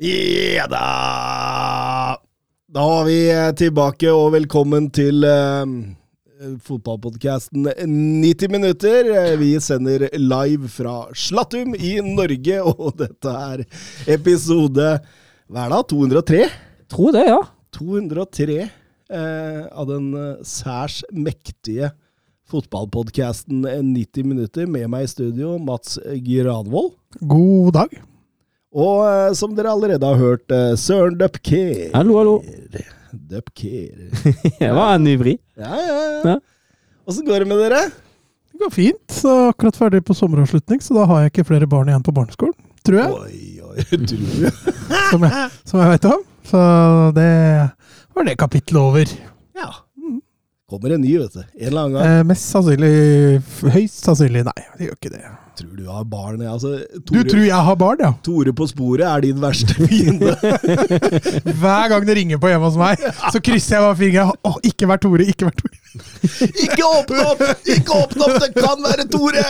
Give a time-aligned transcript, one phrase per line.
[0.00, 2.16] Ja da!
[2.72, 3.18] Da var vi
[3.60, 5.68] tilbake, og velkommen til uh,
[6.64, 9.10] fotballpodkasten 90 minutter.
[9.36, 13.66] Vi sender live fra Slattum i Norge, og dette er
[14.16, 14.88] episode
[15.52, 15.84] Hva er det?
[15.92, 16.42] 203?
[16.96, 17.40] Tror det, ja.
[17.76, 21.92] 203 eh, av den eh, særs mektige
[22.48, 24.64] fotballpodkasten 90 minutter.
[24.64, 26.96] Med meg i studio, Mats Granvold.
[27.20, 28.00] God dag.
[28.70, 31.88] Og eh, som dere allerede har hørt, eh, Søren Dupker.
[31.94, 32.36] Hallo, hallo.
[33.10, 34.10] Dupker.
[34.60, 35.34] Det var en vri.
[35.58, 36.20] Ja, ja, ja.
[36.34, 36.36] Ja.
[37.10, 37.80] Åssen går det med dere?
[38.52, 39.02] Det går fint.
[39.10, 42.54] Så akkurat ferdig på sommeravslutning, så da har jeg ikke flere barn igjen på barneskolen.
[42.86, 43.10] Tror jeg.
[43.10, 44.54] Oi, oi, tror jeg.
[45.10, 46.22] Som jeg, som jeg vet om.
[46.46, 46.60] Så
[47.16, 47.28] det
[48.14, 49.12] var det kapittelet over.
[49.58, 49.70] Ja.
[50.70, 51.42] Kommer en ny, vet du.
[51.42, 52.06] En eller annen gang.
[52.06, 55.22] Eh, mest sannsynlig Høyst sannsynlig nei, det gjør ikke det.
[55.60, 56.40] Tror du har barn?
[56.48, 56.70] Altså,
[57.10, 58.12] Du tror jeg har barn, ja?
[58.24, 60.32] Tore på sporet er din verste fiende.
[61.62, 63.02] Hver gang det ringer på hjemme hos meg,
[63.32, 64.32] så krysser jeg bare fingeren.
[64.46, 65.76] Å, ikke vær Tore, ikke vær Tore.
[66.64, 67.40] Ikke åpne opp!
[67.66, 68.36] Ikke åpne opp!
[68.44, 69.44] Det kan være Tore!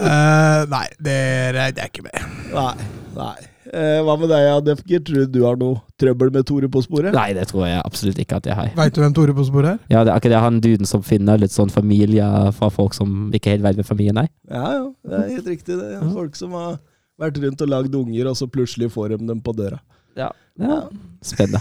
[0.00, 2.16] uh, nei, det er, det er ikke med.
[2.54, 2.72] Nei.
[3.18, 3.36] nei.
[3.72, 5.00] Eh, hva med deg, Defker?
[5.06, 7.14] Tror du du har noe trøbbel med Tore på sporet?
[7.16, 8.70] Nei, det tror jeg absolutt ikke at jeg har.
[8.78, 9.80] Veit du hvem Tore på sporet er?
[9.92, 13.32] Ja, det er ikke det han duden som finner litt sånn familie fra folk som
[13.34, 14.30] ikke helt vet hvem familien er?
[14.50, 14.86] Ja, jo.
[15.02, 15.80] Det er helt riktig.
[15.80, 15.98] det.
[16.14, 16.78] Folk som har
[17.20, 19.80] vært rundt og lagd unger, og så plutselig får de dem på døra.
[20.16, 20.30] Ja.
[20.60, 20.80] ja.
[21.24, 21.60] Spennende.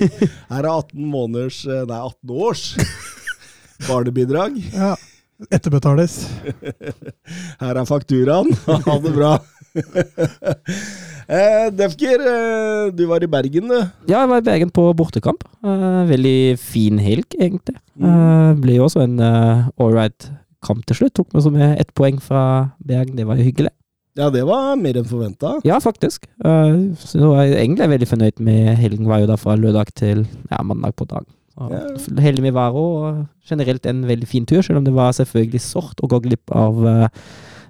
[0.52, 2.64] Her er 18 måneders, eh, nei 18 års
[3.88, 4.58] barnebidrag.
[4.74, 4.94] Ja.
[5.52, 6.20] Etterbetales.
[7.62, 8.52] Her er fakturaen.
[8.66, 9.34] Ha det bra.
[11.28, 13.78] Eh, Defker, eh, du var i Bergen, du.
[14.08, 15.44] Ja, jeg var i Bergen på bortekamp.
[15.64, 17.78] Eh, veldig fin helg, egentlig.
[17.96, 20.28] Uh, ble jo også en uh, ålreit
[20.66, 21.14] kamp til slutt.
[21.16, 22.42] Tok med så med ett poeng fra
[22.84, 23.72] Bergen, det var jo hyggelig.
[24.16, 25.56] Ja, det var mer enn forventa.
[25.64, 26.28] Ja, faktisk.
[26.44, 29.08] Uh, så jeg var egentlig veldig fornøyd med helgen.
[29.08, 31.28] Var jo da fra lørdag til ja, mandag på dagen.
[31.56, 31.80] Ja.
[32.20, 36.08] Heldig med og generelt en veldig fin tur, selv om det var selvfølgelig sårt å
[36.12, 36.82] gå glipp av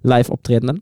[0.03, 0.81] live-opptredenen.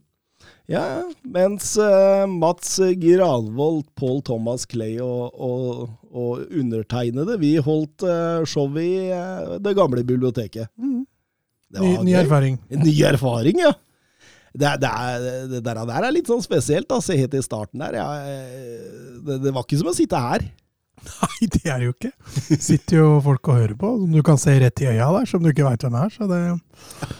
[0.71, 8.41] Ja, mens uh, Mats Giralvold, Paul Thomas Clay og, og, og undertegnede, vi holdt uh,
[8.49, 10.71] show i uh, det gamle biblioteket.
[11.69, 12.57] Det Ny, ny erfaring.
[12.81, 13.73] Ny erfaring, ja.
[14.55, 17.01] Det, det, er, det der, der er litt sånn spesielt, da.
[17.03, 17.97] Se helt i starten der.
[17.99, 18.85] Ja, eh,
[19.25, 20.45] det, det var ikke som å sitte her.
[21.05, 22.11] Nei, det er det jo ikke.
[22.67, 25.43] Sitter jo folk og hører på, som du kan se rett i øya der, som
[25.43, 26.13] du ikke veit hvem er.
[26.13, 26.39] Så det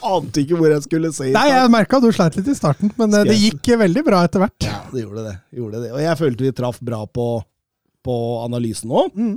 [0.05, 1.29] Ante ikke hvor jeg skulle se.
[1.35, 4.43] Nei, jeg merka du sleit litt i starten, men eh, det gikk veldig bra etter
[4.45, 4.67] hvert.
[4.67, 5.35] Ja, det gjorde det.
[5.59, 5.91] gjorde det.
[5.93, 7.27] Og jeg følte vi traff bra på,
[8.05, 8.15] på
[8.45, 9.13] analysen òg.
[9.15, 9.35] Mm.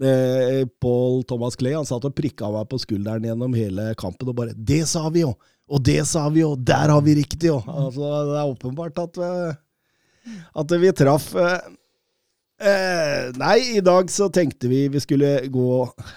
[0.00, 4.38] Eh, Paul Thomas Clay han satt og prikka meg på skulderen gjennom hele kampen og
[4.38, 5.34] bare 'Det sa vi jo!
[5.70, 6.54] Og det sa vi jo!
[6.56, 9.54] Der har vi riktig, jo!' Altså, det er åpenbart at, eh,
[10.56, 11.34] at vi traff.
[11.34, 11.60] eh,
[12.60, 15.70] Eh, nei, i dag så tenkte vi vi skulle gå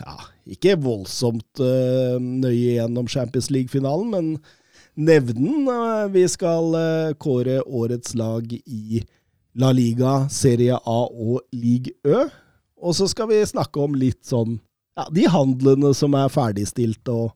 [0.04, 0.16] ja,
[0.52, 4.34] ikke voldsomt eh, nøye gjennom Champions League-finalen, men
[5.00, 5.70] nevne den.
[5.72, 9.04] Eh, vi skal eh, kåre årets lag i
[9.56, 12.26] La Liga, Serie A og League Ø.
[12.84, 14.58] Og så skal vi snakke om litt sånn
[14.98, 17.32] ja, de handlene som er ferdigstilt, og,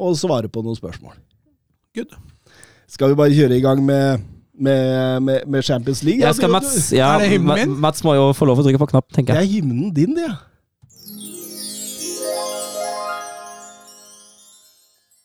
[0.00, 1.18] og svare på noen spørsmål.
[1.94, 2.16] Good.
[2.90, 4.24] Skal vi bare kjøre i gang med,
[4.60, 6.20] med, med, med Champions League?
[6.22, 7.80] Jeg skal Mats, ja, Er det hymnen min?
[7.80, 9.48] Mats må jo få lov å trykke på knappen, Det tenker jeg.
[9.48, 10.28] er hymnen din, det.
[10.28, 10.34] Ja.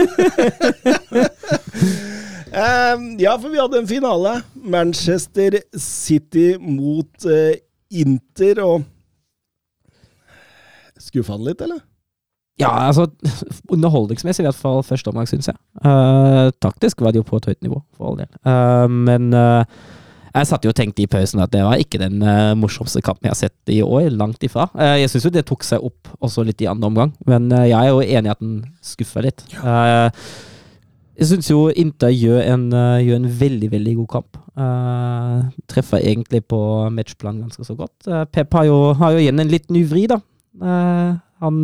[2.49, 4.39] Em, ja, for vi hadde en finale.
[4.55, 7.59] Manchester City mot eh,
[8.01, 8.87] Inter, og
[10.99, 11.83] Skuffa han litt, eller?
[12.59, 13.07] Ja, altså
[13.75, 15.59] Underholdningsmessig i hvert fall første omgang, syns jeg.
[15.85, 18.31] Uh, taktisk var det jo på et høyt nivå, for all del.
[18.43, 19.63] Uh, men uh,
[20.35, 22.21] jeg satt jo og tenkte i pausen at det var ikke den
[22.61, 24.11] morsomste kampen jeg har sett i år.
[24.15, 24.69] Langt ifra.
[25.01, 27.89] Jeg syns jo det tok seg opp også litt i andre omgang, men jeg er
[27.89, 29.43] jo enig i at den skuffer litt.
[29.57, 30.29] Eh,
[31.19, 32.69] jeg syns jo Inter gjør en,
[33.03, 34.39] gjør en veldig, veldig god kamp.
[35.73, 36.61] Treffer egentlig på
[36.95, 38.13] matchplan ganske så godt.
[38.31, 40.21] Pep har jo, har jo igjen en litt ny vri, da.
[41.43, 41.61] Han,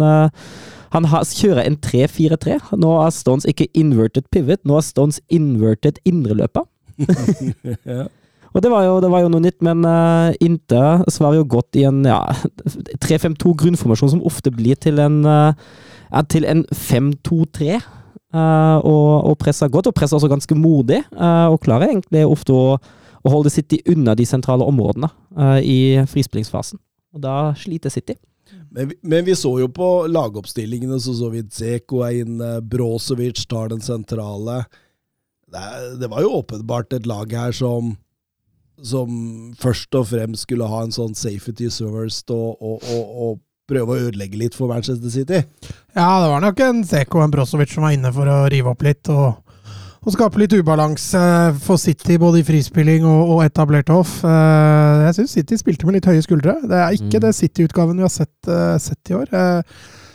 [0.94, 2.58] Han har, kjører en 3-4-3.
[2.78, 6.68] Nå har Stones ikke inverted pivot, nå har Stones inverted indreløper.
[7.90, 8.06] ja.
[8.54, 11.74] Og det var jo, det var jo noe nytt, men uh, Inter svarer jo godt
[11.80, 12.20] i en ja,
[13.02, 17.80] 3-5-2 grunnformasjon som ofte blir til en, uh, til en 5-2-3.
[18.34, 21.02] Uh, og, og presser godt, og presser også ganske modig.
[21.14, 25.10] Uh, og klarer egentlig ofte å, å holde City unna de sentrale områdene
[25.66, 26.78] i frispillingsfasen.
[27.14, 28.14] Og da sliter City.
[28.74, 33.44] Men, vi- men vi så jo på lagoppstillingene, så så vi Zeko er inne, Brosevic
[33.50, 34.64] tar den sentrale.
[35.54, 35.66] Det,
[36.00, 37.94] det var jo åpenbart et lag her som
[38.82, 43.36] som først og fremst skulle ha en sånn safety service og, og, og, og
[43.70, 45.38] prøve å ødelegge litt for Manchester City.
[45.94, 48.72] Ja, det var nok en Zeko og en Brosevic som var inne for å rive
[48.74, 49.38] opp litt og,
[50.04, 51.20] og skape litt ubalanse
[51.64, 54.18] for City, både i frispilling og, og etablert off.
[54.24, 56.58] Eh, Jeg syns City spilte med litt høye skuldre.
[56.62, 57.24] Det er ikke Mm.
[57.24, 59.32] det City-utgaven vi har sett, eh, sett i år.
[59.32, 59.62] Eh,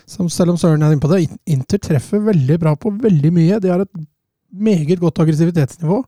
[0.10, 3.60] Som selv om Søren er inne på det, Inter treffer veldig bra på veldig mye.
[3.62, 3.92] De har et
[4.52, 6.04] meget godt aggressivitetsnivå.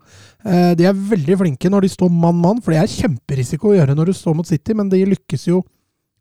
[0.76, 4.06] De er veldig flinke når de står mann-mann, for det er kjemperisiko å gjøre når
[4.10, 5.62] du står mot City, men de lykkes jo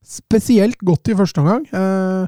[0.05, 1.65] spesielt godt i første omgang.
[1.73, 2.27] Eh,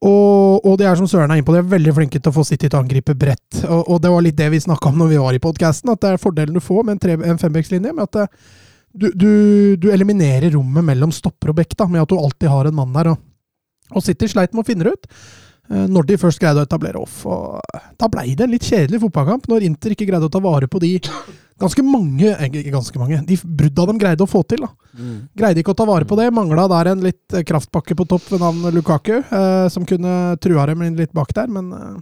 [0.00, 2.36] og, og det er som Søren er inne på, de er veldig flinke til å
[2.38, 3.60] få City til å angripe bredt.
[3.66, 6.00] Og, og det var litt det vi snakka om når vi var i podkasten, at
[6.00, 7.92] det er fordelen du får med en, en fembekslinje.
[7.92, 8.24] Med at det,
[8.96, 9.32] du, du,
[9.76, 13.12] du eliminerer rommet mellom stopper og bekk, med at du alltid har en mann der.
[13.12, 13.20] Og,
[13.92, 15.10] og City sleit med å finne det ut.
[15.70, 17.22] Eh, Når de først greide å etablere off.
[17.26, 17.60] Og
[17.98, 20.80] da blei det en litt kjedelig fotballkamp, når Inter ikke greide å ta vare på
[20.82, 20.96] de
[21.60, 24.64] ganske mange eh, ikke ganske mange, de brudda de greide å få til.
[24.64, 24.70] da.
[25.36, 26.30] Greide ikke å ta vare på det.
[26.34, 30.64] Mangla der en litt eh, kraftpakke på topp ved navn Lukaku, eh, som kunne trua
[30.70, 31.98] dem litt bak der, men eh,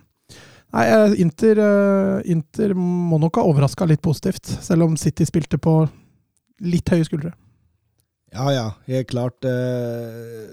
[0.69, 5.57] Nei, eh, Inter, eh, Inter må nok ha overraska litt positivt, selv om City spilte
[5.57, 5.79] på
[6.61, 7.31] litt høye skuldre.
[8.37, 9.47] Ja, ja, helt klart.
[9.49, 10.53] eh,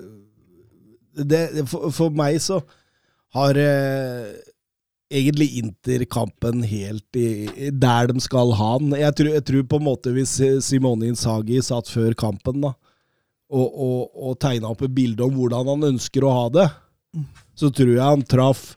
[1.19, 2.61] Det, for, for meg så
[3.35, 4.31] har eh,
[5.11, 8.95] egentlig Inter-kampen helt i, der de skal ha den.
[8.99, 12.73] Jeg tror, jeg tror på en måte hvis Simone Insagi satt før kampen da,
[13.51, 16.65] og, og, og tegna opp et bilde om hvordan han ønsker å ha det,
[17.55, 18.73] så tror jeg han traff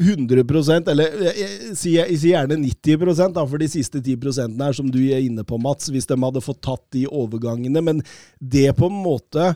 [0.00, 5.20] 100% eller jeg sier gjerne 90% da, for de siste 10% her, som du er
[5.20, 7.82] inne på, Mats, hvis de hadde fått tatt de overgangene.
[7.84, 8.00] Men
[8.40, 9.52] det på en måte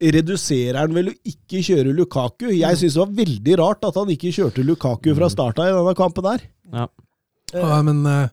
[0.00, 2.48] reduserer han vel å ikke kjøre Lukaku.
[2.56, 5.94] Jeg syns det var veldig rart at han ikke kjørte Lukaku fra starta i denne
[5.98, 6.46] kampen her.
[6.72, 6.86] Ja.
[7.52, 8.28] Ja, men uh,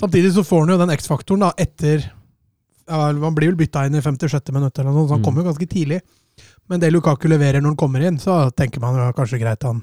[0.00, 3.94] samtidig så får han jo den X-faktoren da, etter ja, Han blir vel bytta inn
[3.98, 4.50] i 56.
[4.54, 5.24] minutt, eller noe sånt, så han Mm.
[5.28, 6.00] kommer jo ganske tidlig.
[6.68, 9.80] Men det Lukaku leverer når han kommer inn, så tenker man jo kanskje greit han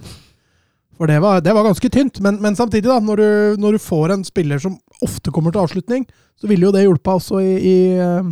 [1.00, 2.20] For det var, det var ganske tynt.
[2.22, 5.64] Men, men samtidig, da, når du, når du får en spiller som ofte kommer til
[5.64, 6.04] avslutning,
[6.38, 8.30] så ville jo det hjulpa også i, i, eh,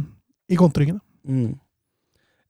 [0.54, 1.00] i kontringene.
[1.28, 1.56] Mm.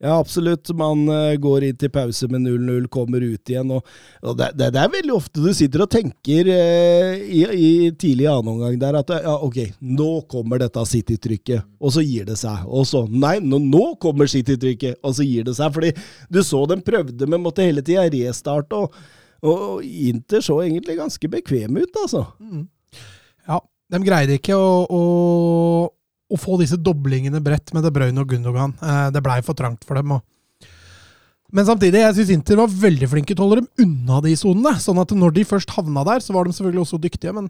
[0.02, 0.70] Ja, absolutt.
[0.74, 3.70] Man eh, går inn til pause med 0-0, kommer ut igjen.
[3.76, 3.86] Og,
[4.26, 8.26] og det, det, det er veldig ofte du sitter og tenker eh, i, i tidlig
[8.32, 12.66] annen omgang der at ja, ok, nå kommer dette City-trykket, og så gir det seg.
[12.66, 15.70] Og så nei, nå, nå kommer City-trykket, og så gir det seg.
[15.78, 15.94] Fordi
[16.34, 18.82] du så dem prøvde, men måtte hele tida restarte.
[18.82, 18.98] Og,
[19.46, 22.26] og Inter så egentlig ganske bekvem ut, altså.
[23.46, 23.62] Ja,
[23.94, 25.04] de greide ikke å, å,
[26.32, 28.76] å få disse doblingene bredt med De Bruyne og Gundogan.
[28.80, 30.18] Eh, det blei for trangt for dem.
[31.52, 34.78] Men samtidig, jeg syns Inter var veldig flinke til å holde dem unna de sonene.
[34.80, 37.34] Sånn at når de først havna der, så var de selvfølgelig også dyktige.
[37.36, 37.50] Men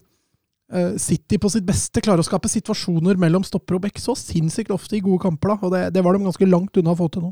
[0.74, 4.74] eh, City på sitt beste klarer å skape situasjoner mellom stopper og bekk så sinnssykt
[4.74, 5.54] ofte i gode kamper.
[5.54, 7.32] da, Og det, det var de ganske langt unna å få til nå.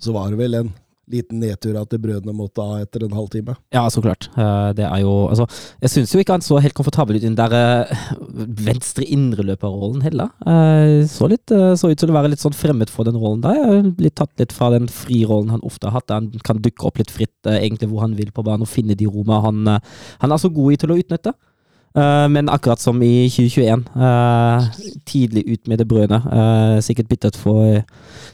[0.00, 0.72] Så var det vel en
[1.10, 3.54] liten nedtur at brødene måtte ha etter en halvtime.
[3.74, 4.28] Ja, så klart.
[4.36, 5.46] Eh, Det er jo Altså,
[5.82, 8.04] jeg syns jo ikke han så helt komfortabel ut i den der eh,
[8.66, 10.30] venstre indreløperrollen heller.
[10.46, 13.90] Eh, Så, litt, så ut til å være litt sånn fremmed for den rollen der.
[13.96, 16.08] Blitt tatt litt fra den frirollen han ofte har hatt.
[16.08, 18.96] der Han kan dukke opp litt fritt egentlig hvor han vil på banen og finne
[18.96, 19.80] de rommene han,
[20.20, 21.34] han er så god i til å utnytte.
[21.96, 24.64] Eh, Men akkurat som i 2021, uh,
[25.06, 26.22] tidlig ut med det brødet.
[26.26, 27.82] Uh, Sikkert byttet for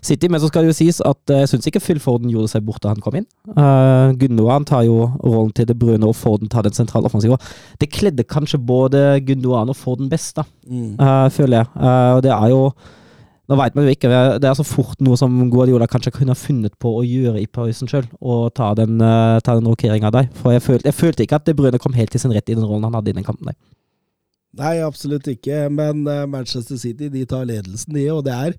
[0.03, 2.49] City, men så skal det jo sies at eh, jeg syns ikke Phil Forden gjorde
[2.55, 3.27] seg bort da han kom inn.
[3.53, 7.37] Uh, Gundogan tar jo rollen til det brødet, og Forden tar den sentrale offensive.
[7.81, 10.97] Det kledde kanskje både Gundogan og Forden best, da, Mm.
[11.01, 11.67] eh, føler jeg.
[11.77, 12.73] Eh, og det er jo
[13.51, 16.39] Nå veit man jo ikke, det er så fort noe som Guardiola kanskje kunne ha
[16.39, 20.29] funnet på å gjøre i pausen sjøl, og ta den, uh, ta den rokeringa der.
[20.39, 22.55] For jeg følte, jeg følte ikke at De Bruyne kom helt til sin rett i
[22.55, 23.51] den rollen han hadde i den kampen.
[23.51, 23.59] der.
[24.61, 25.65] Nei, absolutt ikke.
[25.75, 28.07] Men eh, Manchester City de tar ledelsen, de.
[28.15, 28.57] Og det er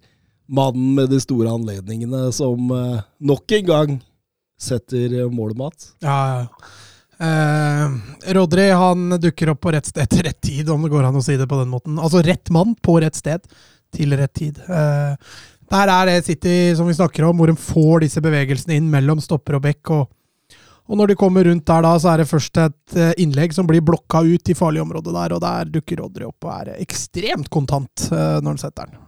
[0.52, 3.98] mannen med de store anledningene som uh, nok en gang
[4.62, 5.94] setter målet, Mats.
[6.04, 6.72] Ja, ja.
[7.22, 7.92] Eh,
[8.34, 11.22] Rodri han dukker opp på rett sted til rett tid, om det går an å
[11.24, 12.00] si det på den måten.
[12.02, 13.46] Altså rett mann på rett sted
[13.96, 14.62] til rett tid.
[14.68, 15.36] Eh,
[15.72, 19.22] der er det City som vi snakker om, hvor de får disse bevegelsene inn mellom
[19.24, 19.94] stopper og bekk.
[19.96, 20.10] og
[20.92, 23.70] Og når de kommer rundt der, da, så er det først et eh, innlegg som
[23.70, 27.48] blir blokka ut i farlig område der, og der dukker Rodry opp og er ekstremt
[27.54, 29.00] kontant eh, når han setter den.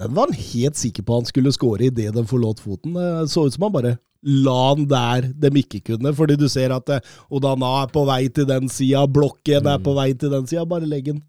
[0.00, 2.94] Den var han helt sikker på han skulle score idet den forlot foten.
[2.94, 6.72] Det så ut som han bare la den der de ikke kunne, fordi du ser
[6.76, 10.46] at eh, Odana er på vei til den sida, blokken er på vei til den
[10.46, 10.64] sida.
[10.68, 11.22] Bare legg den,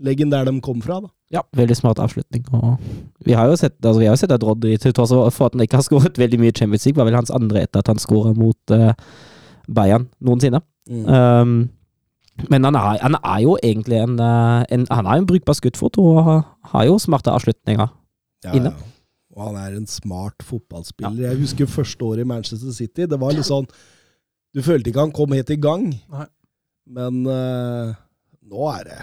[0.00, 1.12] legg den der de kom fra, da.
[1.32, 2.46] Ja, veldig smart avslutning.
[2.56, 2.78] Og
[3.26, 5.56] vi har jo sett, altså, vi har jo sett at Rodry, til tross for at
[5.56, 8.00] han ikke har skåret veldig mye Champions League, var vel hans andre etter at han
[8.00, 8.92] skåra mot uh,
[9.68, 10.62] Bayern noensinne.
[10.88, 11.68] Um,
[12.48, 15.98] men han er, han er, jo egentlig en, eh, en Han er en brukbar skuddfot
[15.98, 17.88] og har, har jo smarte avslutninger
[18.44, 18.70] Ja, inne.
[18.70, 18.94] ja.
[19.34, 21.18] Og han er en smart fotballspiller.
[21.28, 23.06] Jeg husker første året i Manchester City.
[23.06, 23.66] Det var litt sånn
[24.54, 26.26] Du følte ikke han kom helt i gang, Nei.
[26.94, 27.92] men uh,
[28.48, 29.00] nå er det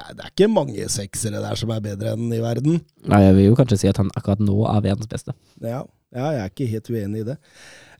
[0.00, 2.80] det er, det er ikke mange seksere der som er bedre enn i verden.
[3.10, 5.34] Nei, jeg vil jo kanskje si at han akkurat nå er verdens beste.
[5.60, 5.82] Ja,
[6.16, 7.36] ja jeg er ikke helt uenig i det.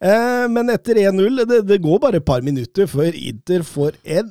[0.00, 4.30] Eh, men etter 1-0, det, det går bare et par minutter før Inter får en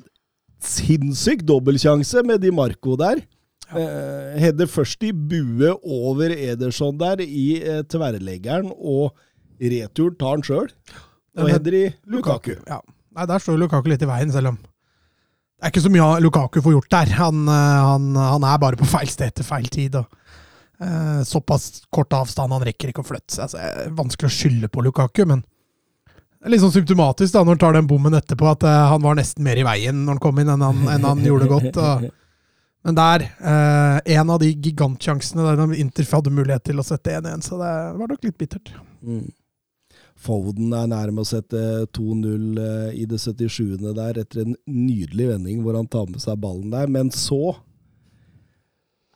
[0.59, 3.21] sinnssyk dobbeltsjanse med Di Marco der.
[3.69, 9.13] Eh, Header først i bue over Ederson der i eh, tverrleggeren, og
[9.61, 10.73] returen tar han sjøl.
[11.37, 12.55] Og Den- header i Lukaku.
[12.65, 12.81] Ja.
[13.15, 14.59] Nei, der står Lukaku litt i veien, selv om
[15.59, 17.09] det er ikke så mye Lukaku får gjort der.
[17.19, 19.97] Han, eh, han, han er bare på feil sted til feil tid.
[19.99, 20.05] Og,
[20.79, 23.49] uh, såpass kort avstand, han rekker ikke å flytte seg.
[23.49, 27.61] Altså, vanskelig å skylde på Lukaku, men det er litt sånn symptomatisk da, når han
[27.65, 30.39] tar den bommen etterpå, at uh, han var nesten mer i veien når han kom
[30.39, 31.81] inn, enn han, enn han gjorde godt.
[31.83, 32.07] Og,
[32.87, 37.43] men der, uh, en av de gigantsjansene der Inter hadde mulighet til å sette 1-1,
[37.43, 38.71] så det var nok litt bittert.
[39.03, 39.27] Mm.
[40.19, 43.77] Foden er nærme å sette 2-0 eh, i det 77.
[43.95, 46.91] der, etter en nydelig vending hvor han tar med seg ballen der.
[46.91, 47.55] Men så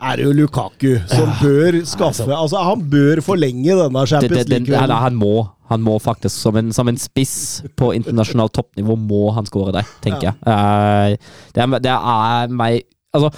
[0.03, 4.83] er det jo Lukaku som bør skaffe Altså, han bør forlenge denne Champions League-kvelden.
[4.83, 5.33] eller han må.
[5.71, 9.87] Han må faktisk, som en, som en spiss på internasjonalt toppnivå, må han skåre der,
[10.03, 10.35] tenker jeg.
[10.43, 11.15] Uh,
[11.55, 12.83] det, er, det er meg
[13.13, 13.29] Altså,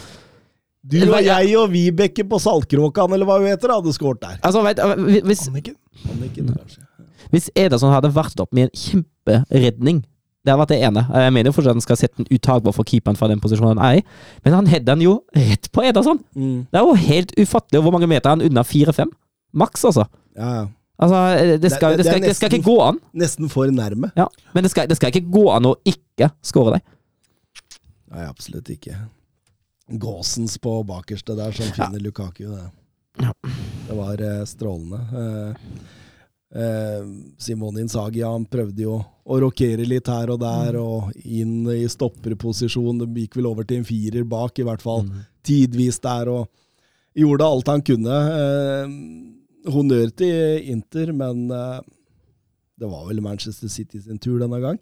[0.81, 4.37] Du og jeg og Vibeke på Saltkråkan, eller hva hun heter, hadde skåret der.
[4.41, 4.81] altså vet,
[5.27, 5.75] hvis, Anniken?
[6.13, 6.84] Anniken, kanskje.
[7.31, 10.03] Hvis Ederson hadde vært opp med en kjemperedning
[10.45, 11.01] Det har vært det ene.
[11.09, 13.79] Jeg mener jo fortsatt at han skal sette den utagbar for keeperen fra den posisjonen
[13.81, 14.03] han er i,
[14.45, 16.19] men han header den jo rett på Ederson!
[16.37, 16.67] Mm.
[16.69, 19.09] Det er jo helt ufattelig hvor mange meter er han unna 4-5.
[19.57, 20.05] Maks, altså.
[20.37, 20.65] Ja, ja.
[21.01, 21.17] Altså,
[21.59, 22.99] det skal, Det- det- skal, det er det skal nesten- ikke gå an.
[23.13, 24.11] Nesten for nærme.
[24.15, 26.85] Ja, men det skal, det skal ikke gå an å ikke score deg.
[28.13, 28.95] Nei, absolutt ikke.
[29.97, 32.45] Gåsens på bakerste der som finner Lukaku.
[32.53, 32.69] Det,
[33.25, 33.31] Ja.
[33.89, 35.01] det var eh, strålende.
[36.55, 37.07] Eh,
[37.37, 43.01] Simone Inzaghi han prøvde jo å rokere litt her og der, og inn i stopperposisjon.
[43.01, 45.03] Det gikk vel over til en firer bak, i hvert fall
[45.45, 46.47] tidvis der, og
[47.17, 48.21] gjorde alt han kunne.
[48.39, 48.95] Eh,
[49.73, 51.79] honnør til Inter, men eh,
[52.79, 54.79] det var vel Manchester City sin tur denne gang.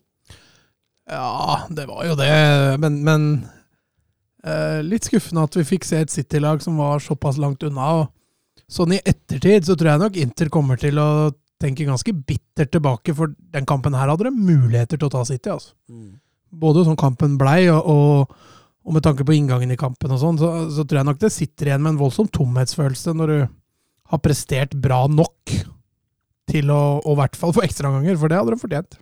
[1.10, 2.34] Ja, det var jo det,
[2.80, 3.30] men, men
[4.46, 7.89] eh, litt skuffende at vi fikk se et City-lag som var såpass langt unna.
[8.03, 11.10] og Sånn i ettertid så tror jeg nok Inter kommer til å
[11.63, 15.53] tenke ganske bittert tilbake, for den kampen her hadde de muligheter til å ta City.
[15.53, 15.74] altså.
[16.53, 18.36] Både sånn kampen blei, og, og,
[18.84, 21.34] og med tanke på inngangen i kampen og sånn, så, så tror jeg nok det
[21.34, 23.39] sitter igjen med en voldsom tomhetsfølelse når du
[24.13, 25.55] har prestert bra nok
[26.51, 29.00] til å, å i hvert fall få ekstraomganger, for det hadde de fortjent.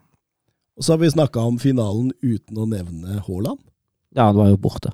[0.80, 3.60] Og så har vi snakka om finalen uten å nevne Haaland.
[4.16, 4.94] Ja, han var jo borte.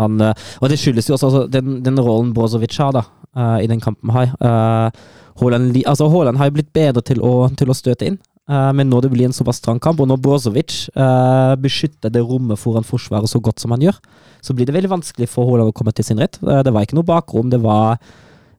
[0.00, 3.04] Han, eh, og det skyldes jo også altså, den, den rollen Brozovic har da,
[3.36, 4.32] eh, i den kampen her.
[4.40, 4.90] Uh,
[5.40, 8.18] Haaland, li- altså, har jo blitt bedre til å, til å støte inn,
[8.50, 12.22] uh, men når det blir en såpass strang kamp, og når Brozovic eh, beskytter det
[12.22, 13.98] rommet foran forsvaret så godt som han gjør,
[14.44, 16.38] så blir det veldig vanskelig for Haaland å komme til sin rett.
[16.44, 17.98] Eh, det var ikke noe bakrom, det var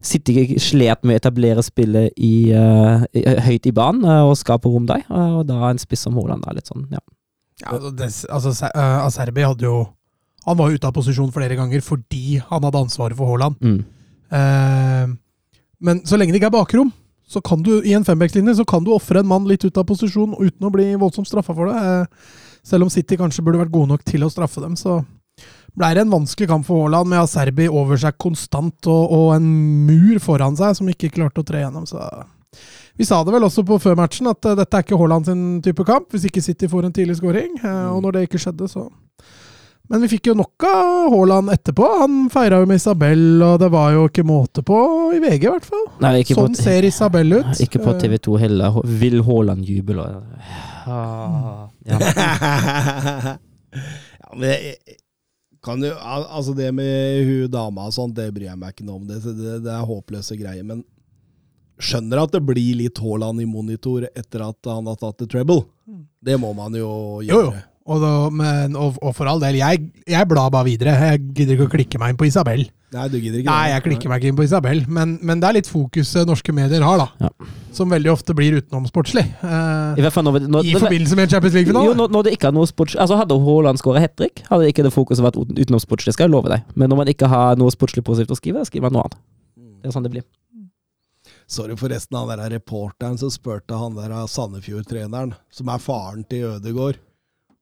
[0.05, 4.70] City slet med å etablere spillet i, eh, i, høyt i banen eh, og skape
[4.70, 7.00] rom der, eh, og da en spiss som Haaland er litt sånn, ja.
[7.63, 9.88] Ja, altså, det, altså Se- eh, hadde jo
[10.46, 13.55] Han var ute av posisjon flere ganger fordi han hadde ansvaret for Haaland.
[13.63, 13.79] Mm.
[14.32, 15.10] Eh,
[15.86, 16.91] men så lenge det ikke er bakrom,
[17.27, 19.88] så kan du i en fembackslinje så kan du ofre en mann litt ut av
[19.89, 21.82] posisjon uten å bli voldsomt straffa for det.
[21.82, 25.00] Eh, selv om City kanskje burde vært gode nok til å straffe dem, så
[25.75, 29.50] ble det en vanskelig kamp for Haaland med Aserbi over seg konstant og, og en
[29.86, 31.86] mur foran seg som ikke klarte å tre gjennom.
[31.89, 32.00] Så
[32.96, 35.44] vi sa det vel også på før matchen at eh, dette er ikke Haaland sin
[35.65, 37.58] type kamp, hvis ikke City får en tidlig scoring.
[37.91, 38.88] Og når det ikke skjedde, så
[39.89, 41.86] Men vi fikk jo nok av Haaland etterpå.
[42.00, 44.80] Han feira jo med Isabel, og det var jo ikke måte på
[45.13, 45.84] i VG, i hvert fall.
[46.01, 47.51] Nei, Sånn på, ser Isabel ut.
[47.62, 48.80] Ikke på Eh, TV2 heller.
[49.04, 50.08] Vil Haaland juble?
[50.89, 52.00] Ah, ja.
[54.22, 54.75] ja, men jeg,
[55.65, 59.00] kan du, altså det med hun dama og sånt, det bryr jeg meg ikke noe
[59.00, 59.08] om.
[59.10, 60.65] Det, det, det er håpløse greier.
[60.68, 60.84] Men
[61.82, 65.63] skjønner at det blir litt Haaland i monitor etter at han har tatt the treble.
[66.25, 66.89] Det må man jo
[67.22, 67.56] Jo, gjøre.
[67.62, 67.72] jo.
[67.86, 70.96] Og, da, men, og, og for all del, jeg, jeg blar bare videre.
[71.12, 72.63] Jeg gidder ikke å klikke meg inn på Isabel.
[72.96, 75.48] Nei, du gidder ikke Nei, jeg klikker meg ikke inn på Isabel, men, men det
[75.50, 77.27] er litt fokuset norske medier har, da.
[77.27, 77.50] Ja.
[77.75, 79.25] Som veldig ofte blir utenomsportslig.
[79.44, 81.98] Eh, I hvert fall når, når, I forbindelse med en Champions League-finale.
[82.00, 82.96] når, når det ikke er noe sports...
[82.96, 86.34] Altså Hadde Haaland skåret hat trick, hadde ikke det fokuset vært uten- utenomsportslig, skal jeg
[86.38, 86.65] love deg.
[86.80, 89.20] Men når man ikke har noe sportslig positivt å skrive, skriver man noe annet.
[89.84, 90.25] Det er sånn det blir.
[91.46, 96.98] Sorry forresten, han der reporteren som spurte han der Sandefjord-treneren, som er faren til Ødegård,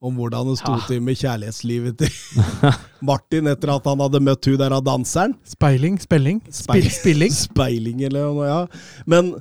[0.04, 0.82] om hvordan det sto Ja.
[0.88, 2.12] til med kjærlighetslivet til
[3.08, 5.34] Martin etter at han hadde møtt hun der av danseren.
[5.48, 6.42] Speiling, Spelling?
[6.52, 7.32] Speil, spilling.
[7.48, 8.62] Speiling eller noe, ja.
[9.10, 9.34] Men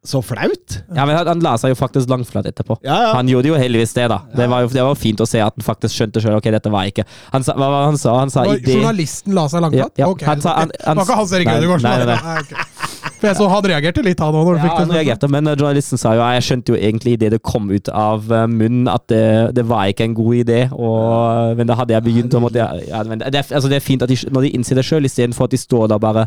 [0.00, 0.78] så flaut!
[0.96, 2.78] Ja, men han, han la seg jo faktisk langflat etterpå.
[2.86, 3.10] Ja, ja.
[3.18, 4.22] Han gjorde jo heldigvis det, da.
[4.32, 6.72] Det var jo det var fint å se at han faktisk skjønte sjøl ok, dette
[6.72, 8.14] var ikke Han sa, hva var han sa?
[8.22, 9.92] Han sa Journalisten la seg langflat?
[10.00, 10.08] Ja, ja.
[10.14, 12.16] Ok, Han sa- han- det var ikke Hans Erik Nei, Ødegaard som nei, var det?
[12.16, 12.32] nei.
[12.32, 12.89] Nei, ok.
[13.20, 14.96] For jeg så han reagerte litt, han òg, når du Ja, fikk han det.
[14.96, 18.30] reagerte, men eh, journalisten sa jo jeg skjønte jo egentlig idet det kom ut av
[18.32, 19.24] eh, munnen at det,
[19.58, 23.02] det var ikke en god idé, og, men da hadde jeg begynt å jeg- ja,
[23.04, 25.60] det, altså det er fint at de, når de innser det sjøl, istedenfor at de
[25.60, 26.26] står der bare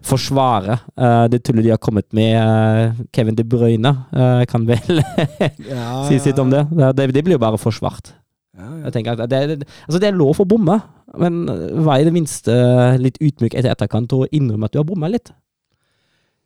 [0.00, 2.32] forsvare uh, det tullet de har kommet med.
[2.40, 5.02] uh, Kevin De Bruyne Uh, kan vel
[5.68, 6.62] Ja, si sitt om det.
[6.72, 7.08] Det, det.
[7.18, 8.14] det blir jo bare forsvart.
[8.56, 8.86] Ja, ja.
[8.86, 10.78] Jeg tenker at det, det, altså det er lov å bomme,
[11.20, 11.44] men
[11.84, 12.56] vær i det minste
[13.00, 15.30] litt ydmyk etter etterkant og innrømme at du har bomma litt.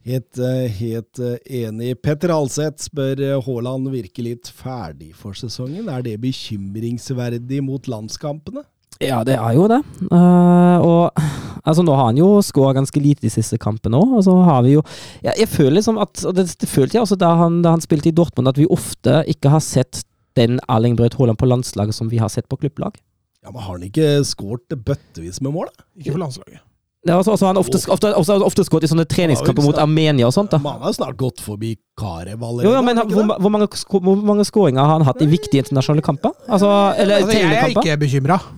[0.04, 1.94] Helt, eh, helt eh, enig.
[2.04, 5.88] Petter Alseth spør eh, Haaland virker litt ferdig for sesongen.
[5.88, 8.66] Er det bekymringsverdig mot landskampene?
[9.00, 9.80] Ja, det er jo det.
[10.06, 11.22] Uh, og
[11.64, 14.12] altså, nå har han jo skåra ganske lite de siste kampene òg.
[14.20, 14.84] Og så har vi jo
[15.24, 17.82] Jeg, jeg føler liksom at Og det, det følte jeg også da han, da han
[17.82, 20.04] spilte i Dortmund, at vi ofte ikke har sett
[20.38, 23.00] den Erling Braut Haaland på landslaget som vi har sett på klubblag.
[23.40, 25.72] Ja, men Har han ikke skåret bøttevis med mål?
[25.72, 25.88] da?
[25.96, 26.60] Ikke på landslaget.
[27.04, 30.32] Det altså, altså, han ofte, ofte, ofte, ofte skåret i sånne treningskamper mot Armenia og
[30.32, 30.54] sånt.
[30.54, 32.64] da Man har jo snart gått forbi Karev allerede.
[32.64, 35.66] jo, ja, men har hvor, hvor, mange, hvor mange skåringer har han hatt i viktige
[35.66, 36.32] internasjonale kamper?
[36.48, 38.40] Altså, eller Altså, jeg er ikke bekymra.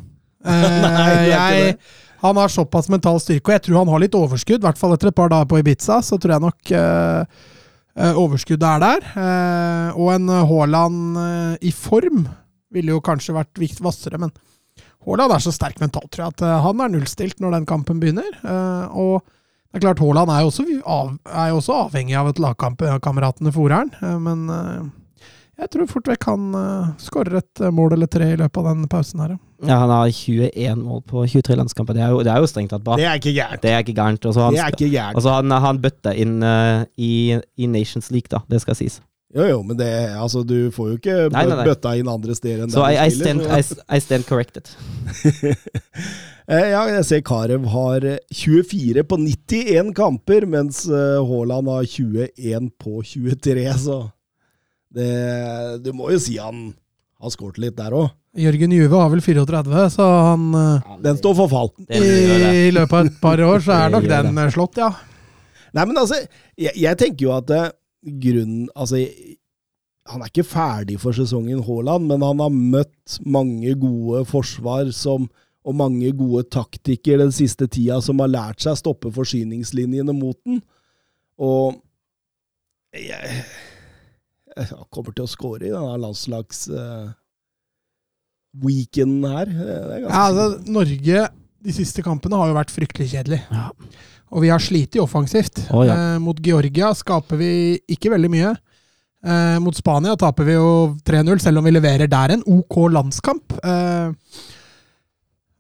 [0.47, 1.75] Det.
[2.23, 4.63] han har såpass mental styrke, og jeg tror han har litt overskudd.
[4.63, 7.27] I hvert fall etter et par dager på Ibiza, så tror jeg nok uh,
[7.99, 9.09] eh, overskuddet er der.
[9.17, 12.29] Uh, og en Haaland uh, i form
[12.71, 14.31] ville jo kanskje vært viktig vassere, men
[15.07, 18.03] Haaland er så sterk mentalt, tror jeg, at eh, han er nullstilt når den kampen
[18.03, 18.31] begynner.
[18.43, 19.23] Eh, og
[19.71, 23.55] det er klart, Haaland er jo også, av, er jo også avhengig av et lagkameratene
[23.55, 24.87] fòrer han, eh, men eh,
[25.57, 28.67] jeg tror fort vekk han uh, skårer et eh, mål eller tre i løpet av
[28.69, 29.37] den pausen her.
[29.37, 29.43] ja.
[29.65, 31.97] Ja, han har 21 mål på 23 landskamper.
[31.97, 32.99] Det er jo, det er jo strengt tatt bra.
[33.01, 33.63] Det er ikke gærent.
[33.63, 34.27] Det er ikke gærent.
[34.29, 34.45] Og så
[35.39, 38.43] han, han, han bøtta inn uh, i, i Nations League, da.
[38.53, 38.99] Det skal sies.
[39.37, 41.65] Jo, jo, men det, altså, du får jo ikke Nei, nei, nei.
[41.69, 44.25] bøtta inn andre steder enn so der I, du I, stand, I, så- I stand
[44.31, 44.71] corrected.
[46.47, 51.89] Eh, ja, jeg ser Karev har eh, 24 på 91 kamper, mens eh, Haaland har
[51.91, 53.97] 21 på 23, så
[54.95, 55.09] det,
[55.83, 56.69] Du må jo si han
[57.19, 58.13] har skåret litt der òg.
[58.39, 61.73] Jørgen Juve har vel 34, så han eh, Den står for fall.
[61.91, 61.99] I.
[62.69, 64.93] I løpet av et par år så er nok den eh, slått, ja.
[65.75, 66.23] Nei, men altså,
[66.55, 67.67] jeg, jeg tenker jo at eh,
[68.07, 69.01] grunnen Altså,
[70.07, 75.27] han er ikke ferdig for sesongen, Haaland, men han har møtt mange gode forsvar som,
[75.67, 80.39] og mange gode taktikere den siste tida som har lært seg å stoppe forsyningslinjene mot
[80.47, 80.61] den.
[81.43, 81.81] Og
[82.97, 83.41] jeg,
[84.55, 87.11] jeg kommer til å score i denne landslags eh,
[88.63, 89.51] weekenden her.
[89.51, 91.27] Det er ja altså, Norge
[91.67, 93.41] de siste kampene har jo vært fryktelig kjedelig.
[93.51, 93.71] Ja.
[94.35, 95.61] Og vi har slitt offensivt.
[95.71, 95.95] Oh, ja.
[95.95, 97.51] eh, mot Georgia skaper vi
[97.95, 98.55] ikke veldig mye.
[99.27, 100.69] Eh, mot Spania taper vi jo
[101.07, 103.57] 3-0, selv om vi leverer der en OK landskamp.
[103.63, 104.13] Eh,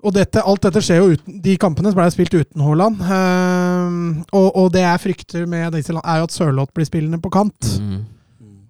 [0.06, 3.00] og dette, alt dette skjer jo uten De kampene ble spilt uten Haaland.
[3.02, 7.22] Eh, og, og det jeg frykter med disse landene, er jo at Sørloth blir spillende
[7.22, 7.70] på kant.
[7.82, 8.02] Mm.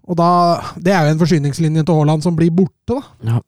[0.07, 0.29] Og da,
[0.79, 3.01] Det er jo en forsyningslinje til Haaland som blir borte, da.
[3.27, 3.41] Ja.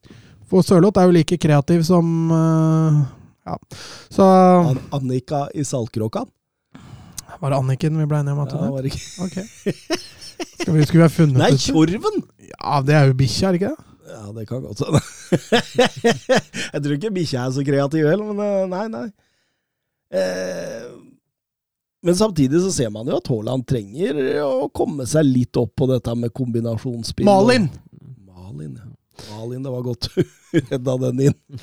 [0.49, 2.99] For Sørloth er jo like kreativ som eh,
[3.49, 3.55] Ja.
[4.13, 6.29] Så An Annika i Saltkråkan.
[7.39, 9.05] Var det Anniken vi ble enige om at Ja, det var det ikke?
[9.27, 9.37] Ok.
[10.59, 11.53] Skal vi, skulle vi ha funnet Nei?
[11.59, 12.25] Tjorven!
[12.49, 13.85] Ja, det er jo bikkja, er det ikke det?
[14.09, 15.01] Ja, det kan godt hende.
[16.73, 19.07] jeg tror ikke bikkja er så kreativ heller, men eh, nei, nei.
[20.19, 20.87] Eh,
[22.07, 25.89] men samtidig så ser man jo at Haaland trenger å komme seg litt opp på
[25.91, 27.29] dette med kombinasjonsspill.
[27.29, 27.69] Malin!
[28.25, 28.89] Malin, ja.
[29.33, 30.23] Malin, det var godt du
[30.71, 31.63] redda den inn.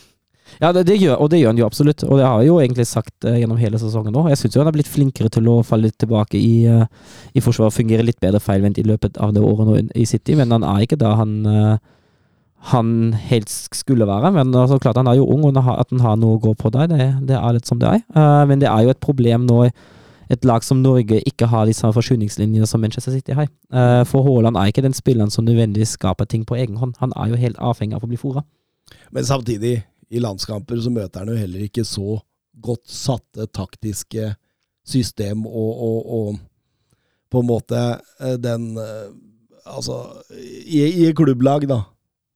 [0.62, 2.06] Ja, det, det gjør, og det gjør han jo absolutt.
[2.08, 4.28] Og det har jeg jo egentlig sagt uh, gjennom hele sesongen nå.
[4.32, 6.86] Jeg syns han har blitt flinkere til å falle tilbake i, uh,
[7.36, 10.38] i forsvaret og fungere litt bedre feilvendt i løpet av det året nå i City,
[10.39, 11.76] men han er ikke da han uh,
[12.72, 14.32] han helst skulle være.
[14.34, 16.72] Men altså, klart han er jo ung, og at han har noe å gå på
[16.74, 18.02] der, det, det er litt som det er.
[18.15, 19.68] Uh, men det er jo et problem nå
[20.34, 23.50] et lag som Norge ikke har de samme forsyningslinjene som Manchester City har.
[23.70, 26.96] Uh, for Haaland er ikke den spilleren som nødvendigvis skaper ting på egen hånd.
[27.02, 28.41] Han er jo helt avhengig av å bli fora.
[29.13, 32.20] Men samtidig, i landskamper så møter han jo heller ikke så
[32.62, 34.34] godt satte taktiske
[34.86, 36.38] system og, og, og
[37.34, 37.82] på en måte
[38.22, 39.08] eh, den eh,
[39.65, 39.96] Altså,
[40.38, 41.80] i, i klubblag, da,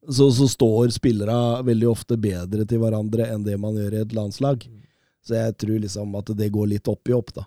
[0.10, 4.16] så, så står spillere veldig ofte bedre til hverandre enn det man gjør i et
[4.18, 4.64] landslag.
[5.22, 7.46] Så jeg tror liksom at det går litt opp i opp, da.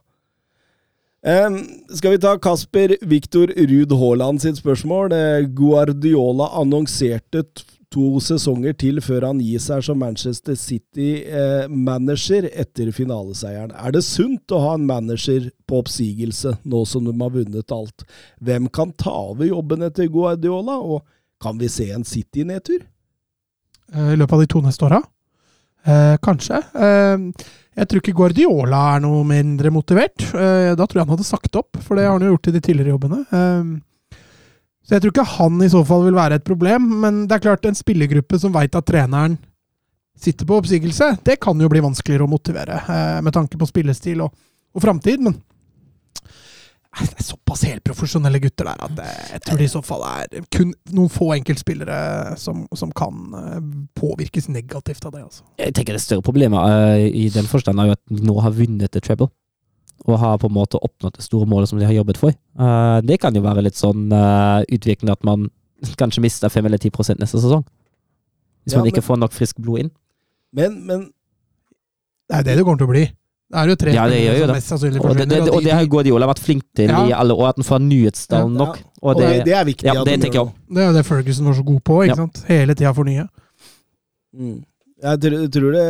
[1.22, 1.58] Um,
[1.98, 5.16] skal vi ta Kasper Viktor Ruud Haaland sitt spørsmål?
[5.54, 7.42] Guardiola annonserte
[7.92, 13.74] to sesonger til før han gir seg som Manchester City-manager etter finaleseieren.
[13.76, 18.06] Er det sunt å ha en manager på oppsigelse nå som de har vunnet alt?
[18.40, 21.04] Hvem kan ta over jobben etter Guardiola, og
[21.42, 22.82] kan vi se en City-nedtur?
[23.94, 25.02] eh, i løpet av de to neste åra.
[25.84, 26.60] Eh, kanskje.
[26.74, 30.22] Eh, jeg tror ikke Guardiola er noe mindre motivert.
[30.34, 32.54] Eh, da tror jeg han hadde sagt opp, for det har han jo gjort i
[32.56, 33.22] de tidligere jobbene.
[33.32, 33.72] Eh,
[34.82, 37.44] så jeg tror ikke han i så fall vil være et problem, men det er
[37.44, 39.38] klart en spillergruppe som veit at treneren
[40.18, 44.22] sitter på oppsigelse, det kan jo bli vanskeligere å motivere, eh, med tanke på spillestil
[44.26, 44.34] og,
[44.74, 45.22] og framtid.
[45.24, 45.38] Men
[46.92, 50.44] det er såpass helprofesjonelle gutter der at eh, jeg tror det i så fall er
[50.52, 53.60] kun noen få enkeltspillere som, som kan eh,
[53.98, 55.24] påvirkes negativt av det.
[55.30, 55.46] altså.
[55.62, 59.06] Jeg tenker det større problemet i den forstand er jo at nå har vunnet et
[59.06, 59.30] treble.
[60.02, 62.34] Og har på en måte oppnådd det store målet som de har jobbet for.
[62.58, 65.46] Uh, det kan jo være litt sånn uh, utviklende at man
[66.00, 67.62] kanskje mister 5 eller 10 neste sesong.
[68.64, 69.90] Hvis Ja, man ikke men- får nok frisk blod inn.
[70.52, 71.04] Men, men
[72.28, 73.04] Det er det det kommer til å bli.
[73.52, 75.00] Det er jo tre Ja, det gjør jo det.
[75.02, 77.02] Og det, det, og det har Guardiola vært flink til Ja.
[77.06, 78.78] i alle år, at han får nyhetsstallen nok.
[78.78, 78.84] Ja.
[79.02, 80.74] Og og det, det, det er viktig ja, det tenker jeg det.
[80.76, 82.02] det er jo det Ferguson var så god på.
[82.06, 82.44] ikke sant?
[82.48, 83.26] Hele tida fornye.
[84.32, 84.62] Mm.
[85.02, 85.86] Jeg tror, tror det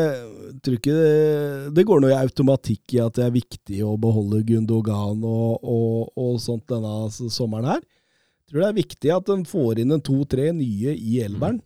[0.63, 5.25] tror ikke det, det går noe automatikk i at det er viktig å beholde Gundogan
[5.27, 7.83] og, og, og sånt denne sommeren her.
[7.83, 11.61] Jeg tror det er viktig at en får inn en to-tre nye i elveren.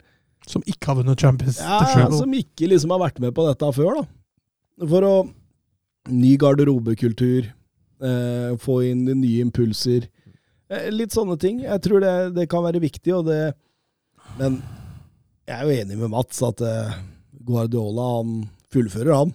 [0.46, 2.14] Som ikke har vunnet Champions Ja, League.
[2.14, 4.87] som ikke liksom har vært med på dette før, da.
[4.87, 5.16] For å
[6.06, 7.48] Ny garderobekultur,
[7.98, 10.04] eh, få inn nye impulser.
[10.70, 11.64] Eh, litt sånne ting.
[11.64, 13.56] Jeg tror det, det kan være viktig, og det
[14.38, 14.61] Men
[15.48, 16.94] jeg er jo enig med Mats at eh,
[17.46, 18.32] Guardiola han
[18.74, 19.35] fullfører, han.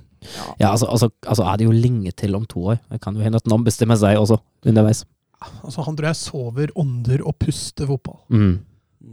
[0.59, 2.77] Ja, altså, altså, altså er det jo lenge til om to år.
[2.91, 4.37] Det kan jo hende at noen bestemmer seg også
[4.69, 5.03] underveis.
[5.63, 8.19] Altså, han tror jeg sover, ånder og puster fotball.
[8.29, 8.59] Mm.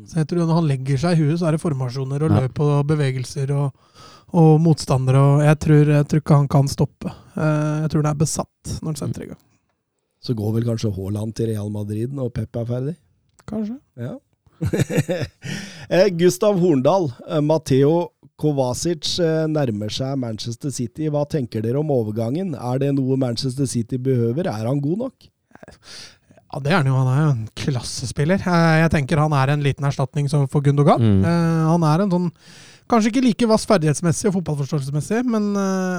[0.05, 2.41] Så jeg tror Når han legger seg i huet, så er det formasjoner og Ja.
[2.45, 3.73] løp og bevegelser og,
[4.37, 5.17] og motstandere.
[5.17, 7.09] og jeg tror, jeg tror ikke han kan stoppe.
[7.37, 9.41] Eh, Jeg tror han er besatt når han setter i gang.
[10.21, 12.97] Så går vel kanskje Haaland til Real Madrid når Pep er ferdig?
[13.49, 13.79] Kanskje.
[13.97, 14.19] Ja.
[15.89, 17.09] Eh, Gustav Horndal,
[17.41, 21.09] Matheo Matteo Kovacic eh, nærmer seg Manchester City.
[21.11, 22.55] Hva tenker dere om overgangen?
[22.55, 24.47] Er det noe Manchester City behøver?
[24.47, 25.29] Er han god nok?
[26.49, 26.95] Ja, det er han jo.
[26.97, 28.41] Han er jo en klassespiller.
[28.41, 31.03] Eh, Jeg tenker han er en liten erstatning for Gundogan.
[31.03, 31.25] Mm.
[31.27, 32.29] Eh, Han er en sånn
[32.89, 35.51] Kanskje ikke like vass ferdighetsmessig og fotballforståelsesmessig, men,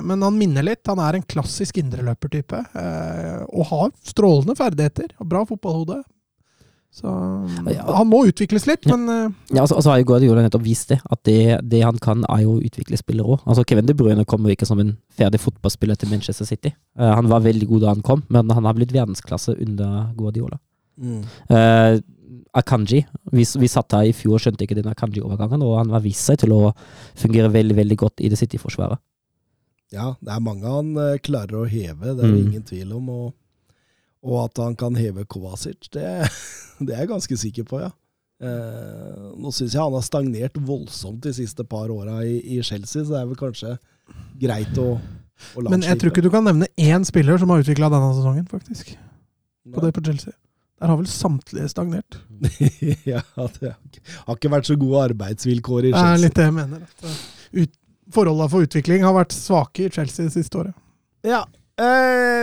[0.09, 0.81] men han minner litt.
[0.89, 2.63] Han er en klassisk indreløpertype.
[3.53, 5.99] Og har strålende ferdigheter og bra fotballhode.
[6.91, 7.05] Så
[7.69, 7.83] Ja.
[7.95, 8.95] han må utvikles litt, Ja.
[8.97, 12.23] men eh, Ja, altså, altså har Guardiola nettopp vist det, at det, det han kan
[12.27, 13.43] er jo å utvikle spillere òg.
[13.45, 16.73] Altså, Kevin De Bruyne kommer jo ikke som en ferdig fotballspiller til Manchester City.
[16.97, 20.57] Uh, han var veldig god da han kom, men han har blitt verdensklasse under Guardiola.
[21.49, 21.99] Eh,
[22.53, 26.01] Akanji, vi, vi satt her i fjor og skjønte ikke den Akanji-overgangen, og han har
[26.01, 26.73] vist seg til å
[27.15, 28.97] fungere veldig veldig godt i det City-forsvaret.
[29.93, 32.47] Ja, det er mange han eh, klarer å heve, det er det Mm.
[32.49, 33.09] ingen tvil om.
[33.09, 33.33] Og,
[34.25, 36.05] og at han kan heve Kovacic, det,
[36.85, 37.91] det er jeg ganske sikker på, ja.
[38.39, 43.03] Eh, nå syns jeg han har stagnert voldsomt de siste par åra i, i Chelsea,
[43.03, 43.73] så det er vel kanskje
[44.39, 47.65] greit å, å la Men jeg tror ikke du kan nevne én spiller som har
[47.65, 48.93] utvikla denne sesongen, faktisk.
[49.75, 50.33] På det på Chelsea.
[50.79, 52.21] Der har vel samtlige stagnert.
[53.11, 53.19] ja,
[53.59, 56.07] det har ikke- vært så gode arbeidsvilkår i Chelsea.
[56.07, 56.85] Det er litt det jeg mener.
[56.87, 57.17] At uh,
[57.59, 57.75] ut,
[58.09, 60.73] Forholdene for utvikling har vært svake i Chelsea det siste året.
[61.27, 61.43] Ja,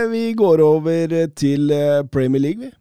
[0.09, 2.71] vi går over til eh, Premier League, vi.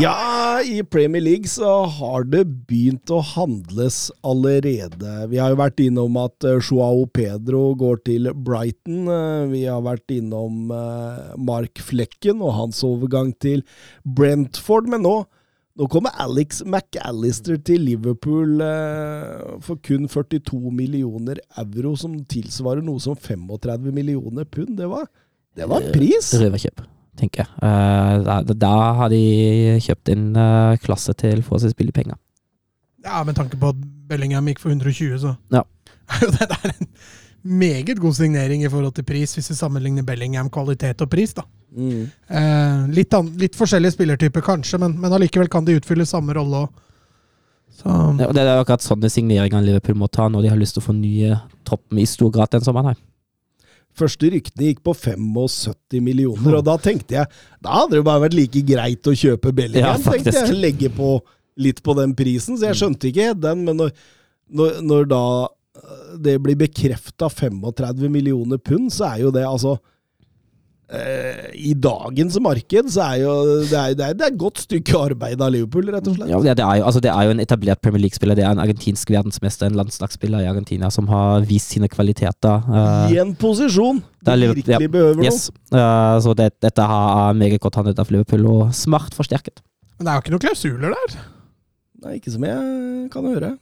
[0.00, 5.10] Ja, i Premier League så har det begynt å handles allerede.
[5.28, 9.10] Vi har jo vært innom at eh, Joao Pedro går til Brighton.
[9.12, 13.60] Eh, Vi har vært innom eh, Mark Flekken og hans overgang til
[14.04, 14.88] Brentford.
[14.88, 15.16] Men nå,
[15.76, 18.56] nå kommer Alex McAllister til Liverpool
[19.66, 24.78] for kun 42 millioner euro, som tilsvarer noe som 35 millioner pund.
[24.80, 25.10] Det var,
[25.60, 26.32] det var en pris!
[26.40, 26.86] Røverkjøp,
[27.20, 27.52] tenker jeg.
[27.62, 29.22] Eh, da, da har de
[29.84, 32.18] kjøpt inn eh, klasse til forholdsvis billige penger.
[33.04, 33.80] Ja, med tanke på at
[34.10, 35.64] Bellingham gikk for 120, så Ja.
[36.20, 36.88] det er en
[37.46, 41.44] meget god signering i forhold til pris, hvis vi sammenligner Bellingham kvalitet og pris, da.
[41.70, 42.08] Mm.
[42.28, 46.64] Eh, litt, an, litt forskjellige spillertyper, kanskje, men, men allikevel kan de utfylle samme rolle
[46.64, 46.86] òg.
[47.80, 47.86] Så
[48.18, 50.82] Ja, og det er akkurat sånne signeringer Liverpool må ta når de har lyst til
[50.82, 52.92] å fornye troppen i stor grad den sommeren.
[52.92, 52.98] her.
[54.00, 57.28] Første ryktene gikk på 75 millioner, og da tenkte jeg
[57.60, 60.56] Da hadde det bare vært like greit å kjøpe Bellingham, Ja, tenkte jeg.
[60.56, 61.18] Legge på
[61.60, 63.90] litt på den prisen, så jeg skjønte ikke den, men når,
[64.48, 69.74] når, når da øh, det blir bekrefta 35 millioner pund, så er jo det altså
[69.76, 69.84] eh,
[70.90, 73.32] I dagens marked så er jo
[73.70, 76.32] det er, det er, det er et godt stykke arbeid av Liverpool, rett og slett.
[76.32, 78.34] Ja, det, er jo, altså det er jo en etablert Premier League-spiller.
[78.38, 82.66] Det er en argentinsk verdensmester, en landslagsspiller i Argentina, som har vist sine kvaliteter.
[82.66, 85.30] Uh, I en posisjon du virkelig ja, behøver noe.
[85.30, 85.46] yes.
[85.72, 89.62] Eh, så det, dette har meget godt handlet av Liverpool, og smart forsterket.
[89.96, 91.18] Men det er jo ikke noen klausuler der.
[92.04, 93.54] Nei, ikke som jeg kan høre.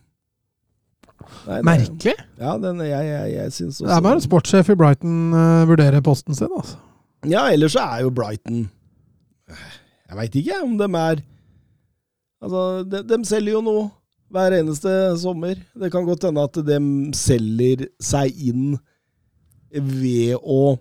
[1.46, 2.16] Nei, det- Merkelig.
[2.40, 6.00] Ja, den, jeg, jeg, jeg syns Det er bare en sportssjef i Brighton uh, vurderer
[6.04, 6.78] posten sin, altså.
[7.26, 8.68] Ja, ellers så er jo Brighton
[9.48, 11.24] Jeg veit ikke om de er
[12.38, 13.88] Altså, de, de selger jo noe
[14.30, 15.56] hver eneste sommer.
[15.74, 16.76] Det kan godt hende at de
[17.16, 18.76] selger seg inn
[19.72, 20.76] ved å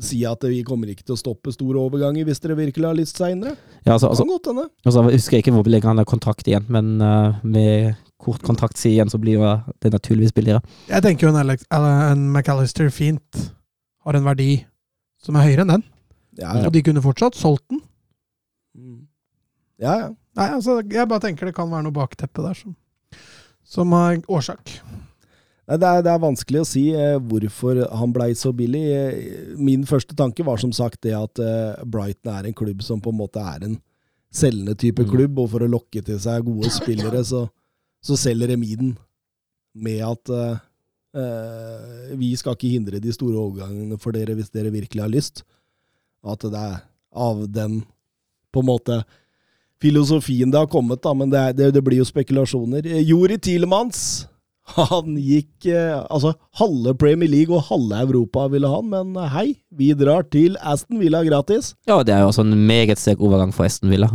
[0.00, 3.18] si at vi kommer ikke til å stoppe store overganger hvis dere virkelig har lyst
[3.20, 3.56] seinere.
[3.84, 4.68] Ja, altså, altså, Kan godt hende.
[4.84, 8.94] altså, jeg husker ikke hvor lenge han har kontrakt igjen, men uh, med kort kontraktstid
[8.94, 9.42] igjen, så blir
[9.80, 10.60] det naturligvis billigere.
[10.88, 13.46] Jeg tenker jo en, Alex, en McAllister fint
[14.04, 14.52] har en verdi
[15.20, 15.84] som er høyere enn den.
[16.40, 17.82] Ja, Og de kunne fortsatt solgt den.
[18.78, 19.00] Mm.
[19.82, 19.94] ja.
[20.06, 20.08] ja.
[20.38, 22.76] Nei, altså, jeg bare tenker det kan være noe bakteppe der som,
[23.66, 24.76] som er årsak.
[25.66, 28.84] Nei, Det er, det er vanskelig å si eh, hvorfor han blei så billig.
[28.94, 33.02] Eh, Min første tanke var som sagt det at eh, Brighton er en klubb som
[33.02, 33.76] på en måte er en
[34.30, 35.10] selgende type Mm.
[35.10, 37.48] klubb, og for å lokke til seg gode spillere, så,
[38.02, 38.92] så selger de den
[39.74, 40.58] med at eh,
[41.16, 45.44] eh, vi skal ikke hindre de store overgangene for dere hvis dere virkelig har lyst.
[46.26, 47.80] At det er av den
[48.52, 49.02] på en måte
[49.80, 52.86] filosofien det har kommet, da, men det, er, det, det blir jo spekulasjoner.
[52.86, 54.26] Eh, Jori Tilemans
[54.76, 59.92] han gikk eh, Altså, halve Premier League og halve Europa ville han, men hei, vi
[59.98, 61.72] drar til Aston Villa gratis.
[61.90, 64.10] Ja, det er jo også en meget sterk overgang for Aston Villa.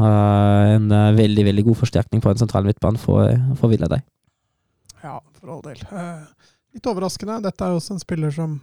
[0.76, 4.06] En veldig veldig god forsterkning på en sentral midtbane for, for Villa der.
[5.06, 5.82] Ja, for all del.
[5.92, 6.24] Eh,
[6.76, 7.40] litt overraskende.
[7.46, 8.58] Dette er jo også en spiller som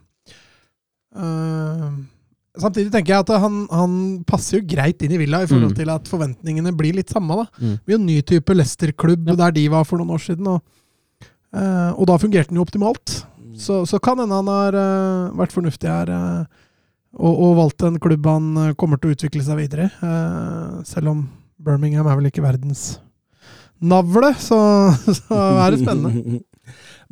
[1.17, 1.91] uh,
[2.61, 3.93] Samtidig tenker jeg at han, han
[4.29, 5.77] passer jo greit inn i Villa i forhold Mm.
[5.79, 7.33] til at forventningene blir litt samme.
[7.41, 7.47] da.
[7.57, 7.71] Mm.
[7.79, 9.37] Det blir jo en ny type Leicester-klubb Ja.
[9.47, 10.47] der de var for noen år siden.
[10.53, 10.61] Og,
[11.57, 13.25] uh, og da fungerte den jo optimalt.
[13.57, 18.25] Så, så kan hende han har uh, vært fornuftig her og, og valgt en klubb
[18.29, 20.85] han kommer til å utvikle seg videre i.
[20.89, 21.25] Selv om
[21.61, 22.99] Birmingham er vel ikke verdens
[23.81, 24.57] navle, så,
[25.25, 26.41] så er det spennende.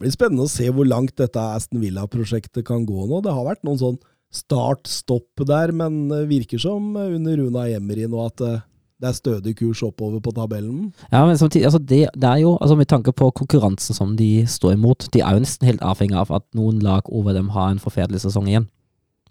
[0.01, 3.19] Det blir spennende å se hvor langt dette Aston Villa-prosjektet kan gå nå.
[3.21, 3.99] Det har vært noen sånn
[4.33, 8.63] start-stopp der, men det virker som under Runa Emery nå at eh,
[8.97, 10.95] det er stødig kurs oppover på tabellen.
[11.13, 14.47] Ja, men samtidig, altså det, det er jo, altså med tanke på konkurransen som de
[14.49, 17.69] står imot, de er jo nesten helt avhengig av at noen lag over dem har
[17.69, 18.71] en forferdelig sesong igjen.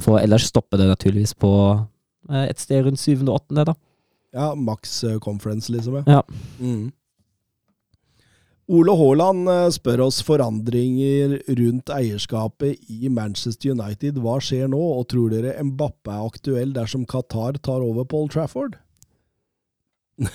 [0.05, 1.51] For ellers stopper det naturligvis på
[2.29, 3.77] eh, et sted rundt syvende og åttende, da.
[4.37, 6.03] Ja, Max eh, Conference, liksom.
[6.03, 6.19] Ja.
[6.19, 6.23] Ja.
[6.61, 6.91] Mm.
[8.69, 14.19] Ole Haaland eh, spør oss forandringer rundt eierskapet i Manchester United.
[14.21, 18.77] Hva skjer nå, og tror dere Mbappe er aktuell dersom Qatar tar over Paul Trafford?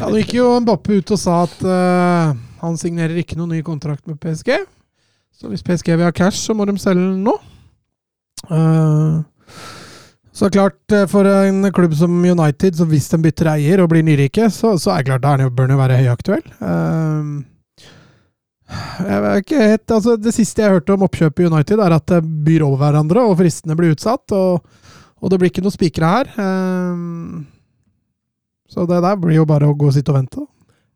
[0.00, 3.60] Ja, Nå gikk jo Mbappe ut og sa at uh, han signerer ikke noen ny
[3.66, 4.54] kontrakt med PSG.
[5.36, 7.36] Så hvis PSG vil ha cash, så må de selge den nå.
[8.48, 9.20] Uh,
[10.34, 10.80] så klart,
[11.12, 14.94] for en klubb som United, så hvis de bytter eier og blir nyrike, så, så
[14.94, 16.44] er det klart da bør han jo være høyaktuell.
[16.64, 17.32] Eh,
[18.70, 22.06] jeg vet ikke helt, altså Det siste jeg hørte om oppkjøpet i United, er at
[22.12, 24.30] det byr over hverandre, og fristene blir utsatt.
[24.36, 24.62] Og,
[25.20, 26.32] og det blir ikke noen spikere her.
[26.44, 27.42] Eh,
[28.70, 30.46] så det der blir jo bare å gå og sitte og vente.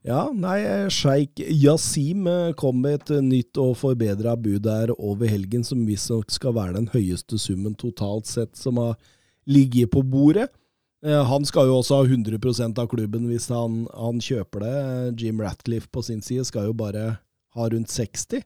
[0.05, 0.59] Ja, nei,
[0.93, 5.87] sjeik Yasim eh, kom med et eh, nytt og forbedra bud der over helgen, som
[5.89, 8.99] visstnok skal være den høyeste summen totalt sett som har
[9.49, 10.51] ligget på bordet.
[11.01, 14.77] Eh, Han skal jo også ha 100% av klubben hvis han, han kjøper det.
[15.25, 17.15] Jim Ratcliffe på sin side skal jo bare
[17.55, 18.43] ha rundt 60.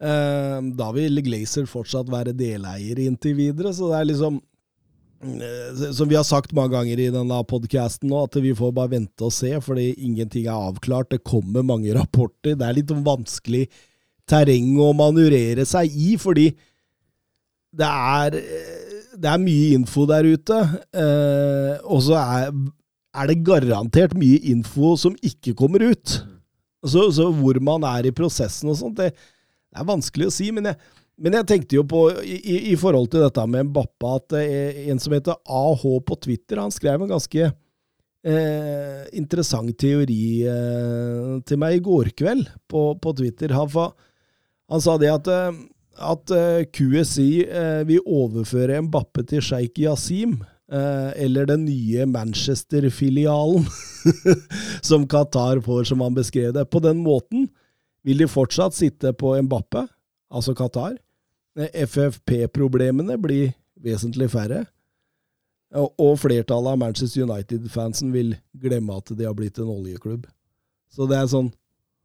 [0.00, 4.38] Eh, Da vil Glazer fortsatt være deleier inntil videre, så det er liksom
[5.20, 8.94] eh, Som vi har sagt mange ganger i denne podkasten nå, at vi får bare
[8.96, 11.10] vente og se, fordi ingenting er avklart.
[11.12, 12.56] Det kommer mange rapporter.
[12.56, 13.66] Det er litt vanskelig
[14.30, 16.52] terreng å manøvrere seg i, fordi
[17.76, 18.34] det er,
[19.20, 20.58] det er mye info der ute.
[20.94, 22.50] Eh, og så er,
[23.20, 26.16] er det garantert mye info som ikke kommer ut.
[26.86, 30.48] Så, så hvor man er i prosessen og sånt, det, det er vanskelig å si.
[30.56, 30.78] Men jeg,
[31.20, 32.38] men jeg tenkte jo på, i,
[32.72, 36.72] i- forhold til dette med Mbappa, at eh, en som heter AH på Twitter, han
[36.72, 37.50] skrev en ganske
[38.24, 43.52] eh, interessant teori eh, til meg i går kveld på, på Twitter.
[43.56, 43.68] Han,
[44.72, 45.60] han sa det at, eh,
[46.10, 50.38] at eh, QSI eh, vil overføre Mbappe til sjeik Yasim,
[50.70, 53.64] eller den nye Manchester-filialen,
[54.88, 56.64] som Qatar får, som han beskrev det.
[56.70, 57.48] På den måten
[58.06, 59.86] vil de fortsatt sitte på Mbappe,
[60.30, 60.96] altså Qatar.
[61.58, 63.52] Eh, FFP-problemene blir
[63.82, 64.66] vesentlig færre.
[65.74, 70.24] Og og flertallet av Manchester United-fansen vil glemme at de har blitt en oljeklubb.
[70.90, 71.52] Så det er sånn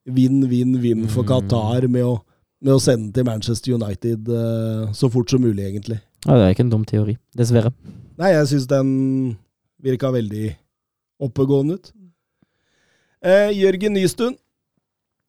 [0.05, 1.29] vinn-vinn-vinn for Mm.
[1.31, 2.19] Qatar med å,
[2.61, 5.97] med å sende til Manchester United eh, så fort som mulig, egentlig.
[6.25, 7.71] Ja, det er ikke en dum teori, dessverre.
[8.15, 8.89] Nei, jeg syns den
[9.83, 10.53] virka veldig
[11.25, 11.91] oppegående ut.
[13.25, 14.37] Eh, Jørgen Nystuen.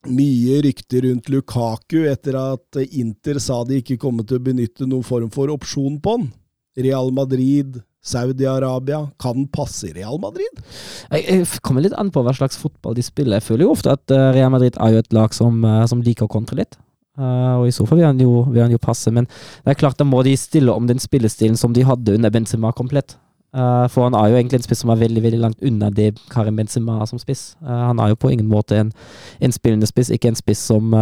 [0.07, 5.07] Mye rykter rundt Lukaku etter at Inter sa de ikke kom til å benytte noen
[5.07, 6.29] form for opsjon på han.
[6.79, 9.01] Real Madrid, Saudi-Arabia.
[9.19, 10.63] Kan passe Real Madrid?
[11.11, 13.41] Jeg kommer litt an på hva slags fotball de spiller.
[13.41, 16.05] Jeg føler jo ofte at eh, Real Madrid er jo et lag som, eh, som
[16.07, 16.79] liker å kontre litt.
[17.17, 19.13] Eh, og i så fall vil han, jo, vil han jo passe.
[19.15, 22.33] Men det er klart da må de stille om den spillestilen som de hadde under
[22.33, 23.19] Benzema komplett.
[23.57, 26.11] Uh, for han er jo egentlig en spiss som er veldig veldig langt unna det
[26.29, 27.55] Karim Benzema er som spiss.
[27.65, 28.91] Uh, han er jo på ingen måte en,
[29.41, 30.93] en spillende spiss, ikke en spiss som,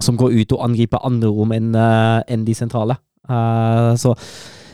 [0.00, 2.96] som går ut og angriper andre rom enn enn de sentrale.
[4.00, 4.14] Så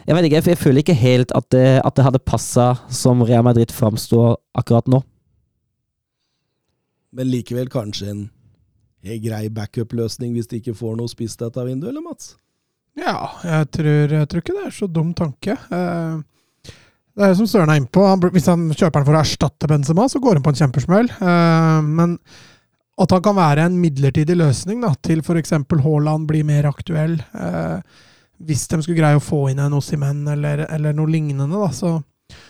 [0.05, 3.25] jeg vet ikke, jeg, jeg føler ikke helt at det, at det hadde passa som
[3.27, 5.03] Real Madrid framstår akkurat nå.
[7.11, 8.43] Men likevel kanskje en en
[9.23, 12.35] grei backup-løsning hvis de ikke får noe spist dette vinduet, eller Mats?
[12.97, 15.57] Ja, jeg tror, jeg tror ikke det er så dum tanke.
[15.71, 16.23] Eh,
[17.14, 18.03] Det er som Søren er inne på.
[18.07, 20.59] Han, blir- hvis han kjøper den for å erstatte Benzema, så går han på en
[20.62, 21.11] kjempesmell.
[21.11, 22.19] Eh, Men
[22.99, 25.51] at han kan være en midlertidig løsning da, til f.eks.
[25.53, 27.21] Haaland blir mer aktuell.
[27.35, 27.81] eh,
[28.43, 32.03] Hvis de skulle greie å få inn en Ossimen eller, eller noe lignende, da, så,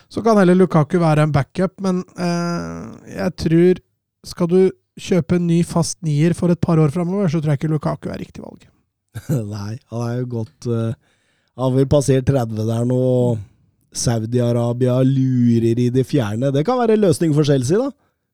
[0.08, 1.76] så kan heller Lukaku være en backup.
[1.80, 3.80] Men eh, jeg tror
[4.24, 7.62] Skal du kjøpe en ny fast nier for et par år framover, så tror jeg
[7.62, 8.66] ikke Lukaku er riktig valg.
[9.54, 10.94] Nei, han er jo godt uh,
[11.54, 13.00] Han har vel passert 30 der nå.
[13.94, 16.50] Saudi-Arabia lurer i det fjerne.
[16.50, 17.92] Det kan være en løsning for Chelsea, da.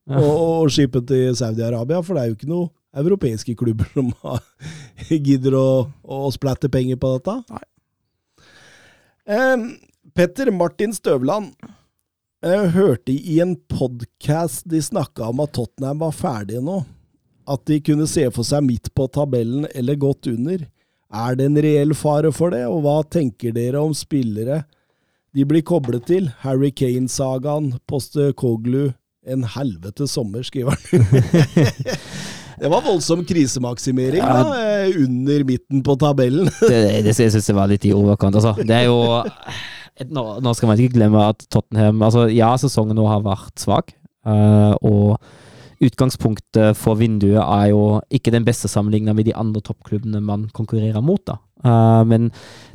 [0.09, 0.23] Ja.
[0.25, 4.41] Å skippe til Saudi-Arabia, for det er jo ikke noe europeiske klubber som har,
[5.29, 5.69] gidder å,
[6.03, 7.37] å splatte penger på dette.
[7.53, 7.67] Nei.
[9.31, 9.69] Um,
[10.17, 11.53] Petter Martin Støvland.
[12.41, 16.79] Jeg hørte i en podkast de snakka om at Tottenham var ferdige nå.
[17.45, 20.65] At de kunne se for seg midt på tabellen eller godt under.
[21.13, 24.63] Er det en reell fare for det, og hva tenker dere om spillere
[25.37, 26.33] de blir koblet til?
[26.41, 31.05] Harry Kane-sagaen, Poste Koglu, en helvete sommer, skriver han.
[32.61, 34.43] det var voldsom krisemaksimering Ja.
[34.43, 36.51] da, eh, under midten på tabellen.
[36.71, 38.37] det, det synes jeg var litt i overkant.
[38.37, 39.01] Altså, det er jo
[40.09, 43.95] nå, nå skal man ikke glemme at Tottenham altså, Ja, sesongen nå har vært svak.
[44.27, 45.17] Uh, og
[45.81, 51.01] utgangspunktet for vinduet er jo ikke den beste sammenligna med de andre toppklubbene man konkurrerer
[51.05, 51.23] mot.
[51.25, 51.39] da.
[51.65, 52.31] Uh, men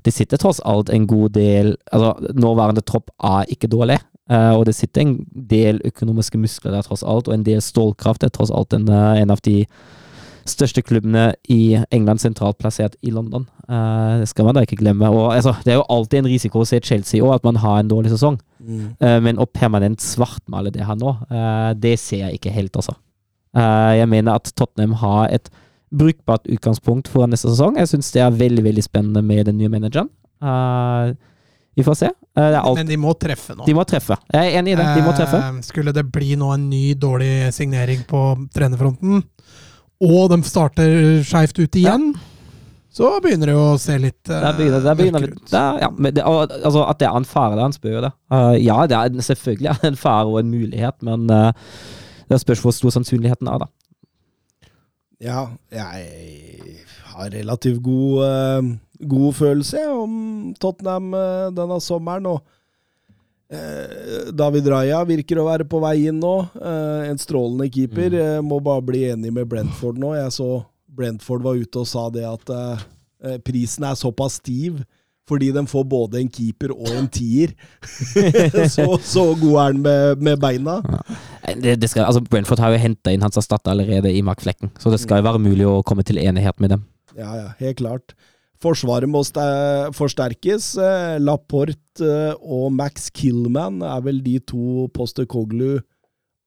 [0.06, 3.98] det sitter tross alt en god del altså Nåværende tropp er ikke dårlig.
[4.30, 8.22] Eh, og det sitter en del økonomiske muskler der, tross alt, og en del stålkraft.
[8.22, 9.64] Det er tross alt en, eh, en av de
[10.46, 13.48] største klubbene i England sentralt plassert i London.
[13.66, 15.10] Uh, det skal man da ikke glemme.
[15.10, 17.80] Og altså, Det er jo alltid en risiko å se Chelsea òg, at man har
[17.82, 18.38] en dårlig sesong.
[18.66, 22.96] Eh, men å permanent svartmale det her nå, uh, det ser jeg ikke helt, altså.
[23.56, 25.46] Jeg mener at Tottenham har et
[25.96, 27.78] brukbart utgangspunkt foran neste sesong.
[27.80, 30.10] Jeg syns det er veldig veldig spennende med den nye manageren.
[31.76, 32.06] Vi får se.
[32.08, 33.66] Eh, det er alt, Men de må treffe nå.
[33.68, 34.16] de må treffe.
[34.32, 34.86] Jeg er enig i det.
[34.96, 35.42] De må treffe.
[35.44, 38.22] Eh, Skulle det bli nå en ny dårlig signering på
[38.56, 39.24] trenerfronten,
[40.06, 40.96] og de starter
[41.28, 42.10] skeivt ut igjen,
[42.96, 45.52] så begynner det jo å se litt Der begynner, der begynner vi mørkere ut.
[45.52, 48.04] der, ja, men det, og, altså, At det er en fare der, han spør jo
[48.06, 48.12] det.
[48.32, 51.52] Uh, ja, det er selvfølgelig er det en fare og en mulighet, men uh,
[52.32, 53.68] det spørs hvor stor sannsynligheten er, da.
[55.24, 56.80] Ja, jeg
[57.16, 62.30] har relativt god, eh, god følelse om Tottenham eh, denne sommeren.
[62.34, 62.44] Og
[63.50, 66.36] Eh, David Raja virker å være på vei inn nå.
[66.58, 68.18] Eh, en strålende keeper.
[68.18, 70.16] Eh, må bare bli enig med Brentford nå.
[70.18, 70.50] Jeg så
[70.96, 72.54] Brentford var ute og sa det at
[73.44, 74.84] prisen er såpass stiv
[75.26, 77.56] fordi de får både en keeper og en tier.
[78.76, 80.76] så, så god er han med, med beina.
[81.64, 84.70] Det, det skal, altså Brentford har jo henta inn hans erstatter allerede i Mark Flekken,
[84.78, 86.86] så det skal jo være mulig å komme til enighet med dem.
[87.18, 88.14] Ja, ja, helt klart.
[88.64, 89.22] Forsvaret må
[89.96, 90.70] forsterkes.
[90.80, 95.82] Eh, Laporte eh, og Max Killman er vel de to Poster Koglu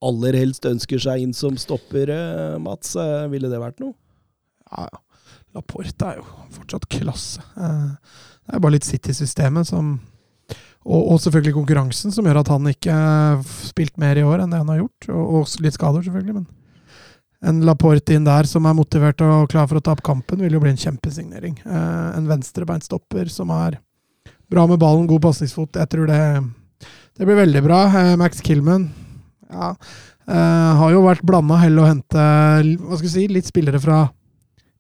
[0.04, 2.94] aller helst ønsker seg inn som stopper, eh, Mats.
[3.32, 3.96] Ville det vært noe?
[4.70, 5.02] Ja, ja.
[5.56, 7.42] Laporte er jo fortsatt klasse.
[7.56, 9.96] Det er bare litt City-systemet som
[10.88, 14.52] og, og selvfølgelig konkurransen som gjør at han ikke har spilt mer i år enn
[14.52, 15.08] det han har gjort.
[15.12, 16.38] Og, og litt skader, selvfølgelig.
[16.38, 16.46] Men
[17.44, 20.56] en Laporte inn der som er motivert og klar for å ta opp kampen, vil
[20.56, 21.58] jo bli en kjempesignering.
[21.62, 23.78] Eh, en venstrebeinstopper som er
[24.50, 25.78] bra med ballen, god pasningsfot.
[25.78, 26.20] Jeg tror det,
[27.18, 27.84] det blir veldig bra.
[27.92, 28.88] Eh, Max Killman
[29.52, 29.74] ja,
[30.26, 34.06] eh, har jo vært blanda hell å hente hva skal vi si, litt spillere fra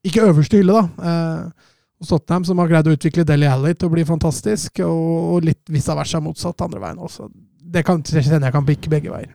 [0.06, 1.50] ikke øverste hylle, da.
[1.98, 5.64] Hos Tottenham, som har greid å utvikle Deli Alley til å bli fantastisk, og, litt
[5.72, 7.26] vice versa motsatt andre veien også.
[7.68, 9.32] Det kan, kjenner jeg kan bikke begge veier.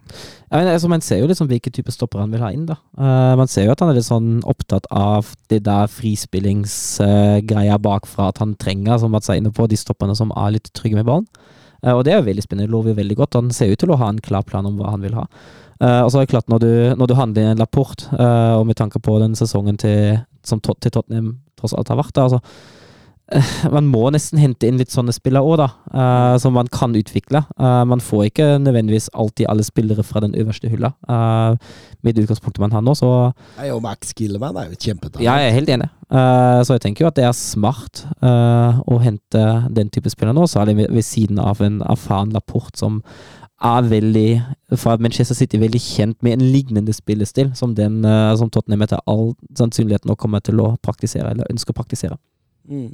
[0.47, 2.63] Ja, men, altså, man ser jo liksom hvilke type stopper han vil ha inn.
[2.69, 2.79] da.
[2.97, 8.31] Uh, man ser jo at han er litt sånn opptatt av det der frispillingsgreia bakfra,
[8.31, 11.09] at han trenger, som Mats er inne på, de stopperne som er litt trygge med
[11.11, 11.27] ballen.
[11.83, 13.37] Uh, og det er jo veldig spennende, det lover jo veldig godt.
[13.43, 15.27] Han ser ut til å ha en klar plan om hva han vil ha.
[15.83, 18.55] Uh, og så er det klart, når du, når du handler inn en rapport, uh,
[18.55, 22.27] og med tanke på den sesongen til, som til Tottenham tross alt har vært, der.
[22.27, 22.41] altså
[23.33, 26.95] eh, man må nesten hente inn litt sånne spillere òg, da, Uh, som man kan
[26.97, 27.43] utvikle.
[27.53, 30.89] Uh, man får ikke nødvendigvis alltid alle spillere fra den øverste hylla.
[31.05, 31.53] Uh,
[32.01, 33.09] med det utgangspunktet man har nå, så
[33.59, 35.21] Nei, og Max Gilleman er jo et kjempetalent.
[35.21, 35.89] ja, jeg er helt enig.
[36.13, 39.43] Så jeg tenker jo at det er smart å hente
[39.73, 42.99] den type spillere nå, særlig ved siden av en erfaren rapport som
[43.63, 44.27] er veldig,
[44.79, 49.01] fra Manchester City, veldig kjent med en lignende spillestil som den eh, som Tottenham etter
[49.09, 52.19] all sannsynlighet nå kommer til å praktisere, eller ønsker å praktisere.
[52.69, 52.91] Mm.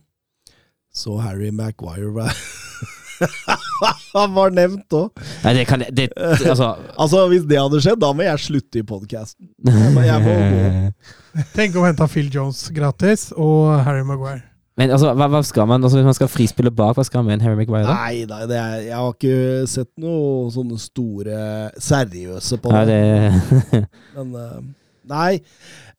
[0.94, 2.34] Så Harry Maguire var
[4.14, 5.20] Han var nevnt òg.
[5.44, 6.70] Nei, det kan det, Altså
[7.02, 9.52] Altså, hvis det hadde skjedd, da må jeg slutte i podkasten.
[11.58, 14.49] Tenk å hente Phil Jones gratis, og Harry Maguire.
[14.80, 15.84] Men altså, hva, hva skal man?
[15.84, 17.84] Altså, hvis man skal frispille bak, hva skal man med en Harry Maguire?
[17.84, 17.96] da?
[18.00, 21.40] Nei nei det er, jeg har ikke sett noe sånne store
[21.84, 23.00] seriøse på Nei, det.
[23.74, 23.82] det
[24.16, 24.60] Men uh,
[25.10, 25.42] nei.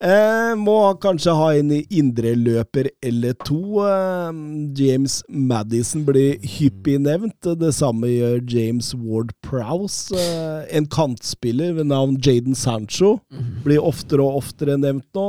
[0.01, 3.83] Eh, må kanskje ha en indreløper eller to.
[3.85, 4.39] Eh,
[4.79, 7.51] James Madison blir hyppig nevnt.
[7.61, 10.15] Det samme gjør James Ward Prowse.
[10.17, 13.19] Eh, en kantspiller ved navn Jaden Sancho
[13.61, 15.27] blir oftere og oftere nevnt nå.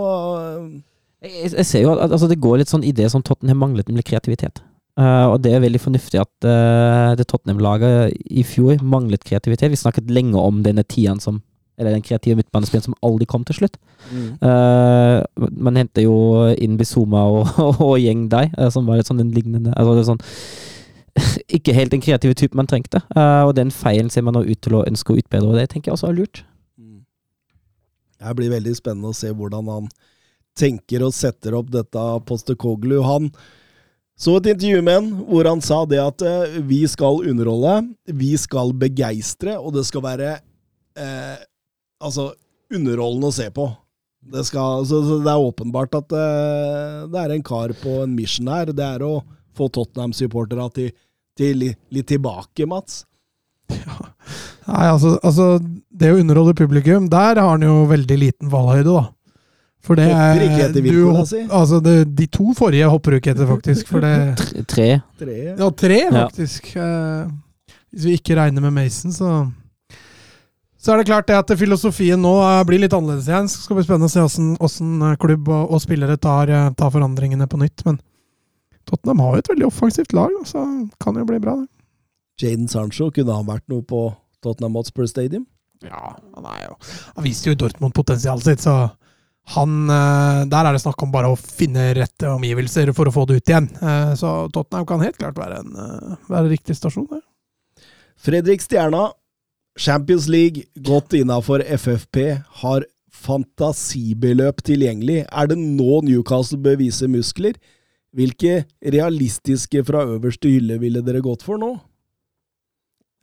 [1.22, 3.88] Jeg, jeg ser jo at altså, det går litt sånn i det som Tottenham manglet,
[3.88, 4.62] nemlig kreativitet.
[4.98, 9.72] Uh, og det er veldig fornuftig at uh, det Tottenham-laget i fjor manglet kreativitet.
[9.72, 11.40] Vi snakket lenge om denne tieren som
[11.80, 13.78] Eller den kreative midtbanespilleren som aldri kom til slutt.
[14.12, 15.22] Eh,
[15.56, 16.16] man henter jo
[16.52, 17.48] inn Bizuma og,
[17.86, 20.20] og Gjeng Dei, eh, som var litt sånn den lignende altså det sånn,
[21.56, 23.00] Ikke helt den kreative typen man trengte.
[23.16, 25.90] Og den feilen ser man nå ut til å ønske å utbedre, og det tenker
[25.90, 26.44] jeg også er lurt.
[28.22, 29.88] Det blir veldig spennende å se hvordan han
[30.58, 33.00] tenker og setter opp dette Postekoglu.
[33.06, 33.30] Han
[34.22, 38.34] så et intervju med han hvor han sa det at eh, vi skal underholde, vi
[38.38, 40.34] skal begeistre, og det skal være
[41.00, 41.38] eh,
[42.02, 42.30] altså
[42.72, 43.66] underholdende å se på.
[44.22, 48.12] Det, skal, så, så det er åpenbart at eh, det er en kar på en
[48.14, 48.70] mission her.
[48.70, 49.16] Det er å
[49.58, 50.92] få Tottenham-supporterne til,
[51.38, 53.02] til litt tilbake, Mats.
[54.68, 55.56] Nei, altså, altså
[55.90, 59.04] Det å underholde publikum, der har han jo veldig liten valghøyde da.
[59.82, 61.40] For det Hopper er ikke etter du vilkårene, si.
[61.50, 63.88] Altså, det, de to forrige hopper du ikke etter, faktisk.
[63.90, 64.12] For det
[64.72, 65.00] Tre-.
[65.58, 66.28] Ja, tre, Ja.
[66.28, 66.68] faktisk.
[66.76, 67.32] Eh,
[67.92, 69.32] hvis vi ikke regner med Mason, så
[70.82, 73.50] Så er det klart det at filosofien nå eh, blir litt annerledes igjen.
[73.50, 76.50] Så skal det bli spennende å se åssen- åssen eh, klubb og, og spillere tar,
[76.78, 77.84] tar forandringene på nytt.
[77.86, 77.98] Men
[78.86, 80.62] Tottenham har jo et veldig offensivt lag, så
[81.02, 81.68] kan jo bli bra, det.
[82.42, 84.08] Jaden Sancho, kunne han vært noe på
[84.42, 85.44] Tottenham Hotspur Stadium?
[85.84, 86.74] Ja, han er jo
[87.16, 88.74] Han viste jo Dortmund potensialet sitt, så
[89.50, 93.24] han eh, Der er det snakk om bare å finne rette omgivelser for å få
[93.26, 93.66] det ut igjen.
[93.82, 95.74] Eh, Så Tottenham kan helt klart være en
[96.28, 97.08] være en riktig stasjon.
[97.10, 97.20] Ja.
[98.22, 99.08] Fredrik Stjerna,
[99.78, 102.84] Champions League, godt innafor FFP, har
[103.22, 105.24] fantasibeløp tilgjengelig.
[105.26, 107.58] Er det nå Newcastle bør vise muskler?
[108.14, 111.72] Hvilke realistiske fra øverste hylle ville dere gått for nå?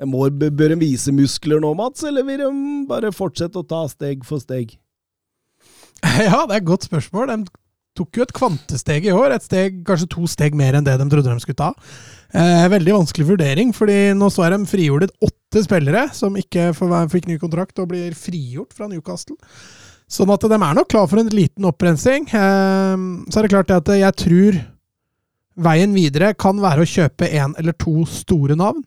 [0.07, 2.51] Må, bør de vise muskler nå, Mats, eller vil de
[2.89, 4.78] bare fortsette å ta steg for steg?
[6.30, 7.32] Ja, det er et godt spørsmål.
[7.32, 7.60] De
[8.00, 9.36] tok jo et kvantesteg i år.
[9.36, 11.74] Et steg, kanskje to steg mer enn det de trodde de skulle ta.
[12.30, 16.70] Eh, veldig vanskelig vurdering, fordi nå så er de frigjordet åtte spillere som ikke
[17.12, 19.38] fikk ny kontrakt og blir frigjort fra Newcastle.
[20.10, 22.28] Sånn at de er nok klar for en liten opprensing.
[22.30, 24.62] Eh, så er det klart at jeg tror
[25.60, 28.84] veien videre kan være å kjøpe én eller to store navn.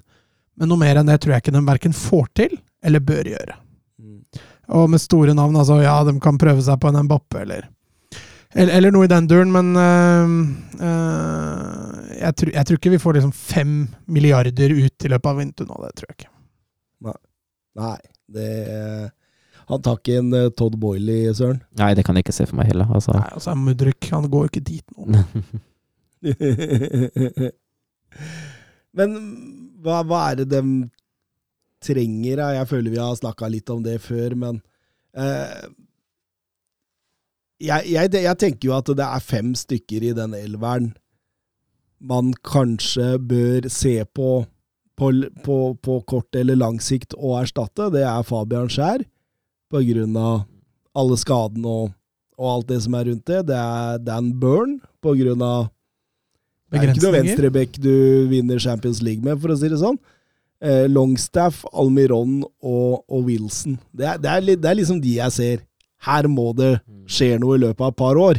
[0.58, 3.61] Men noe mer enn det tror jeg ikke de verken får til eller bør gjøre.
[4.72, 7.68] Og med store navn, altså ja, de kan prøve seg på en Mbappe eller
[8.52, 10.32] eller, eller noe i den duren, men øh,
[10.84, 15.38] øh, jeg, tror, jeg tror ikke vi får liksom fem milliarder ut i løpet av
[15.40, 15.76] vinteren nå.
[15.86, 16.30] Det tror jeg ikke.
[17.80, 18.50] Nei, det
[19.70, 21.62] Han tar ikke en eh, Todd Boiley, Søren.
[21.80, 22.88] Nei, det kan jeg ikke se for meg heller.
[22.92, 23.12] Altså.
[23.16, 25.00] Nei, altså Mudrik han går jo ikke dit nå.
[28.98, 29.08] Men
[29.80, 30.60] hva, hva er det de
[31.82, 32.40] trenger?
[32.40, 32.50] da?
[32.58, 34.62] Jeg føler vi har snakka litt om det før, men
[35.18, 35.68] eh,
[37.62, 40.92] jeg, jeg, jeg tenker jo at det er fem stykker i den elveren
[42.02, 44.42] man kanskje bør se på
[44.98, 45.08] på,
[45.42, 47.88] på, på kort eller lang sikt å erstatte.
[47.94, 49.02] Det er Fabian Skjær,
[49.72, 50.42] på grunn av
[50.98, 51.94] alle skadene og,
[52.38, 53.40] og alt det som er rundt det.
[53.48, 55.70] Det er Dan Burn, på grunn av
[56.72, 57.94] det er ikke noe venstrebekk du
[58.30, 59.98] vinner Champions League med, for å si det sånn.
[60.62, 63.80] Eh, Longstaff, Almiron og, og Wilson.
[63.90, 65.64] Det er, det, er, det er liksom de jeg ser.
[66.06, 66.76] Her må det
[67.10, 68.38] skje noe i løpet av et par år.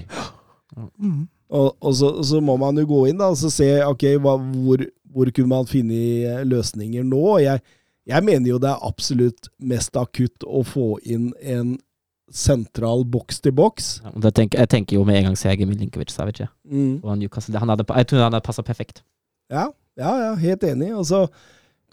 [0.96, 1.26] Mm.
[1.54, 4.38] Og, og så, så må man jo gå inn da, og så se ok, hva,
[4.40, 7.24] hvor, hvor kunne man finne eh, løsninger nå.
[7.44, 7.62] Jeg,
[8.10, 11.76] jeg mener jo det er absolutt mest akutt å få inn en
[12.34, 13.90] sentral boks til boks.
[14.08, 16.40] Ja, tenker, jeg tenker jo med en gang Sergej Milinkovic Savic.
[16.42, 16.48] ja.
[16.66, 17.04] Mm.
[17.04, 19.04] Og Han hadde, jeg tror han hadde passa perfekt.
[19.52, 19.68] Ja,
[20.00, 20.96] ja, ja, helt enig.
[20.96, 21.28] Og så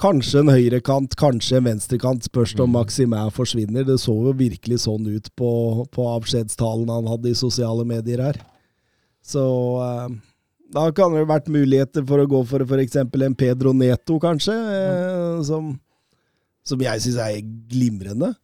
[0.00, 2.24] kanskje en høyrekant, kanskje en venstrekant.
[2.26, 2.78] Spørs om Mm.
[2.78, 3.84] Maximin forsvinner.
[3.86, 8.40] Det så jo virkelig sånn ut på, på avskjedstalen han hadde i sosiale medier her.
[9.22, 9.44] Så
[9.84, 10.08] eh,
[10.72, 12.96] da kan det vært muligheter for å gå for f.eks.
[12.96, 15.72] en Pedro Neto, kanskje, eh, som,
[16.64, 17.40] som jeg syns er
[17.70, 18.34] glimrende.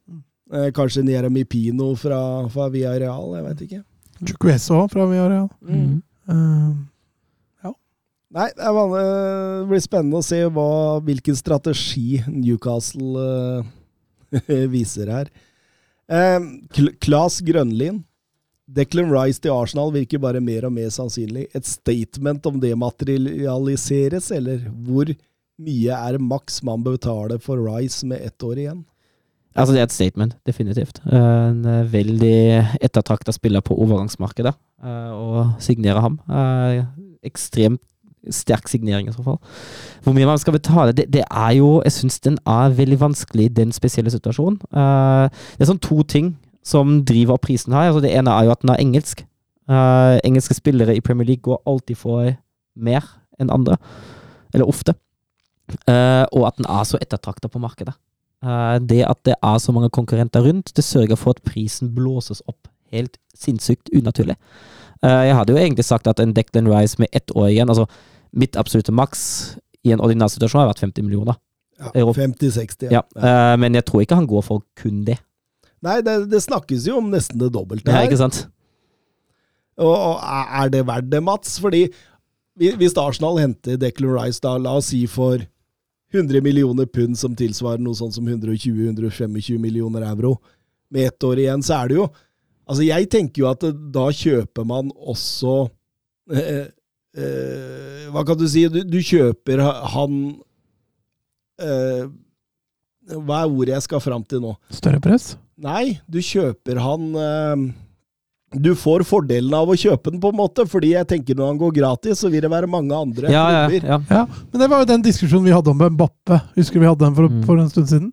[0.53, 3.83] Eh, kanskje en Jeremy Pino fra, fra Real, jeg veit ikke.
[4.25, 5.49] Chukwueze òg, fra Real.
[5.63, 6.03] Mm.
[6.27, 6.75] Uh,
[8.35, 10.69] Nei, vanlig, det blir spennende å se hva,
[11.07, 13.69] hvilken strategi Newcastle uh,
[14.75, 15.31] viser her.
[16.11, 16.41] Eh,
[16.75, 17.41] Kl Klas.
[18.67, 21.47] Declan Rice til Arsenal virker bare mer og mer sannsynlig.
[21.55, 25.13] Et statement om det materialiseres, eller hvor
[25.63, 28.85] mye er maks man betaler for Rice med ett år igjen?
[29.57, 30.99] Altså, det er et statement, definitivt.
[31.07, 34.53] Eh, En eh, veldig ettertrakta spiller på overgangsmarkedet.
[34.83, 36.19] og Å signere ham.
[36.29, 36.83] eh,
[37.25, 37.81] Ekstremt
[38.35, 39.39] sterk signering, i så fall.
[40.05, 43.49] Hvor mye man skal betale, det, det er jo Jeg syns den er veldig vanskelig
[43.57, 44.59] den spesielle situasjonen.
[44.73, 47.91] Uh, Det er sånn to ting som driver opp prisen her.
[47.91, 49.25] Altså, det ene er jo at den er engelsk.
[49.71, 52.33] Uh, engelske spillere i Premier League går alltid for
[52.77, 53.07] mer
[53.41, 53.77] enn andre.
[54.55, 54.97] Eller ofte.
[55.87, 57.95] Uh, og at den er så ettertrakta på markedet.
[58.87, 62.69] Det at det er så mange konkurrenter rundt, det sørger for at prisen blåses opp
[62.93, 64.37] helt sinnssykt unaturlig.
[65.03, 67.89] Jeg hadde jo egentlig sagt at en Declan Rice med ett år igjen, altså
[68.33, 69.57] mitt absolutte maks
[69.87, 71.37] i en ordinær situasjon har vært 50 millioner.
[71.79, 72.89] Ja, 50-60.
[72.91, 73.03] Ja.
[73.21, 75.19] eh, men jeg tror ikke han går for kun det.
[75.85, 78.09] Nei, det, det snakkes jo om nesten det dobbelte Ja, her.
[78.09, 78.47] ikke sant?
[79.77, 81.59] Og, og er det verdt det, Mats?
[81.61, 81.83] Fordi
[82.57, 85.43] hvis Arsenal henter Declan Rice, da, la oss si for
[86.15, 90.39] 100 millioner pund, som tilsvarer noe sånn som 120-125 millioner euro,
[90.89, 92.07] med ett år igjen, så er det jo
[92.67, 93.63] Altså, jeg tenker jo at
[93.95, 95.53] da kjøper man også
[96.35, 96.65] eh,
[97.17, 98.67] eh, Hva kan du si?
[98.73, 99.63] Du, du kjøper
[99.95, 100.21] han
[101.63, 102.05] eh,
[103.17, 104.55] Hva er ordet jeg skal fram til nå?
[104.75, 105.35] større press.
[105.57, 107.57] Nei, du kjøper han eh,
[108.61, 111.61] Du får fordelen av å kjøpe den, på en måte, fordi jeg tenker når han
[111.61, 113.99] går gratis, så vil det være mange andre Ja, ja, ja.
[114.11, 116.39] Ja, men det var jo den diskusjonen vi hadde om Mbappe.
[116.59, 117.43] Husker vi hadde den for, Mm.
[117.49, 118.13] for en stund siden.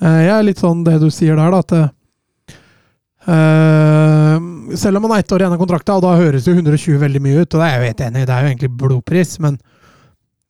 [0.00, 1.72] Eh, jeg er litt sånn det du sier der, da, at
[3.26, 4.38] eh,
[4.78, 7.20] Selv om han har ett år igjen av kontrakta, og da høres jo 120 veldig
[7.24, 9.34] mye ut, og det er jeg jo helt enig i, det er jo egentlig blodpris,
[9.44, 9.58] men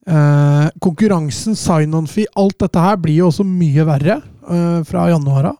[0.07, 5.59] eh, konkurransen, sign-on-fee, alt dette her blir jo også mye verre eh, fra januar av.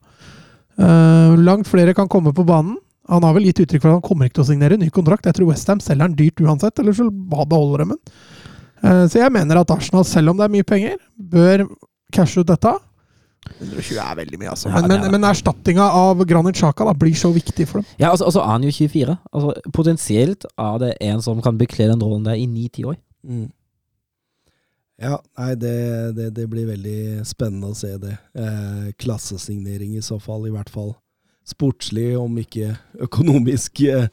[0.79, 2.77] Eh, langt flere kan komme på banen.
[3.13, 5.27] Han har vel gitt uttrykk for at han kommer ikke til å signere ny kontrakt.
[5.29, 8.01] Jeg tror Westham selger den dyrt uansett, eller så beholder de den.
[8.85, 11.67] Eh, Så jeg mener at Arsenal, selv om det er mye penger, bør
[12.15, 12.73] cashe ut dette.
[13.59, 14.71] 120 er veldig mye, altså.
[14.71, 17.91] Ja, Men, men, men erstattinga av Granit Xhaka blir så viktig for dem.
[17.99, 19.19] Ja, altså, altså er han jo 24.
[19.33, 22.99] Altså, potensielt er det en som kan bekle den rollen der i 9-10 år.
[23.25, 23.47] Mm.
[25.03, 25.77] Ja, nei, det,
[26.17, 28.15] det, det blir veldig spennende å se det.
[28.39, 30.93] Eh, klassesignering i så fall, i hvert fall.
[31.45, 33.83] Sportslig, om ikke økonomisk.
[33.91, 34.07] Eh,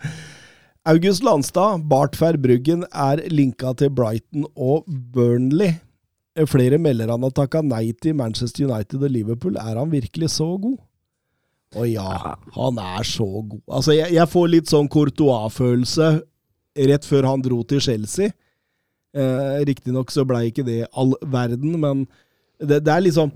[0.89, 5.77] August Landstad, Bartferd Bruggen, er linka til Brighton og Burnley.
[6.47, 9.57] Flere melder han har takka nei til Manchester United og Liverpool.
[9.59, 10.77] Er han virkelig så god?
[11.75, 13.61] Å ja, han er så god.
[13.67, 16.09] Altså, jeg, jeg får litt sånn Courtois-følelse
[16.91, 18.31] rett før han dro til Chelsea.
[19.11, 22.05] Eh, Riktignok så blei ikke det all verden, men
[22.59, 23.31] det, det er liksom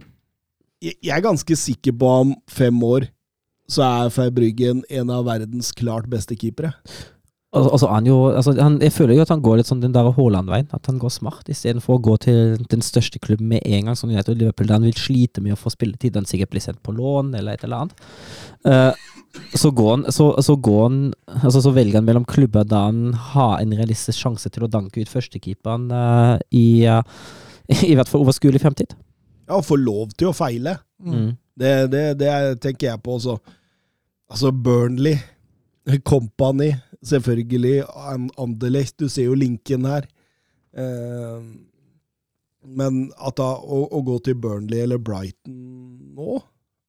[0.83, 3.09] jeg, jeg er ganske sikker på om fem år
[3.71, 6.75] så er Feibryggen en av verdens klart beste keepere.
[7.55, 10.09] Er han jo altså, han, Jeg føler jo at han går litt sånn den der
[10.17, 10.67] Haaland-veien.
[10.75, 14.11] At han går smart, istedenfor å gå til den største klubben med en gang, som
[14.11, 16.17] United og Liverpool, der han vil slite med å få spilletid.
[16.19, 18.05] Han sikkert blir sendt på lån, eller et eller annet.
[18.67, 18.91] Uh,
[19.55, 23.13] så går han så, så går han altså Så velger han mellom klubber der han
[23.33, 27.03] har en realistisk sjanse til å danke ut førstekeeperen uh, i, uh,
[27.83, 28.95] i hvert fall overskuelig fremtid.
[29.49, 30.77] Ja, få lov til å feile.
[31.03, 31.35] Mm.
[31.55, 33.37] Det, det, det er- tenker jeg på også.
[34.31, 35.19] Altså, Burnley,
[36.03, 36.71] Company,
[37.05, 37.83] selvfølgelig,
[38.41, 40.07] Anderlecht, du ser jo linken her.
[40.75, 41.39] Eh,
[42.65, 45.55] men at da, å, å gå til Burnley eller Brighton
[46.17, 46.41] nå,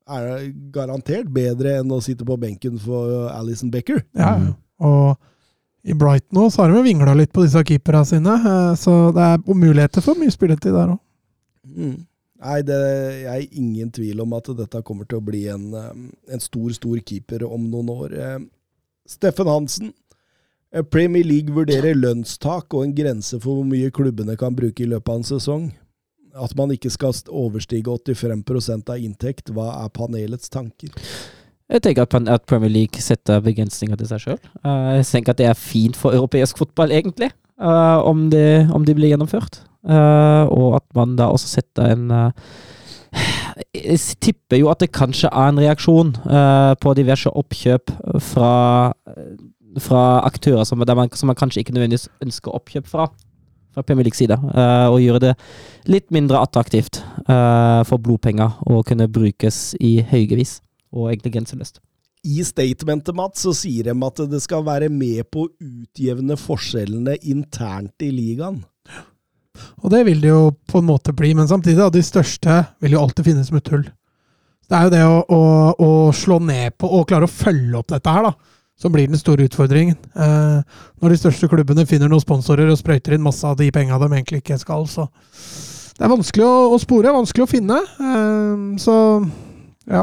[0.07, 4.05] er garantert bedre enn å sitte på benken for Alison Becker.
[4.17, 4.37] Ja,
[4.79, 5.17] og
[5.87, 9.31] i Brighton nå så har de vingla litt på disse keeperne sine, eh, så det
[9.33, 11.01] er muligheter for mye spilletid der òg.
[11.67, 11.97] Mm.
[12.47, 12.79] Nei, det
[13.33, 15.93] er ingen tvil om at dette kommer til å bli en, eh,
[16.35, 18.13] en stor, stor keeper om noen år.
[18.13, 18.39] Eh,
[19.07, 19.93] Steffen Hansen.
[20.77, 24.91] Eh, Premier League vurderer lønnstak og en grense for hvor mye klubbene kan bruke i
[24.91, 25.67] løpet av en sesong.
[26.37, 29.51] At man ikke skal overstige 85 av inntekt.
[29.57, 30.93] Hva er panelets tanker?
[31.67, 34.43] Jeg tenker at, Premier League setter begrensninger til seg sjøl.
[34.63, 38.95] jeg tenker at det er fint for europeisk fotball, egentlig, eh, om, det, om de
[38.95, 39.65] blir gjennomført.
[39.87, 42.31] Eh, og at man da også setter en eh,
[43.75, 48.51] Jeg tipper jo at det kanskje er en reaksjon eh, på diverse oppkjøp fra,
[49.83, 53.09] fra aktører som, der man, som man kanskje ikke nødvendigvis ønsker oppkjøp fra.
[53.77, 54.39] Fra Premier Leagues side.
[54.41, 55.35] Uh, og gjøre det
[55.93, 60.61] litt mindre attraktivt uh, for blodpenger å kunne brukes i høygevis
[60.97, 61.83] og egentlig grenseløst.
[62.27, 67.19] I statementet Matt, så sier de at det skal være med på å utjevne forskjellene
[67.29, 68.65] internt i ligaen.
[69.85, 72.97] Og det vil det jo på en måte bli, men samtidig, da, de største vil
[72.97, 73.87] jo alltid finnes med tull.
[74.67, 75.41] Det er jo det å, å,
[75.79, 79.19] å slå ned på og klare å følge opp dette her, da, som blir den
[79.21, 79.97] store utfordringen.
[80.15, 83.99] Eh, når de største klubbene finner noen sponsorer og sprøyter inn masse av de penga
[84.03, 85.09] de egentlig ikke skal, så
[85.97, 87.79] Det er vanskelig å, å spore, vanskelig å finne.
[87.81, 88.97] Eh, så
[89.89, 90.03] ja.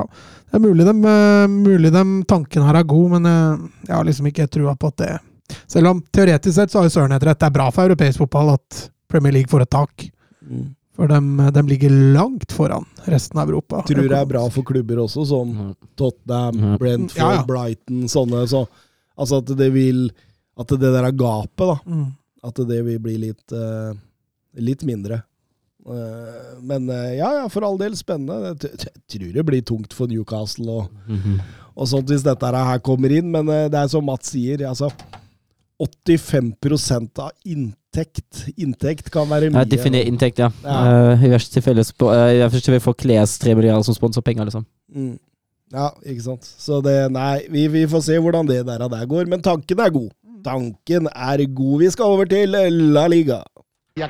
[0.54, 4.06] Det er mulig dem, eh, mulig dem tanken her er god, men eh, jeg har
[4.06, 5.14] liksom ikke trua på at det
[5.70, 8.22] Selv om teoretisk sett så har jo Søren helt rett, det er bra for europeisk
[8.22, 10.06] fotball at Premier League får et tak.
[10.94, 13.82] For de, ligger langt foran resten av Europa.
[13.88, 15.76] Tror det er bra for klubber også, som Mhm.
[15.98, 16.78] Tottenham.
[16.78, 17.44] Brentford, Ja, ja.
[17.48, 18.44] Brighton, sånne.
[18.48, 18.68] Så,
[19.18, 20.12] altså at det vil
[20.56, 21.80] At det der gapet, da.
[21.90, 22.12] Mm.
[22.44, 23.94] At det vil bli litt, uh,
[24.54, 25.24] litt mindre.
[25.84, 28.54] Uh, men uh, ja, ja, for all del spennende.
[28.62, 30.92] Jeg tror det blir tungt for Newcastle og,
[31.76, 34.92] og sånt hvis dette her kommer inn, men det er som Mats sier, altså
[35.82, 37.32] 85% av
[37.94, 39.60] inntekt Inntekt kan være mye.
[39.60, 40.50] Ja, Definer inntekt, ja.
[40.64, 41.14] Ja.
[41.14, 44.66] Uh, I verste tilfelle uh, eh, i verste får Kles tre milliarder som sponsorpenger, liksom.
[44.94, 45.20] Mm.
[45.74, 46.46] Ja, ikke sant.
[46.46, 49.26] Så det Nei, vi, vi får se hvordan det der, der går.
[49.26, 50.12] Men tanken er god.
[50.44, 51.80] Tanken er god.
[51.80, 52.50] Vi skal over til
[52.94, 53.44] La Liga.
[53.98, 54.10] Ja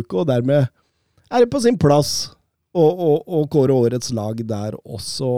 [0.00, 0.66] uke, og dermed
[1.30, 2.12] er det på sin plass
[2.76, 5.32] å, å, å kåre årets lag der også.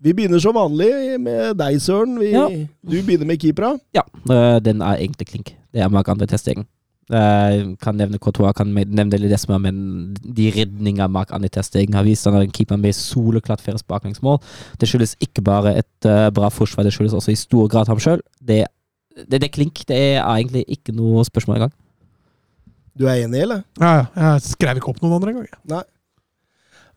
[0.00, 2.16] Vi begynner som vanlig med deg, Søren.
[2.20, 2.46] Vi, Ja.
[2.48, 3.74] Du begynner med keepera.
[3.96, 5.54] Ja, eh, den er egentlig klink.
[5.72, 6.64] Det er Marc-André Testegen.
[7.10, 12.38] Jeg kan nevne Courtois, kan nevne Ledesma, men de redninger Marc-André Testegen har vist, han
[12.38, 14.38] er en keeper med soleklart færre baklengsmål.
[14.78, 17.98] Det skyldes ikke bare et eh, bra forsvar, det skyldes også i stor grad ham
[17.98, 18.22] sjøl.
[18.38, 18.62] Det,
[19.26, 19.82] det, det er klink.
[19.88, 21.74] Det er egentlig ikke noe spørsmål engang.
[22.98, 23.62] Du er enig, eller?
[23.80, 24.06] Ja.
[24.16, 25.50] Jeg skrev ikke opp noen andre engang.
[25.70, 25.82] Nei.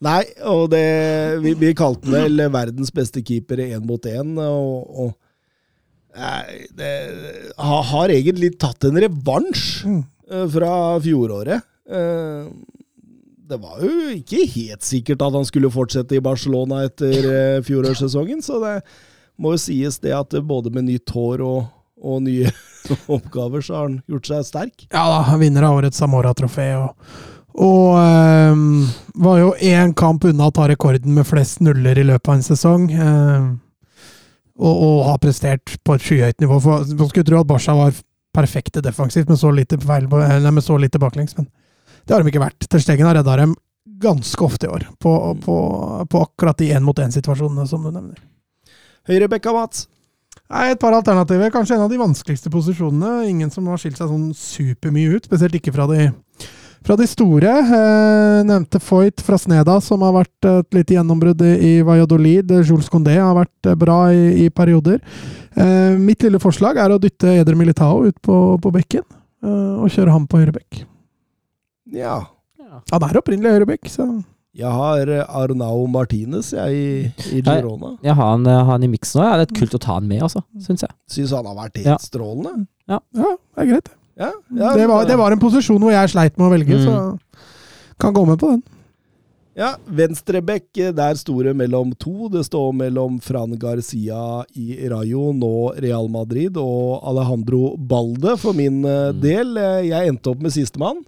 [0.04, 0.22] Nei,
[0.52, 0.84] og det
[1.44, 5.14] Vi, vi kalte den vel verdens beste keeper én mot én, og, og
[6.14, 6.90] Nei, det
[7.58, 10.02] har, har egentlig tatt en revansj Mm.
[10.30, 11.64] eh, fra fjoråret.
[11.90, 12.52] Eh,
[13.54, 18.42] Det var jo ikke helt sikkert at han skulle fortsette i Barcelona etter eh, fjorårssesongen,
[18.46, 18.76] så det
[19.38, 21.66] må jo sies det at både med nytt hår og,
[22.04, 22.52] og nye
[23.16, 24.88] oppgaver, så har han gjort seg sterk.
[24.92, 26.70] Ja da, han vinner av årets Samora-trofé.
[26.82, 27.18] Og,
[27.64, 28.70] og ehm,
[29.24, 32.48] var jo én kamp unna å ta rekorden med flest nuller i løpet av en
[32.52, 32.90] sesong.
[32.92, 33.52] ehm,
[34.60, 36.60] og, og har prestert på et skyhøyt nivå.
[36.62, 37.96] For, man skulle tro at Barca var
[38.34, 41.48] perfekte defensivt med så lite, feil, nei, med så lite baklengs, men
[42.04, 42.68] det har de ikke vært.
[42.70, 43.56] Ter Stegen har redda dem
[44.04, 45.58] ganske ofte i år, på, på,
[46.10, 48.20] på akkurat de én-mot-én-situasjonene som du nevner.
[49.08, 49.86] Høyrebekka, Mats.
[50.54, 51.50] Nei, Et par alternativer.
[51.50, 53.26] Kanskje en av de vanskeligste posisjonene.
[53.30, 56.12] Ingen som har skilt seg sånn supermye ut, spesielt ikke fra de,
[56.86, 57.54] fra de store.
[57.64, 62.54] Eh, nevnte Foyt fra Sneda, som har vært et lite gjennombrudd i, Valladolid.
[62.62, 65.02] Jules Condé har vært eh, bra i, i perioder.
[65.58, 69.08] Eh, mitt lille forslag er å dytte Eder Militao ut på, på bekken,
[69.46, 70.84] eh, og kjøre ham på høyre bekk.
[71.98, 72.20] Ja.
[72.94, 74.06] Han er opprinnelig høyre bekk, så
[74.54, 77.96] Jeg har eh, Arnau Martinez jeg, i, i Girona.
[78.06, 79.40] Jeg har han, eh, han i miksen òg.
[79.42, 80.94] Det er kult å ta han med, altså, syns jeg.
[81.10, 81.98] Syns han har vært helt Ja.
[81.98, 82.68] strålende.
[82.88, 83.26] ja, det
[83.58, 83.90] er greit.
[84.16, 86.86] Ja, ja, det, var, det var en posisjon hvor jeg sleit med å velge, Mm.
[86.86, 87.20] så
[88.00, 88.64] kan gå med på den.
[89.58, 92.28] Ja, Venstrebekk, eh, der sto det mellom to.
[92.30, 98.84] Det står mellom Fran Garcia i Rayo, nå Real Madrid, og Alejandro Balde for min
[98.86, 99.20] eh, Mm.
[99.22, 99.58] del.
[99.58, 101.04] Eh, Jeg endte opp med sistemann.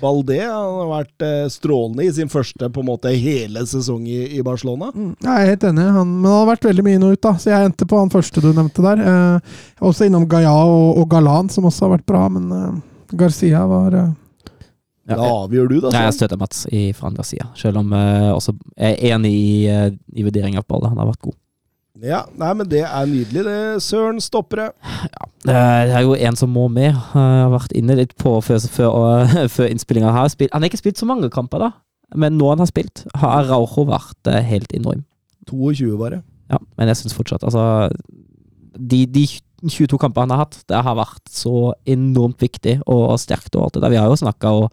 [0.00, 4.18] Balde han har vært eh, strålende i sin første på en måte hele sesong i,
[4.38, 4.90] i Barcelona.
[4.94, 7.22] Mm, Jeg er helt enig, han, men han har vært veldig mye inn og ut,
[7.26, 7.32] da.
[7.40, 9.02] Så jeg endte på han første du nevnte der.
[9.10, 9.58] Eh,
[9.90, 12.80] også innom Gaia og, og Galan, som også har vært bra, men eh,
[13.20, 14.10] Garcia var eh,
[15.10, 15.90] Ja, Da avgjør du, da.
[15.96, 19.88] Nei, jeg støtter Mats i fra andre sida, selv om jeg er enig i, eh,
[20.16, 20.92] i vurderinga på ballet.
[20.92, 21.38] Han har vært god.
[22.00, 23.82] Ja, nei, men det er nydelig, det.
[23.84, 24.70] Søren Stoppere.
[25.44, 26.94] Det er jo en som må med.
[26.94, 28.96] Jeg har vært inne litt på før, før,
[29.56, 30.32] før innspillinga her.
[30.54, 31.70] Han har ikke spilt så mange kamper, da.
[32.16, 35.04] Men nå han har spilt, har Raucho vært eh, helt enorm.
[35.50, 36.22] 22, bare.
[36.50, 37.62] Ja, men jeg syns fortsatt Altså,
[38.74, 39.22] de, de
[39.62, 43.76] 22 kampene han har hatt, det har vært så enormt viktig og sterkt og alt
[43.76, 43.94] det der.
[43.94, 44.70] Vi har jo snakka og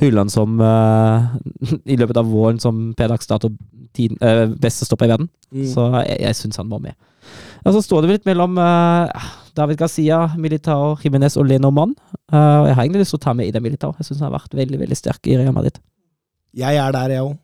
[0.00, 1.26] hylla som eh,
[1.92, 3.52] I løpet av våren som per dags dato
[3.96, 5.28] eh, beste stopper i verden.
[5.52, 5.66] Mm.
[5.72, 6.96] Så jeg, jeg syns han må med.
[7.66, 9.26] Og så står det litt mellom eh,
[9.56, 11.96] David Garcia, Militao, Jimenez og Lenormand.
[12.32, 13.94] Uh, jeg har egentlig lyst til å ta med Ida Militao.
[13.96, 15.78] Jeg syns han har vært veldig veldig sterk i Real Madrid.
[16.56, 17.34] Jeg er der, jeg òg.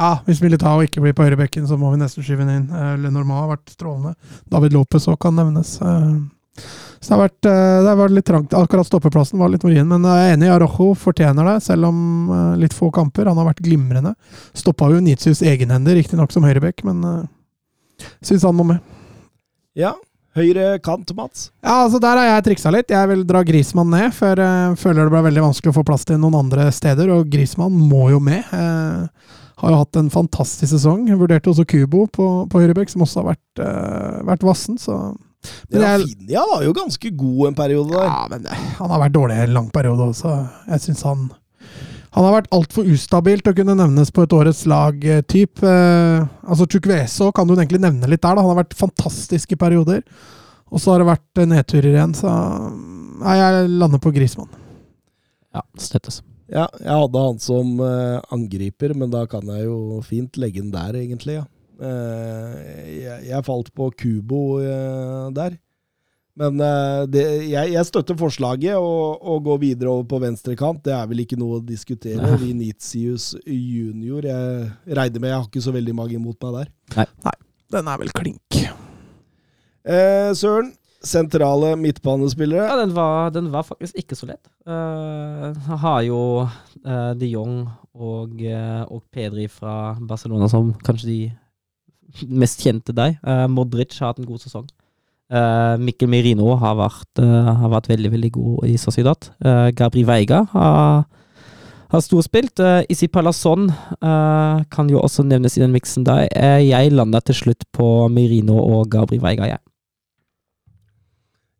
[0.00, 2.68] Ja, hvis Militao ikke blir på høyrebekken, så må vi nesten skyve ham inn.
[2.72, 4.14] Uh, Lenormand har vært strålende.
[4.52, 5.76] David Lopez òg kan nevnes.
[5.84, 6.64] Eh,
[7.00, 8.54] så det har, vært, eh, det har vært litt trangt.
[8.56, 10.50] Akkurat stoppeplassen var litt vrien, men jeg er enig.
[10.52, 13.30] Arrojo fortjener det, selv om eh, litt få kamper.
[13.30, 14.12] Han har vært glimrende.
[14.52, 17.24] Stoppa jo Nitius egenhender, riktignok som høyrebekk, men uh,
[18.20, 18.84] syns han må med.
[19.78, 19.94] Ja.
[20.36, 21.48] Høyre kant, Mats.
[21.64, 22.92] Ja, altså Der har jeg triksa litt.
[22.92, 26.04] Jeg vil dra Grismann ned, for jeg føler det ble veldig vanskelig å få plass
[26.06, 28.44] til noen andre steder, og Grismann må jo med.
[28.54, 31.08] Eh, har jo hatt en fantastisk sesong.
[31.18, 35.00] Vurderte også Kubo på, på høyrebekk, som også har vært, eh, vært vassen, så
[35.70, 38.06] Men jeg- Rafinha var jo ganske god en periode der.
[38.10, 40.34] Ja, men eh, han har vært dårlig en lang periode også.
[40.68, 41.30] Jeg syns han
[42.12, 45.62] Han har vært altfor ustabilt til å kunne nevnes på et årets lag-typ.
[45.62, 48.34] Eh, altså Chukweso kan du egentlig nevne litt der.
[48.34, 48.42] da.
[48.42, 50.02] Han har vært fantastisk i perioder.
[50.72, 52.32] Og så har det vært eh, nedturer igjen, så
[53.20, 54.48] Nei, jeg lander på Grismann.
[55.54, 56.22] Ja, støttes.
[56.50, 60.72] Ja, jeg hadde han som eh, angriper, men da kan jeg jo fint legge den
[60.74, 61.36] der, egentlig.
[61.38, 61.44] ja.
[61.80, 62.54] Eh,
[63.00, 65.58] jeg, jeg falt på Kubo eh, der.
[66.40, 70.82] Men eh, det, jeg, jeg støtter forslaget å, å gå videre over på venstrekant.
[70.86, 72.20] Det er vel ikke noe å diskutere.
[72.22, 72.38] Nei.
[72.44, 74.70] Vinicius junior Jeg
[75.00, 77.08] regner med jeg har ikke så veldig mange imot meg der.
[77.26, 77.38] Nei
[77.76, 78.60] Den er vel klink.
[79.80, 82.66] Eh, Søren, sentrale midtbanespillere.
[82.68, 84.50] Ja, den var, den var faktisk ikke så lett.
[84.68, 87.62] Uh, har jo uh, de Jong
[87.94, 91.20] og, uh, og Pedri fra Barcelona som kanskje de
[92.28, 93.18] mest kjente deg.
[93.22, 94.68] Eh, Modric har hatt en god sesong.
[95.30, 99.28] Uh, Mikkel Merino har vært, eh, har vært veldig veldig god i Sociedad.
[99.38, 101.04] Uh, Gabri Veiga har,
[101.92, 102.58] har storspilt.
[102.58, 106.26] Uh, Isi Palazon uh, kan jo også nevnes i den miksen der.
[106.34, 109.62] Uh, jeg landa til slutt på Merino og Gabri Veiga, jeg.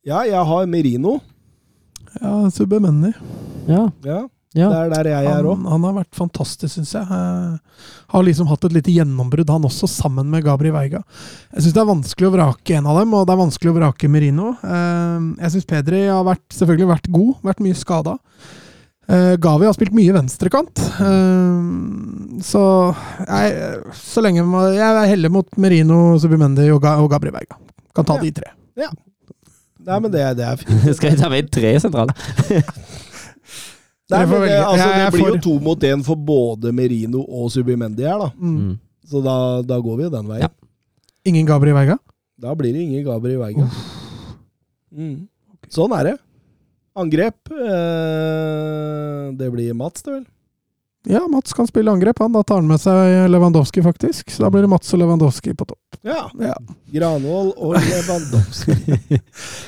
[0.03, 1.21] Ja, jeg har Merino.
[2.19, 3.13] Ja, Subemendi.
[3.69, 4.25] Ja, Ja,
[4.57, 4.67] ja.
[4.67, 5.53] Det er der jeg er òg.
[5.61, 7.05] Han, han har vært fantastisk, syns jeg.
[7.07, 11.05] Eh, har liksom hatt et lite gjennombrudd, han også, sammen med Gabri Veiga.
[11.55, 13.77] Jeg syns det er vanskelig å vrake en av dem, og det er vanskelig å
[13.79, 14.49] vrake Merino.
[14.65, 18.17] Eh, jeg syns Pedri har vært, selvfølgelig vært god, vært mye skada.
[19.11, 20.83] Eh, Gavi har spilt mye venstrekant.
[21.03, 22.65] Eh, så
[23.27, 23.71] jeg,
[24.03, 24.43] så lenge
[24.75, 27.59] jeg er heller mot Merino, Subimendi og, Ga, og Gabri Veiga.
[27.95, 28.27] Kan ta Ja.
[28.27, 28.51] de tre.
[29.81, 30.91] Nei, men det, det er fint.
[30.99, 32.15] Skal vi ta med tre sentrale?
[34.11, 37.51] Nei, men det, altså, det er blir jo to mot én for både Merino og
[37.55, 38.31] Subimendi her, da.
[38.39, 38.57] Mm.
[38.57, 38.73] Mm.
[39.11, 39.37] Så da,
[39.67, 40.47] da går vi jo den veien.
[40.47, 40.51] Ja.
[41.31, 41.99] Ingen Gabri Veiga?
[42.41, 43.71] Da blir det ingen Gabri i veien.
[44.91, 45.17] Mm.
[45.71, 46.17] Sånn er det.
[46.99, 47.53] Angrep.
[47.55, 50.25] Eh, det blir Mats, det vel?
[51.09, 52.33] Ja, Mats kan spille angrep, han.
[52.35, 54.29] Da tar han med seg Lewandowski, faktisk.
[54.35, 55.97] Så da blir det Mats og Lewandowski på topp.
[56.05, 56.27] Ja.
[56.37, 56.55] Ja.
[56.93, 58.77] Granvoll og Lewandowski.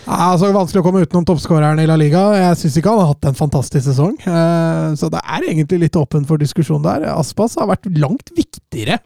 [0.05, 2.27] Ja, altså Vanskelig å komme utenom toppskåreren i La Liga.
[2.37, 4.19] Jeg syns ikke han har hatt en fantastisk sesong.
[4.29, 7.07] Eh, Så det er egentlig litt åpent for diskusjon der.
[7.15, 8.99] Aspas har vært langt viktigere.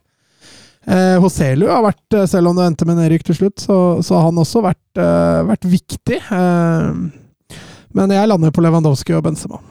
[0.87, 4.19] Eh, Hoselu har vært, eh, selv om det endte med nedrykk til slutt, så, så
[4.19, 6.19] har han også vært, eh, vært viktig.
[6.27, 6.91] Eh,
[7.97, 9.63] Men jeg lander på Lewandowski og Benzema.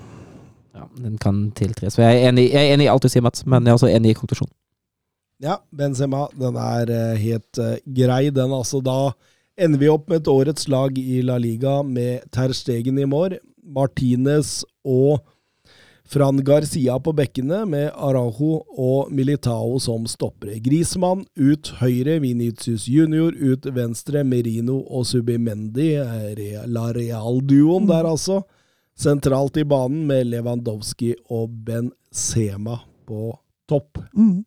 [0.96, 1.98] Den kan tiltres.
[2.00, 3.92] Jeg er enig, jeg er enig i alt du sier, Mats, men jeg er også
[3.92, 4.54] enig i konklusjonen.
[5.44, 8.80] Ja, Benzema, den er eh, helt eh, grei, den altså.
[8.80, 9.12] Da
[9.60, 13.36] ender vi opp med et årets lag i La Liga med Ter Stegen i mål,
[13.76, 15.20] Martinez og
[16.08, 20.60] Fran Garcia på bekkene, med Arajo og Militao som stoppere.
[20.64, 28.44] Grismann ut høyre, Vinicius Junior ut venstre, Merino og Subimendi, eh, La Real-duoen der altså.
[28.96, 33.34] Sentralt i banen med Lewandowski og Benzema på
[33.70, 34.00] topp.
[34.16, 34.46] Mm.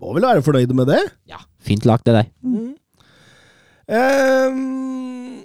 [0.00, 1.02] Må vel være fornøyde med det?
[1.28, 2.30] Ja, fint lag til deg.
[3.90, 5.42] Um,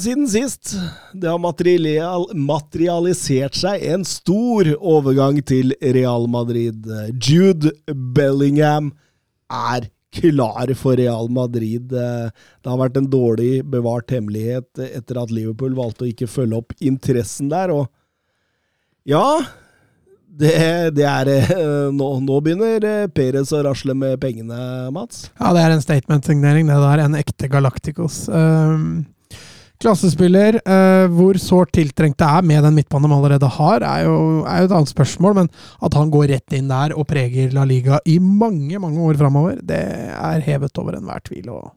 [0.00, 0.72] siden sist
[1.12, 6.88] det har material, materialisert seg en stor overgang til Real Madrid.
[7.20, 7.74] Jude
[8.16, 8.94] Bellingham
[9.50, 11.92] er klar for Real Madrid.
[11.92, 12.28] Eh,
[12.62, 16.74] Det har vært en dårlig bevart hemmelighet etter at Liverpool valgte å ikke følge opp
[16.80, 17.72] interessen der.
[17.72, 17.88] Og
[19.08, 19.24] ja,
[20.40, 20.52] det,
[20.94, 25.28] det er eh, nå, nå begynner eh, Perez å rasle med pengene, Mats.
[25.40, 27.04] Ja, det er en statement-signering, det der.
[27.06, 28.24] En ekte Galacticos.
[28.28, 29.06] Um,
[29.80, 30.60] klassespiller.
[30.64, 34.62] eh, hvor sårt tiltrengt det er med den midtbanen de allerede har, er jo, er
[34.62, 35.34] jo et annet spørsmål.
[35.40, 35.50] Men
[35.82, 39.60] at han går rett inn der og preger La Liga i mange, mange år framover,
[39.62, 39.80] det
[40.14, 41.48] er hevet over enhver tvil.
[41.50, 41.72] Og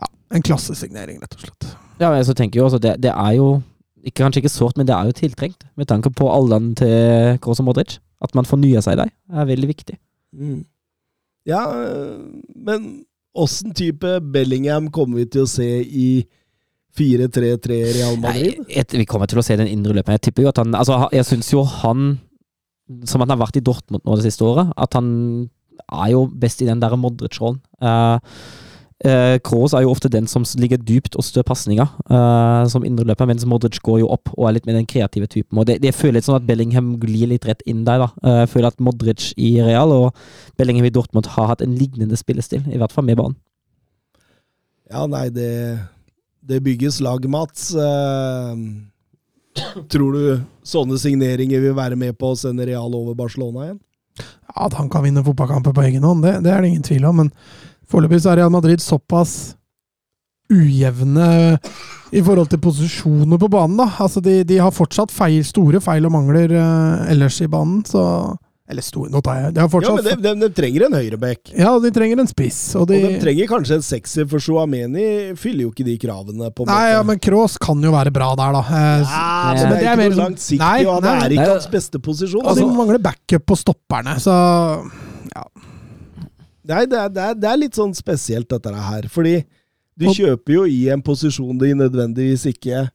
[0.00, 1.72] ja, en klassesignering, rett og slett.
[2.00, 3.60] Ja, men så tenker jeg jo også, det, det er jo
[4.00, 5.66] ikke, kanskje ikke sårt, men det er jo tiltrengt.
[5.76, 7.98] Med tanke på alderen til Kroos og Modric.
[8.20, 9.96] At man fornyer seg der, er veldig viktig.
[10.36, 10.64] Mm.
[11.48, 12.20] Ja, øh,
[12.56, 13.04] men
[13.34, 16.10] åssen type Bellingham kommer vi til å se i
[17.00, 18.64] 4-3-3 Real Nei, Madrid?
[18.68, 20.18] et, vi kommer til å se den indre løperen.
[20.20, 22.10] Jeg tipper jo at han Altså, jeg syns jo han,
[23.08, 25.14] som han har vært i Dortmund nå det siste året, at han
[25.90, 27.62] er jo best i den der Modric-rollen.
[29.00, 33.24] Uh, Kroos er jo ofte den som ligger dypt og stør pasninger uh, som indreløper,
[33.30, 35.56] mens Modric går jo opp og er litt mer den kreative typen.
[35.56, 38.04] Og det, det litt sånn at Bellingham glir litt rett inn der.
[38.04, 38.10] da.
[38.20, 40.10] Uh, Jeg føler at Modric i Real og
[40.60, 43.38] Bellingham i Dortmund har hatt en lignende spillestil, i hvert fall med banen.
[44.90, 45.48] Ja, nei, det,
[46.50, 47.70] det bygges lag, Mats.
[47.74, 48.56] Eh,
[49.92, 50.24] tror du
[50.66, 53.80] sånne signeringer vil være med på å sende Real over Barcelona igjen?
[54.50, 57.22] At han kan vinne fotballkamper på egen hånd, det, det er det ingen tvil om.
[57.22, 57.32] Men
[57.90, 59.54] foreløpig er Real Madrid såpass
[60.50, 61.58] ujevne
[62.10, 63.78] i forhold til posisjoner på banen.
[63.78, 63.86] da.
[64.02, 68.02] Altså De, de har fortsatt feil, store feil og mangler uh, ellers i banen, så
[68.70, 71.50] Eller stor, nå tar jeg De har Ja, men de, de, de trenger en høyreback.
[71.58, 72.60] Ja, de trenger en spiss.
[72.78, 76.52] Og de, Og de trenger kanskje en sekser, for Chouameni fyller jo ikke de kravene.
[76.54, 76.92] på en Nei, måte.
[76.94, 78.62] ja, men Kroos kan jo være bra der, da.
[78.62, 81.26] Eh, Ja, Ja, men det er ikke noe langsiktig, Nei, og han nei.
[81.26, 82.44] er ikke hans beste posisjon.
[82.46, 84.36] Og de Altså, mangler backup på stopperne, så
[86.70, 89.08] nei, det, er, det, er, det er litt sånn spesielt, dette her.
[89.10, 89.40] Fordi
[89.98, 92.86] du Og- kjøper jo i en posisjon de nødvendigvis ikke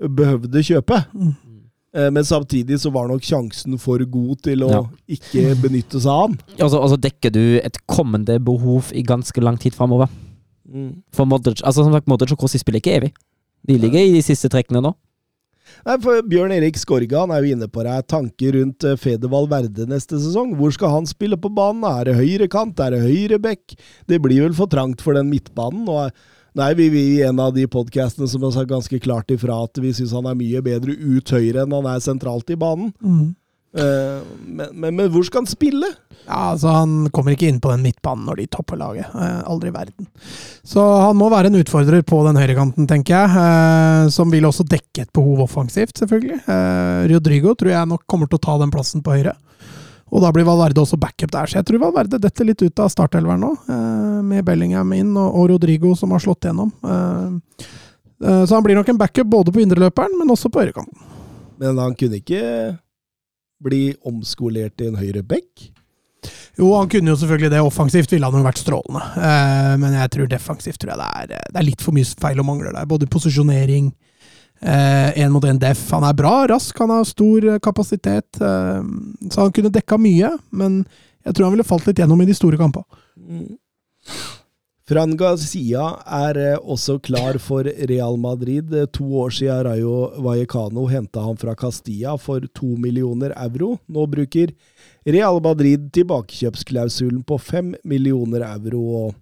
[0.00, 1.04] behøvde kjøpe.
[1.14, 1.34] Mm.
[1.94, 4.82] Eh, Men samtidig så var nok sjansen for god til å Ja.
[5.08, 6.38] ikke benytte seg av den.
[6.60, 10.08] Og så, og så dekker du et kommende behov i ganske lang tid framover.
[11.12, 13.12] For Modric altså som sagt, Modric og Crossi spiller ikke evig.
[13.66, 14.94] De ligger i de siste trekkene nå.
[15.86, 17.96] Nei, for Bjørn Erik Skorga han er jo inne på det.
[18.10, 20.54] Tanker rundt Fedeval Verde neste sesong.
[20.58, 21.84] Hvor skal han spille på banen?
[21.84, 22.78] Er det høyre kant?
[22.80, 23.76] Er det høyre bekk?
[24.06, 25.86] Det blir vel for trangt for den midtbanen.
[25.88, 26.10] Og
[26.58, 29.78] er vi, vi i en av de podkastene som har sagt ganske klart ifra at
[29.78, 32.94] vi syns han er mye bedre ut høyre enn han er sentralt i banen.
[32.98, 33.28] mm.
[33.70, 35.86] Eh, men, men, men hvor skal han spille?
[36.24, 39.06] Ja, altså Han kommer ikke inn på den midtbanen når de topper laget.
[39.14, 40.08] Eh, aldri i verden.
[40.66, 43.44] Så han må være en utfordrer på den høyrekanten, tenker jeg.
[43.44, 46.42] Eh, som vil også dekke et behov offensivt, selvfølgelig.
[47.10, 49.36] Rodrigo tror jeg nok kommer til å ta den plassen på høyre.
[50.10, 52.90] Og da blir Valverde også backup der, så jeg tror Valverde detter litt ut av
[52.90, 53.52] startelveren nå.
[53.70, 56.72] Eh, med Bellingham inn og, Rodrigo som har slått gjennom.
[56.82, 57.66] Eh,
[58.26, 61.06] eh, så han blir nok en backup både på indreløperen, men også på ørekanten.
[61.60, 62.42] Men han kunne ikke
[63.60, 65.70] bli omskolert til en høyre back?
[66.58, 67.62] Jo, han kunne jo selvfølgelig det.
[67.64, 69.02] Offensivt ville han jo vært strålende.
[69.16, 72.42] Eh, men jeg tror defensivt tror jeg det er, det er litt for mye feil
[72.42, 72.88] og mangler der.
[72.90, 73.92] Både posisjonering,
[74.62, 75.86] én mot én def.
[75.90, 78.40] Han er bra, rask, han har stor eh, kapasitet.
[78.40, 78.82] Eh,
[79.30, 80.82] så han kunne dekka mye, men
[81.24, 82.84] jeg tror han ville falt litt gjennom i de store kampene.
[84.90, 88.72] Fran Garcia er eh, også klar for Real Madrid.
[88.74, 93.76] Eh, To år siden Rayo Vallecano henta han fra Castilla for to millioner euro.
[93.86, 94.50] Nå bruker
[95.06, 98.82] Real Madrid tilbakekjøpsklausulen på fem millioner euro.
[99.06, 99.14] og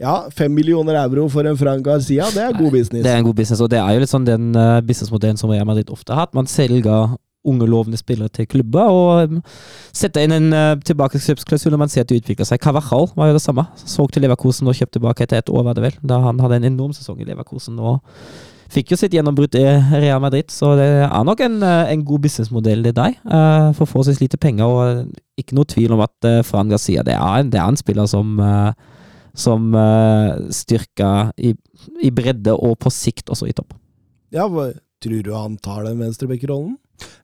[0.00, 3.02] Ja, fem millioner euro for en Frank Garcia, det er god business.
[3.04, 5.50] Det er en god business, og det er jo litt sånn den uh, businessmodellen som
[5.52, 6.36] Real Madrid ofte har hatt.
[6.36, 9.42] Man selger unge, lovende spillere til klubber og um,
[9.96, 12.62] setter inn en uh, tilbakekjøpsklausul når man ser at de utvikler seg.
[12.64, 13.66] Cavajal var jo det samme.
[13.76, 15.98] Solgt til Leverkosen og kjøpt tilbake etter et år, var det vel.
[16.00, 18.00] Da han hadde en enorm sesong i Leverkosen og
[18.72, 19.66] fikk jo sitt gjennombrudd i
[20.00, 20.48] Real Madrid.
[20.54, 24.64] Så det er nok en, en god businessmodell i deg, uh, for forholdsvis lite penger.
[24.64, 27.18] Og ikke noe tvil om at uh, Fran Garcia det
[27.52, 28.72] det er en spiller som uh,
[29.34, 31.54] som uh, styrker i,
[32.02, 33.74] i bredde og på sikt også i topp.
[34.34, 34.46] Ja,
[35.00, 36.74] Tror du han tar den venstrebekkerollen?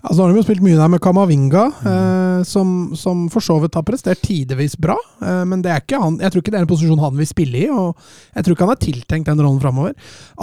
[0.03, 3.57] Ja, så har de jo spilt mye der med Kamavinga, eh, som, som for så
[3.63, 4.95] vidt har prestert tidvis bra.
[5.23, 7.29] Eh, men det er ikke han, jeg tror ikke det er en posisjon han vil
[7.29, 7.97] spille i, og
[8.37, 9.97] jeg tror ikke han er tiltenkt den rollen framover.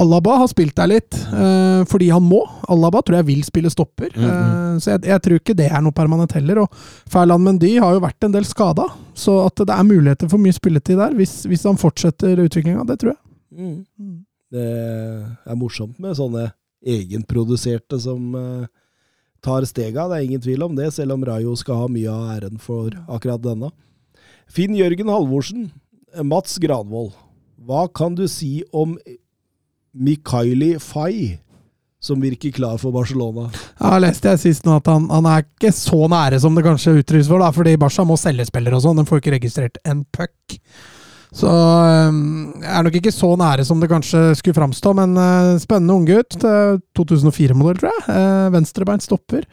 [0.04, 2.42] Alaba har spilt der litt eh, fordi han må.
[2.74, 5.96] Alaba tror jeg vil spille stopper, eh, så jeg, jeg tror ikke det er noe
[5.96, 6.66] permanent heller.
[6.66, 10.42] Og Ferland Mendy har jo vært en del skada, så at det er muligheter for
[10.42, 13.22] mye spilletid der hvis, hvis han fortsetter utviklinga, det tror jeg.
[13.54, 14.20] Mm.
[14.54, 14.68] Det
[15.50, 16.50] er morsomt med sånne
[16.84, 18.66] egenproduserte som eh,
[19.44, 20.08] tar stega.
[20.10, 22.94] Det er ingen tvil om det, selv om Rayo skal ha mye av æren for
[23.08, 23.72] akkurat denne.
[24.50, 25.70] Finn Jørgen Halvorsen,
[26.24, 27.14] Mats Granvold.
[27.64, 28.98] Hva kan du si om
[29.94, 31.38] Mikaili Fay,
[32.04, 33.48] som virker klar for Barcelona?
[33.80, 36.98] Ja, leste jeg sist nå at han, han er ikke så nære som det kanskje
[37.00, 39.00] uttrykkes for, da, fordi Barca må selge spillere og sånn.
[39.00, 40.60] Den får ikke registrert en puck.
[41.34, 45.96] Så um, er nok ikke så nære som det kanskje skulle framstå, men uh, spennende
[45.98, 46.38] unggutt.
[46.44, 48.06] Uh, 2004-modell, tror jeg.
[48.12, 49.48] Uh, Venstrebeint stopper.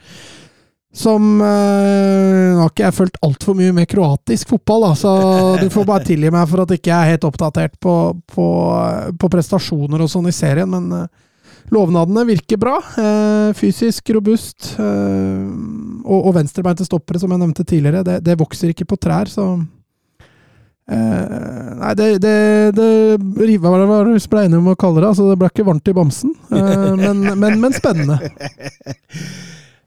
[0.91, 5.11] Som øh, har ikke jeg fulgt altfor mye med kroatisk fotball, da, så
[5.61, 7.93] du får bare tilgi meg for at ikke jeg er helt oppdatert på,
[8.27, 8.47] på,
[9.15, 11.05] på prestasjoner og sånn i serien, men øh,
[11.71, 12.73] Lovnadene virker bra.
[12.99, 14.73] Øh, fysisk robust.
[14.75, 15.45] Eh,
[16.03, 19.53] og, og venstrebeinte stoppere, som jeg nevnte tidligere, det, det vokser ikke på trær, så
[20.89, 22.33] eh, Nei, det, det,
[22.77, 22.89] det
[23.61, 25.09] Hva var det vi enige om å kalle det?
[25.11, 28.19] Altså, det ble ikke varmt i bamsen, eh, men, men, men spennende.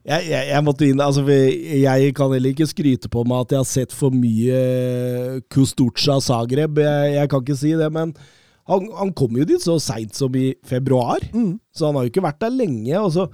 [0.05, 3.57] Jeg, jeg, jeg måtte inn, altså jeg kan heller ikke skryte på meg at jeg
[3.63, 4.59] har sett for mye
[5.49, 6.77] Kustuca Zagreb.
[6.77, 8.11] Jeg, jeg kan ikke si det, men
[8.69, 11.55] han, han kom jo dit så seint som i februar, Mm.
[11.73, 12.99] så han har jo ikke vært der lenge.
[13.01, 13.27] og så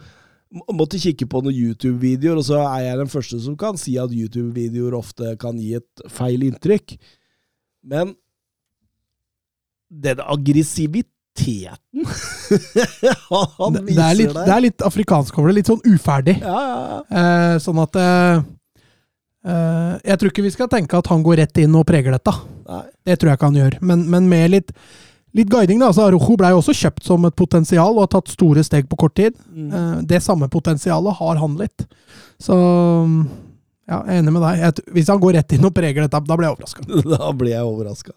[0.71, 4.11] Måtte kikke på noen YouTube-videoer, og så er jeg den første som kan si at
[4.11, 6.97] YouTube-videoer ofte kan gi et feil inntrykk.
[7.83, 8.15] Men
[9.91, 11.09] den aggressiviteten
[13.57, 15.61] han viser det, er litt, der det er litt afrikansk over det.
[15.61, 16.37] Litt sånn uferdig.
[16.41, 16.99] ja, ja.
[17.21, 18.41] Eh, sånn at eh,
[19.47, 22.35] eh, Jeg tror ikke vi skal tenke at han går rett inn og preger dette.
[22.69, 22.83] Nei.
[23.07, 23.79] Det tror jeg ikke han gjør.
[23.91, 24.73] Men, men med litt,
[25.37, 25.91] litt guiding, da.
[25.91, 28.99] Altså, Arojo ble jo også kjøpt som et potensial og har tatt store steg på
[29.03, 29.39] kort tid.
[29.51, 29.69] Mm.
[29.71, 31.87] Eh, det samme potensialet har han litt.
[32.41, 32.55] Så
[33.91, 34.61] ja, jeg er enig med deg.
[34.61, 36.85] Jeg, hvis han går rett inn og preger dette, da blir jeg overraska.
[37.17, 38.15] Da blir jeg overraska.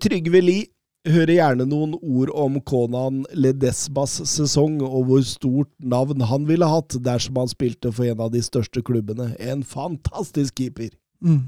[0.00, 0.68] Trygve Lie
[1.10, 6.96] hører gjerne noen ord om Konan Ledesmas sesong, og hvor stort navn han ville hatt
[7.04, 9.32] dersom han spilte for en av de største klubbene.
[9.42, 10.94] En fantastisk keeper.
[11.24, 11.42] Mm.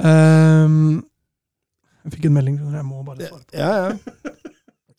[0.00, 1.04] Um,
[2.00, 3.44] jeg fikk en melding, jeg må bare svare.
[3.52, 4.34] Ja, ja.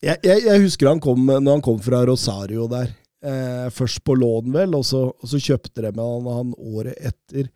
[0.02, 2.94] Jeg, jeg, jeg husker han kom, når han kom fra Rosario der.
[3.22, 7.52] Eh, først på lån, vel, og så, og så kjøpte de han, han året etter.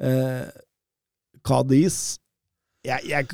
[0.00, 0.46] Eh,
[1.44, 1.96] Cadiz
[2.86, 3.26] jeg, jeg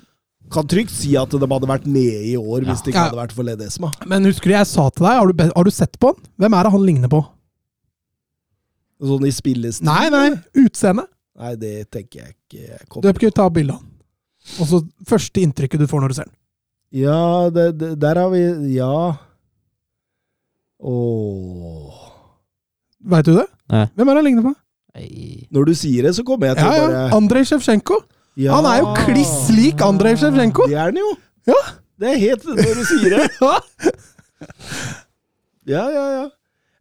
[0.53, 3.35] kan trygt si at de hadde vært nede i år hvis det ikke hadde vært
[3.37, 3.93] for Ledesma.
[4.09, 6.31] Men husker du jeg sa til deg, har du, har du sett på han?
[6.41, 7.21] Hvem er det han ligner på?
[9.09, 9.87] Sånn i spillestil?
[9.87, 10.27] Nei, nei,
[10.65, 11.07] utseende.
[11.39, 13.95] Nei, det tenker jeg ikke jeg Du kan ta bilde av han.
[14.59, 16.37] Og så første inntrykket du får når du ser den.
[17.05, 17.23] Ja,
[17.53, 18.43] det, det, der har vi
[18.75, 18.95] Ja.
[20.79, 22.05] Åh
[23.09, 23.47] Veit du det?
[23.73, 23.85] Nei.
[23.95, 24.53] Hvem er det han ligner på?
[24.99, 25.09] Nei.
[25.55, 26.87] Når du sier det, så kommer jeg til Ja, å ja.
[26.89, 28.01] bare Andrej Sjevtsjenko.
[28.39, 28.55] ja.
[28.57, 30.67] Han er jo kliss lik Andrej Sjevtsjenko.
[30.71, 31.13] Det er han jo!
[31.49, 31.61] Ja.
[31.99, 33.29] Det er helt når du sier det.
[33.43, 33.55] Ja.
[35.69, 36.27] Ja, ja, ja.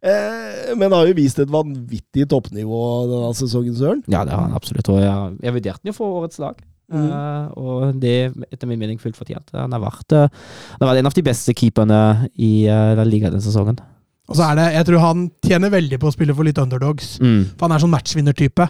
[0.07, 4.03] Eh, men har jo vist et vanvittig toppnivå denne sesongen, Søren.
[4.07, 4.87] Ja, det har han absolutt.
[4.93, 6.59] Og jeg, jeg vurderte den jo for årets lag.
[6.87, 7.07] Mhm.
[7.11, 9.51] Uh, og det etter min mening fullt fortjent.
[9.51, 11.99] Han har vært, eh, han har vært en av de beste keeperne
[12.39, 13.81] i uh, den Liga denne sesongen.
[14.27, 17.17] Og så er det, Jeg tror han tjener veldig på å spille for litt underdogs.
[17.19, 17.43] Mm.
[17.55, 18.69] For han er sånn matchvinnertype.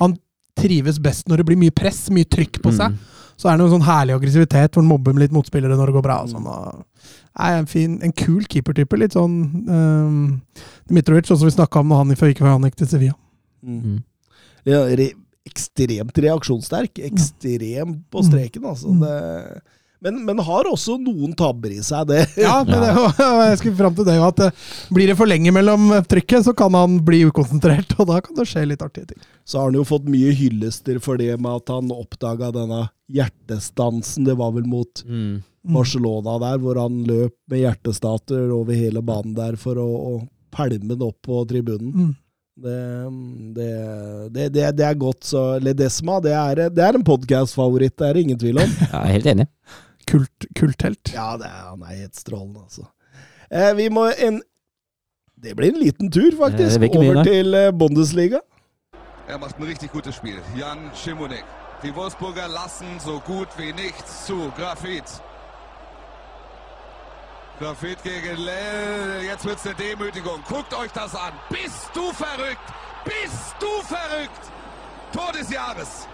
[0.00, 0.16] Han
[0.58, 2.92] trives best når det blir mye press, mye trykk på seg.
[2.92, 3.16] Mm.
[3.38, 5.96] Så er det noe sånn herlig aggressivitet hvor han mobber med litt motspillere når det
[5.96, 6.18] går bra.
[6.24, 6.84] Og sånn, og
[7.38, 8.98] er en, fin, en kul keepertype.
[8.98, 9.38] Litt sånn
[9.70, 10.18] um,
[10.90, 13.16] Dmitrovic, som vi snakka om når han gikk før han gikk til Sevilla.
[13.62, 14.00] Mm.
[14.68, 15.12] Ja, re
[15.48, 17.00] ekstremt reaksjonssterk.
[17.08, 18.92] Ekstrem på streken, altså.
[18.94, 19.02] Mm.
[19.02, 19.60] Det,
[20.04, 22.20] Men, men har også noen tabber i seg, det.
[22.38, 22.92] Ja, men det,
[23.50, 26.76] jeg skulle fram til det at eh, blir det for lenge mellom trykket, så kan
[26.78, 29.24] han bli ukonsentrert, og da kan det skje litt artige ting.
[29.42, 34.28] Så har han jo fått mye hyllester for det med at han oppdaga denne hjertestansen.
[34.28, 35.02] Det var vel mot
[35.68, 35.74] Mm.
[35.74, 40.12] Barcelona der, hvor han løp med hjertestater over hele banen der for å, å
[40.54, 41.90] pælme den opp på tribunen.
[41.92, 42.12] Mm.
[42.58, 42.78] Det,
[43.54, 43.70] det,
[44.34, 48.18] det, det, det er godt, så Ledesma det er, det er en podkast-favoritt, det er
[48.18, 48.72] det ingen tvil om.
[48.80, 49.46] Ja, jeg er helt enig.
[50.08, 51.12] Kult, kulthelt.
[51.14, 52.88] Ja, det er, han er helt strålende, altså.
[53.48, 54.42] Eh, vi må en
[55.38, 58.42] Det blir en liten tur, faktisk, mye, over til eh, Bundesliga.
[59.28, 60.40] Er macht ein richtig gutes Spiel.
[60.58, 61.44] Jan Schimonek.
[61.82, 64.50] Die Wolfsburger lassen so gut wie nichts zu.
[64.56, 65.22] Grafit.
[67.58, 69.24] Grafit gegen Lell.
[69.26, 70.40] Jetzt wird's eine Demütigung.
[70.48, 71.32] Guckt euch das an.
[71.50, 72.68] Bist du verrückt?
[73.04, 74.44] Bist du verrückt?
[75.12, 76.06] Tor des Jahres.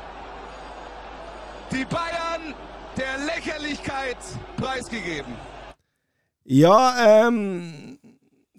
[1.70, 2.54] Die Bayern
[2.96, 4.16] der Lächerlichkeit
[4.56, 5.34] preisgegeben.
[6.44, 7.98] Ja, ähm,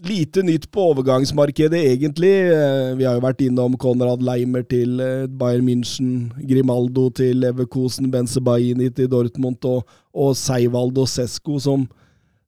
[0.03, 2.33] lite nytt på overgangsmarkedet, egentlig.
[2.51, 8.11] Eh, Vi har jo vært innom Konrad Leimer til eh, Bayern München, Grimaldo til Leverkosen,
[8.11, 11.87] Benzebaini til Dortmund og, og Seivaldo Sesko, som,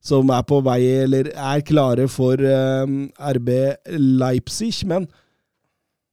[0.04, 3.50] som er på vei, eller er klare for ehm, RB
[4.20, 4.72] Leipzig.
[4.88, 5.08] Men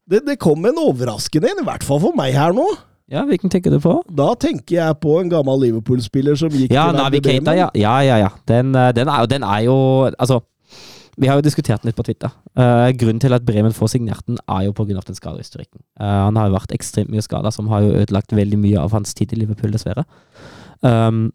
[0.10, 2.66] det, det kom en overraskende en, i hvert fall for meg her nå.
[3.12, 4.00] Ja, hvilken tenker du på?
[4.18, 7.22] Da tenker jeg på en gammel Liverpool-spiller som gikk Ja, til Navi.
[7.22, 7.70] Keita, ja.
[7.78, 8.32] Ja, ja, ja.
[8.50, 9.76] Den, eh, den, er den er jo
[10.18, 10.40] Altså,
[11.18, 12.34] vi har jo diskutert den litt på Twitter.
[12.58, 15.00] Uh, grunnen til at Bremen får signert den, er jo pga.
[15.06, 15.80] den skadehistorikken.
[16.02, 18.92] Uh, han har jo vært ekstremt mye skada, som har jo ødelagt veldig mye av
[18.92, 20.04] hans tid i Liverpool, dessverre.
[20.82, 21.30] Um,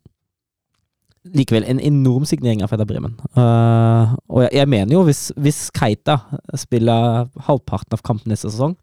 [1.25, 3.17] likevel en enorm signering av Fedda Bremen.
[3.37, 6.17] Uh, og jeg, jeg mener jo, hvis, hvis Keita
[6.59, 8.77] spiller halvparten av kampen neste sesong,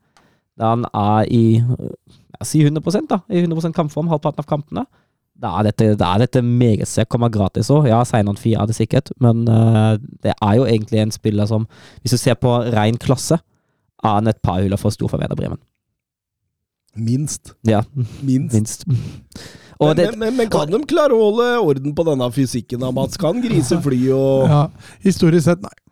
[0.58, 4.86] da han er i ja, si 100% da, i 100% kampform halvparten av kampene,
[5.38, 7.12] da er dette, da er dette meget sterkt.
[7.14, 7.86] Kommer gratis òg.
[7.90, 9.94] Ja, Seinan Fie er det sikkert, men uh,
[10.26, 11.68] det er jo egentlig en spiller som,
[12.02, 13.38] hvis du ser på ren klasse,
[14.04, 15.62] er han et par huller for stor for Werder Bremen.
[16.98, 17.54] Minst.
[17.68, 17.84] Ja,
[18.26, 18.54] Minst.
[18.56, 18.86] minst.
[19.78, 22.90] Og men, det, men, men, kan de klare å holde orden på denne fysikken da,
[22.94, 23.20] Mats?
[23.22, 24.64] Kan grise fly og Ja,
[25.06, 25.76] historisk sett, nei.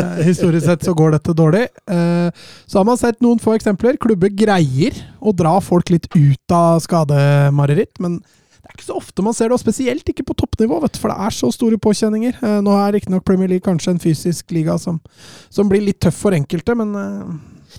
[0.00, 1.66] Eh, historisk sett så går dette dårlig.
[1.92, 2.30] Eh,
[2.66, 3.98] Så har man sett noen få eksempler.
[4.00, 9.24] Klubber greier å dra folk litt ut av skademareritt, men det er ikke så ofte
[9.26, 11.78] man ser det, og spesielt ikke på toppnivå, vet du, for det er så store
[11.82, 12.40] påkjenninger.
[12.40, 15.02] Eh, Nå er riktignok Premier League kanskje en fysisk liga som,
[15.52, 16.96] som blir litt tøff for enkelte, men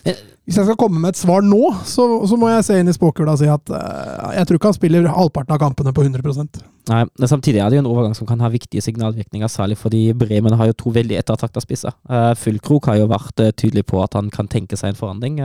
[0.01, 2.95] hvis jeg skal komme med et svar nå, så, så må jeg se inn i
[2.95, 6.61] spåkula og si at uh, jeg tror ikke han spiller halvparten av kampene på 100%
[6.89, 10.01] nei, men samtidig er det jo en overgang som kan ha viktige signalvirkninger, særlig fordi
[10.17, 11.93] Bremen har jo to veldig ettertrakta spisser.
[12.09, 15.37] Uh, Fullkrok har jo vært uh, tydelig på at han kan tenke seg en forandring.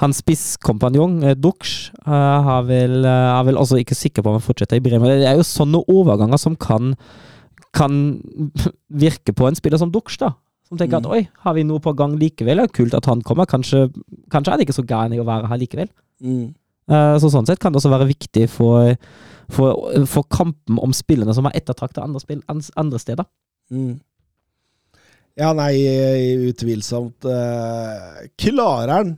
[0.00, 4.80] Hans spisskompanjong, uh, Dux, har vel, er vel også ikke sikker på om han fortsetter
[4.80, 5.12] i Bremen.
[5.20, 6.94] Det er jo sånne overganger som kan,
[7.76, 8.00] kan
[9.04, 10.32] virke på en spiller som Dux, da.
[10.74, 12.58] Som tenker at oi, har vi noe på gang likevel?
[12.64, 13.46] Ja, kult at han kommer.
[13.46, 13.86] Kanskje,
[14.32, 15.88] kanskje er det ikke så gærent å være her likevel.
[16.22, 16.54] mm.
[16.90, 18.90] Eh, Så sånn sett kan det også være viktig for,
[19.48, 19.78] for,
[20.10, 22.42] for kampen om spillene som er ettertrakta andre, spill-
[22.76, 23.24] andre steder.
[23.72, 24.00] Mm.
[25.38, 25.72] Ja, nei,
[26.50, 27.24] utvilsomt.
[27.24, 29.14] eh, Klarer han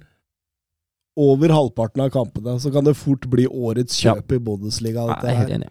[1.17, 4.15] over halvparten av kampene, så kan det fort bli årets Ja.
[4.15, 5.03] kjøp i Bundesliga.
[5.07, 5.71] Ja, Dette jeg er helt enig.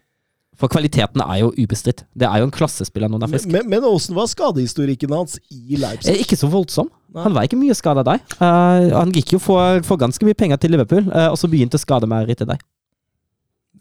[0.60, 2.06] For kvaliteten er jo ubestridt.
[2.16, 3.50] Det er jo en klassespiller når han er frisk.
[3.52, 6.14] Men, men åssen var skadehistorikken hans i Leipzig?
[6.14, 6.88] Eh, Ikke så voldsom.
[7.16, 7.24] Nei.
[7.26, 8.22] Han var ikke mye skada der.
[8.40, 11.80] Uh, han gikk jo for, for ganske mye penger til Liverpool, uh, og så begynte
[11.80, 12.64] skademerret til deg.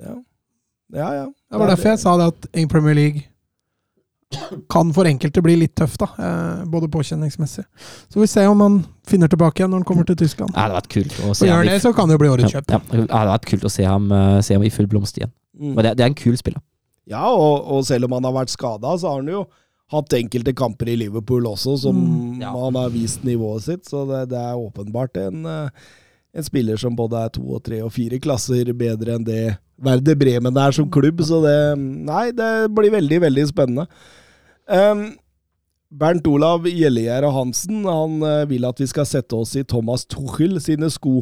[0.03, 0.17] Ja,
[0.95, 1.13] ja.
[1.23, 1.29] ja.
[1.51, 3.23] Det var derfor jeg sa det at i Premier League
[4.71, 6.09] kan for enkelte bli litt tøft, da.
[6.19, 7.63] eh, Både påkjenningsmessig.
[8.11, 10.51] Så vi ser om han finner tilbake igjen når han kommer til Tyskland.
[10.55, 12.31] Det hadde vært kult å se ham gjør i, det, så kan det jo bli
[12.33, 12.75] årets kjøp.
[12.75, 15.31] ja, det hadde vært kult å se ham, eh, se ham i full blomst igjen.
[15.59, 15.75] Mm.
[15.75, 16.63] Men det, det er en kul spiller.
[17.11, 19.43] Ja, og, og selv om han har vært skada, så har han jo
[19.93, 22.51] hatt enkelte kamper i Liverpool også, som Mm, ja.
[22.51, 23.85] han har vist nivået sitt.
[23.87, 25.91] Så det, det er åpenbart en, eh,
[26.35, 29.43] en spiller som både er to og tre og fire klasser bedre enn det
[29.85, 31.21] Verde Bremen er som klubb.
[31.27, 33.87] Så det Nei, det blir veldig, veldig spennende.
[34.67, 35.13] Um,
[35.95, 40.57] Bernt Olav Gjellegjerde Hansen han eh, vil at vi skal sette oss i Thomas Tuchel
[40.65, 41.21] sine sko.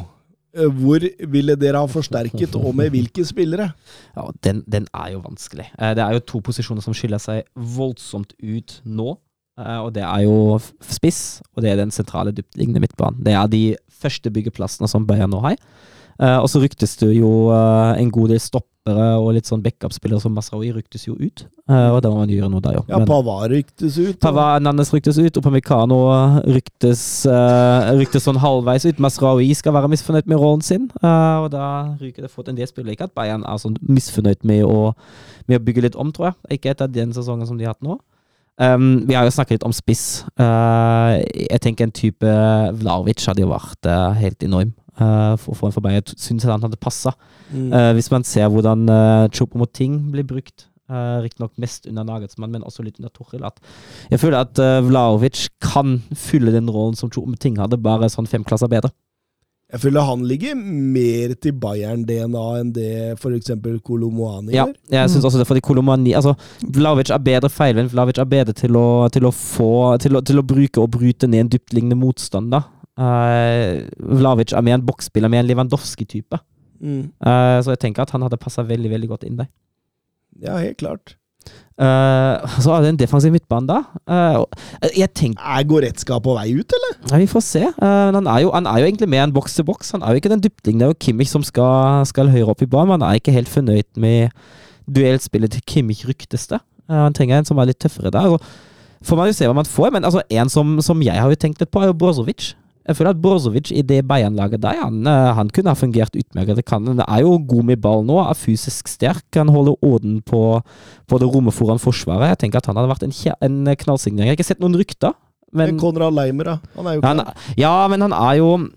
[0.55, 1.01] Eh, Hvor
[1.33, 3.71] ville dere ha forsterket, og med hvilke spillere?
[4.17, 5.71] Ja, den, den er jo vanskelig.
[5.79, 9.15] Eh, Det er jo to posisjoner som skiller seg voldsomt ut nå.
[9.59, 13.23] Eh, Og det er jo spiss, og det er den sentrale dyptliggende midtbanen.
[13.25, 13.63] Det er de
[14.03, 15.57] første byggeplassene som Bayern nå har.
[16.21, 20.21] Eh, og så ryktes det jo eh, en god del stoppere og litt sånn backup-spillere
[20.21, 21.45] som Masraoui ryktes jo ut.
[21.71, 22.83] Eh, og da må man gjøre noe der, jo.
[22.91, 24.19] Ja, Men- Pavar ryktes ut.
[24.21, 26.01] Pavard Pava Nannes ryktes ut, og Pamikano
[26.47, 28.99] ryktes, eh, ryktes sånn halvveis ut.
[28.99, 32.67] Masraoui skal være misfornøyd med rollen sin, eh, og da ryker det fort en del
[32.67, 32.97] spillere.
[32.97, 34.95] Ikke at Bayern er sånn misfornøyd med å,
[35.49, 36.59] med å bygge litt om, tror jeg.
[36.59, 37.99] Ikke etter den sesongen som de har hatt nå.
[38.63, 40.23] Um, vi har jo snakket litt om spiss.
[40.39, 42.35] Uh, jeg tenker en type
[42.79, 44.71] Vlavic hadde jo vært uh, helt enorm.
[45.01, 46.05] Uh, for, for en Bayern.
[46.05, 47.15] Jeg syns han hadde passa.
[47.51, 47.73] Mm.
[47.97, 52.85] Hvis man ser hvordan uh, Ting blir brukt, uh, riktignok mest under Nagelsmann, men også
[52.85, 53.49] litt under Toril,
[54.11, 58.29] jeg føler at Vlaovic kan fylle den rollen som Chopo mot ting hadde, bare sånn
[58.29, 58.93] fem klasser bedre.
[59.73, 63.55] Jeg føler han ligger mer til Bayern-DNA enn det f.eks.
[63.87, 64.75] Kolomoani Ja, gjør.
[64.93, 66.35] jeg syns også det, fordi Kolomani altså,
[66.77, 67.95] Vlaovic er bedre feilvendt.
[67.95, 71.31] Vlaovic er bedre til å, til å få til å, til å bruke og bryte
[71.31, 72.69] ned en dyptliggende motstander.
[73.01, 73.81] Uh,
[74.21, 76.43] Vlaovic er mer en boksspiller, mer en Lewandowski-type.
[76.83, 77.09] Mm.
[77.25, 79.49] Uh, så jeg tenker at han hadde passa veldig veldig godt inn der.
[80.43, 81.17] Ja, helt klart.
[81.83, 83.81] Eh, så er det en defensiv midtbane da.
[84.07, 84.45] Uh,
[84.95, 86.99] jeg tenker Er Goretzka på vei ut, eller?
[87.11, 87.63] Ja, vi får se.
[87.81, 89.91] Uh, han er, jo, han er jo egentlig mer en boks til boks.
[89.97, 90.81] Han er jo ikke den dyptingen.
[90.81, 92.95] Det er jo Kimmich som skal, skal høyere opp i banen.
[92.99, 94.31] Han er ikke helt fornøyd med
[94.87, 96.61] duellspillet til Kimmich, ryktes det.
[96.93, 98.37] Han trenger en som er litt tøffere der.
[98.37, 99.91] Og får man jo se hva man får.
[99.97, 102.53] Men altså, en som, som jeg har jo tenkt litt på, er jo Brozovic.
[102.89, 106.57] Jeg føler at Brozovic i det Bayern-laget der, han, eh, han kunne ha fungert utmerket.
[106.57, 109.23] Det kan- Han er jo god med ball nå, er fysisk sterk.
[109.35, 110.61] Han holder orden på,
[111.07, 112.29] på det rommet foran forsvaret.
[112.35, 114.27] Jeg tenker at han hadde vært en, en knallsignering.
[114.27, 115.15] Jeg har ikke sett noen rykter.
[115.53, 116.59] Men, Konrad Leimer, da.
[116.77, 117.21] Han er jo han,
[117.57, 118.69] ja, men han er jo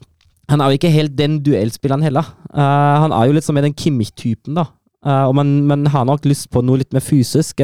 [0.48, 2.22] Han er jo ikke helt den duellspilleren heller.
[2.54, 4.68] Uh, han er jo litt som med den Kimmich-typen, da.
[5.04, 7.64] Uh, og man, man har nok lyst på noe litt mer fysisk.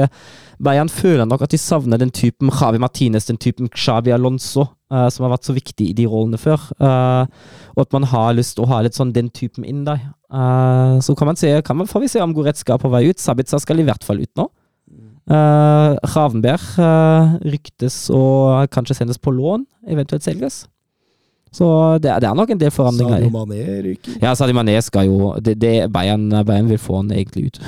[0.60, 5.08] Bayern føler nok at de savner den typen Javi Martinez, den typen Xavi Alonso, eh,
[5.10, 6.64] som har vært så viktig i de rollene før.
[6.78, 7.26] Uh,
[7.76, 10.04] og at man har lyst til å ha litt sånn den typen inn der.
[10.32, 13.08] Uh, så kan man se, kan man, får vi se om Goretzka er på vei
[13.10, 13.22] ut.
[13.22, 14.52] Sabitsa skal i hvert fall ut nå.
[15.32, 20.66] Uh, Ravenberg eh, ryktes å kanskje sendes på lån, eventuelt selges.
[21.56, 21.68] Så
[22.02, 23.22] det, det er nok en del forandringer.
[23.22, 24.18] Sadio Mané ryker.
[24.24, 27.62] Ja, Sadio Mané skal jo det, det, Bayern, Bayern vil få han egentlig ut.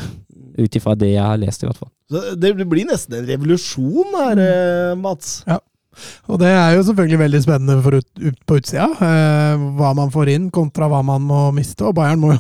[0.53, 1.91] Ut ifra det jeg har lest, i hvert fall.
[2.11, 4.43] Så det blir nesten en revolusjon her,
[4.99, 5.41] Mats.
[5.47, 5.63] Mats.
[6.31, 8.89] Og det er jo selvfølgelig veldig spennende ut, ut på utsida.
[9.07, 11.85] Eh, hva man får inn kontra hva man må miste.
[11.87, 12.35] Og Bayern må,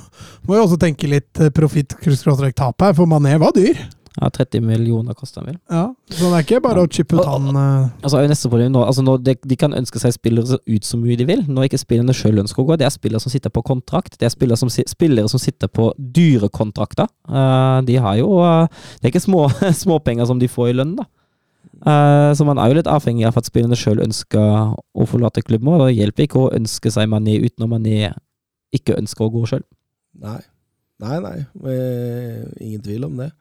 [0.47, 3.81] må jo også tenke litt eh, profitt-tap her, for Mané var dyr.
[4.21, 5.57] Ja, 30 millioner koster han vel.
[5.69, 8.83] Ja, Så det er ikke bare å chippe ut han eh, Altså, neste problem nå,
[8.85, 11.41] altså nå de, de kan ønske seg spillere så ut så mye de vil.
[11.49, 14.19] Når ikke spillerne sjøl ønsker å gå, det er spillere som sitter på kontrakt.
[14.21, 17.09] Det er spillere som, spillere som sitter på dyre kontrakter.
[17.25, 18.69] Eh, de har jo uh,
[18.99, 19.47] Det er ikke små
[19.83, 21.09] småpenger som de får i lønn, da.
[21.85, 25.67] Eh, så man er jo litt avhengig av at spillerne sjøl ønsker å forlate klubben.
[25.73, 27.97] Og det hjelper ikke å ønske seg Mané ut når Mané
[28.73, 29.63] ikke ønsker å gå sjøl.
[30.23, 30.39] Nei.
[31.03, 31.37] Nei, nei.
[31.67, 33.31] Eh, ingen tvil om det.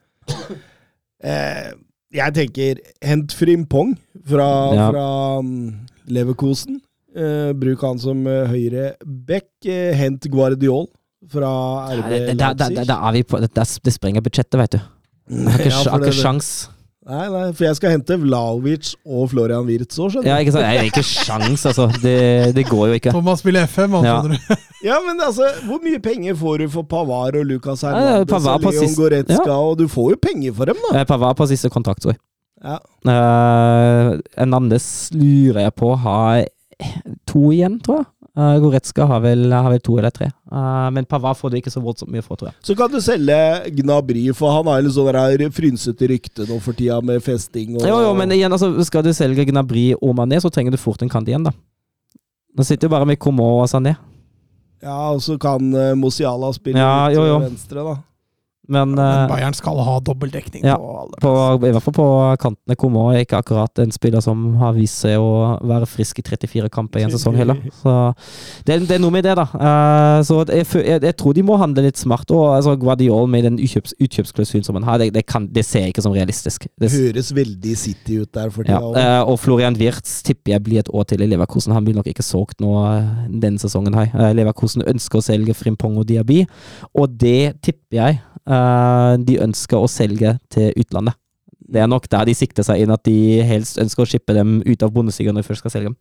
[1.22, 1.70] Eh,
[2.12, 3.94] jeg tenker hent Frimpong
[4.26, 4.88] fra, Ja.
[4.90, 6.80] fra um, Leverkosen.
[7.12, 9.50] Bruk han som høyre back.
[9.62, 10.86] Hent Guardiol
[11.30, 11.50] fra
[11.92, 12.88] RB Leipzig.
[12.88, 13.50] er vi på Det,
[13.84, 14.80] det sprenger budsjettet, vet du.
[15.30, 16.68] Jeg har ikke, Ja, det- sjans.
[17.02, 20.42] Nei, nei, for jeg skal hente Vlaovic og Florian Wirtz òg, skjønner Ja, du.
[20.44, 20.66] ikke sant?
[20.68, 21.88] Nei, ikke sjans, altså.
[22.02, 23.10] Det, det går jo ikke.
[23.16, 24.20] Thomas spiller FM, han Ja.
[24.22, 24.36] du.
[24.86, 28.60] Ja, men altså, hvor mye penger får du for Pavar og Lucas Ja, Hernandez Pavard
[28.60, 31.02] og på Leon sist- Goretzka, og du får jo penger for dem, da.
[31.10, 32.20] Pavar på siste kontakt, tror jeg.
[32.62, 32.78] Ja.
[33.06, 36.44] Uh, Hernandez lurer jeg på har
[37.30, 38.06] to igjen, tror jeg.
[38.32, 40.30] Uh, Goretzka har vel, har vel to eller tre.
[40.48, 42.56] Uh, men Pavard får du ikke så voldsomt mye for, tror jeg.
[42.64, 43.36] Så kan du selge
[43.76, 47.84] Gnabry, for han har jo sånn der frynsete rykte nå for tida med festing og
[47.84, 51.04] Jo, jo, men igjen, altså, skal du selge Gnabry og Mané, så trenger du fort
[51.04, 51.52] en kant igjen, da.
[52.56, 53.98] Nå sitter jo bare med Coman og Sané.
[54.82, 57.36] Ja, og så kan uh, Mosiala spille Ja, jo, jo.
[57.36, 57.98] til venstre, da.
[58.72, 61.18] Men Men eh, Bayern skal ha dobbeltdekning ja, på alle.
[61.22, 61.32] på,
[61.68, 62.08] i hvert fall på
[62.42, 62.76] kantene.
[62.78, 66.70] Komo er ikke akkurat en spiller som har vist seg å være frisk i 34
[66.72, 67.60] kamper i en sesong heller.
[67.82, 67.94] Så
[68.66, 69.46] det, det er noe med det, da.
[69.52, 72.30] Uh, så jeg, jeg, jeg tror de må handle litt smart.
[72.34, 75.86] Og altså, Guardiol med den utkjøps, utkjøpsklausulen som han har, det, det, kan, det ser
[75.86, 76.68] jeg ikke som realistisk.
[76.80, 78.80] Det, Høres veldig City ut der for tida.
[78.80, 81.74] Ja, uh, og Florian Wirtz tipper jeg blir et år til i Leverkosen.
[81.76, 82.74] Han blir nok ikke solgt nå
[83.42, 83.96] denne sesongen.
[83.96, 84.32] her.
[84.36, 86.42] Leverkosen ønsker å selge Frimpong og Diaby,
[86.96, 91.14] og det tipper jeg de ønsker å selge til utlandet.
[91.72, 94.56] Det er nok der de sikter seg inn, at de helst ønsker å shippe dem
[94.66, 95.98] ut av bondestigen når de først skal selge dem.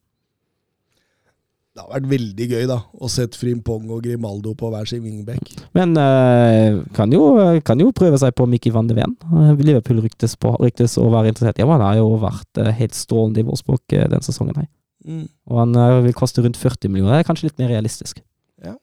[1.72, 5.54] Det har vært veldig gøy, da, å sette Frimpong og Grimaldo på hver sin wingback.
[5.78, 7.30] Men eh, kan, jo,
[7.64, 9.14] kan jo prøve seg på Mickey van de Ven.
[9.32, 11.70] Eh, Liverpool ryktes, på, ryktes å være interessert Ja.
[11.72, 14.60] Han har jo vært eh, helt strålende i Wolfsburg eh, denne sesongen.
[14.60, 14.68] her.
[15.08, 15.24] Mm.
[15.48, 17.16] Og han eh, vil koste rundt 40 millioner.
[17.16, 18.20] Det er kanskje litt mer realistisk.
[18.60, 18.76] Ja.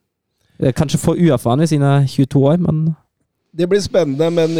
[0.80, 2.94] Kanskje for uerfaren ved sine 22 år, men
[3.56, 4.58] Det blir spennende, men,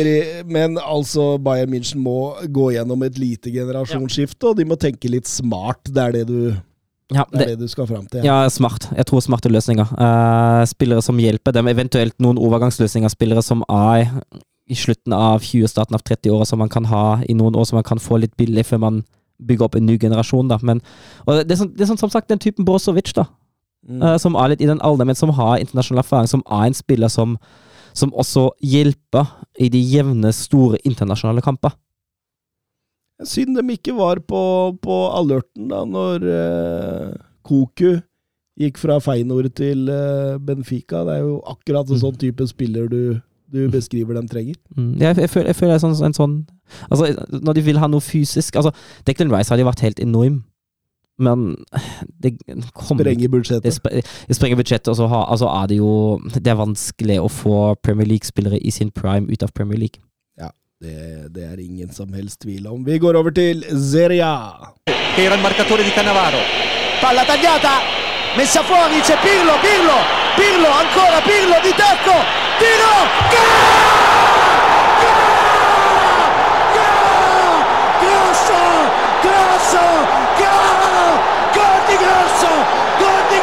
[0.49, 5.29] men altså Bayern München må gå gjennom et lite generasjonsskifte, og de må tenke litt
[5.29, 5.91] smart.
[5.93, 6.39] Det er det du,
[7.13, 8.25] ja, det er det, du skal fram til.
[8.25, 8.89] ja, smart.
[8.97, 9.93] Jeg tror smarte løsninger.
[9.93, 13.13] Uh, spillere som hjelper dem, eventuelt noen overgangsløsninger.
[13.13, 14.09] Spillere som er
[14.69, 17.79] i slutten av 20, starten av 30-åra, som man kan ha i noen år, som
[17.81, 19.01] man kan få litt billig før man
[19.39, 20.51] bygger opp en ny generasjon.
[20.51, 20.59] da.
[20.61, 20.83] Men,
[21.25, 23.25] det er, sånn, det er sånn, som sagt den typen Brozovic, da.
[23.89, 24.03] Mm.
[24.03, 26.77] Uh, som er litt i den alderen, men som har internasjonal erfaring, som er en
[26.77, 27.39] spiller som,
[27.99, 29.27] som også hjelper
[29.59, 31.75] i de jevne, store internasjonale kamper.
[33.27, 34.41] Synd de ikke var på,
[34.79, 37.97] på alerten da, når eh, Koku
[38.59, 41.03] gikk fra Feinor til eh, Benfica.
[41.07, 43.19] Det er jo akkurat en sånn type spiller du,
[43.51, 44.59] du beskriver de trenger.
[44.77, 44.93] Mm.
[45.03, 46.39] Jeg, jeg, føler, jeg føler det er sånn, en sånn
[46.93, 48.75] Altså, når de vil ha noe fysisk altså,
[49.09, 50.43] Declan Rice hadde vært helt enorm,
[51.19, 51.57] men
[52.23, 52.37] det
[52.73, 53.83] kommer Sprenger budsjettet.
[54.29, 57.75] det sprenger budsjettet, og så har, altså er det jo Det er vanskelig å få
[57.83, 60.03] Premier League-spillere i sin prime ut av Premier League.
[60.79, 62.85] Det, det er ingen som helst tvil om.
[62.87, 64.31] Vi går over til Zeria.
[65.19, 66.39] Era il marcatore di Cannavaro.
[67.01, 67.83] Palla tagliata,
[68.37, 69.99] messa fuori, c'è Pirlo, Pirlo,
[70.39, 72.15] Pirlo, ancora Pirlo di tacco,
[72.63, 72.95] tiro!
[76.79, 77.55] Gol!
[78.03, 78.61] Grosso,
[79.27, 79.85] grosso,
[80.39, 81.19] gol!
[81.59, 82.51] Gol di Grosso,
[83.03, 83.38] gol di Grosso!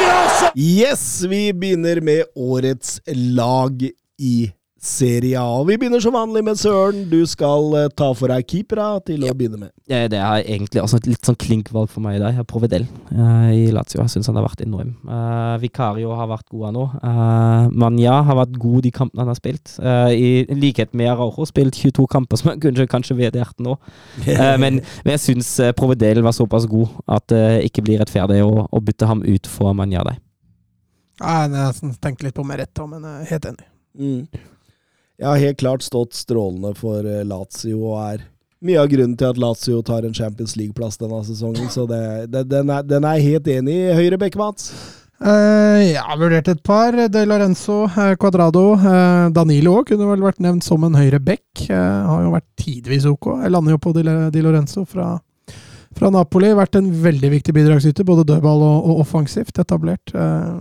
[0.55, 3.89] Yes, vi begynner med årets lag
[4.21, 4.51] i
[4.85, 5.63] Serie A.
[5.65, 7.07] Vi begynner som vanlig med Søren.
[7.09, 9.71] Du skal eh, ta for deg keepera til å begynne med.
[9.89, 12.37] Ja, det er egentlig også et litt sånn klink-valg for meg i dag.
[12.49, 14.03] Provedel uh, i Lazio.
[14.03, 14.93] Jeg syns han har vært enorm.
[15.09, 16.85] Uh, Vicario har vært god nå.
[17.01, 19.73] Uh, Manja har vært god de kampene han har spilt.
[19.81, 23.77] Uh, I likhet med Araujo spilt 22 kamper, som han kunne kanskje vurdert nå.
[24.21, 28.43] Uh, men, men jeg syns uh, Providel var såpass god at det ikke blir rettferdig
[28.45, 30.21] å, å bytte ham ut for Manja der.
[31.23, 33.71] Nei, jeg har nesten tenkt litt på Meretta, men jeg er helt enig.
[33.95, 34.51] Mm.
[35.15, 38.25] Jeg har helt klart stått strålende for eh, Lazio og er
[38.65, 41.69] mye av grunnen til at Lazio tar en Champions League-plass denne sesongen.
[41.71, 42.01] Så det,
[42.33, 43.91] det, den, er, den er helt enig i.
[43.95, 44.71] Høyre bekk, Mats.
[45.15, 46.97] Eh, jeg har vurdert et par.
[47.11, 48.65] De Lorenzo, eh, Cuadrado.
[48.75, 51.45] Uh, Danilo òg kunne vel vært nevnt som en høyre back.
[51.69, 51.77] Uh,
[52.09, 53.29] har jo vært tidvis ok.
[53.45, 55.13] Jeg lander jo på Di Lorenzo fra,
[55.95, 56.51] fra Napoli.
[56.57, 60.11] Vært en veldig viktig bidragsyter, både dødball og, og offensivt etablert.
[60.11, 60.59] Uh,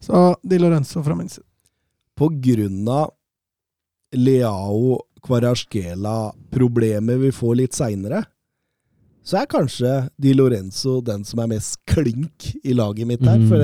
[0.00, 1.44] så Di Lorenzo fra min side.
[2.18, 3.12] På grunn av
[4.16, 8.22] Leao Kvarasjkela-problemet vi får litt seinere,
[9.26, 13.40] så er kanskje Di Lorenzo den som er mest klink i laget mitt her.
[13.42, 13.48] Mm.
[13.50, 13.60] For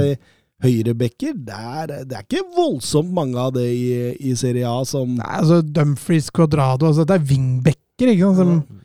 [0.64, 5.16] høyrebacker, det er, det er ikke voldsomt mange av det i, i Serie A som
[5.18, 8.38] Nei, altså Dumfries, Quadrado altså Det er wingbacker, ikke sant?
[8.38, 8.80] Som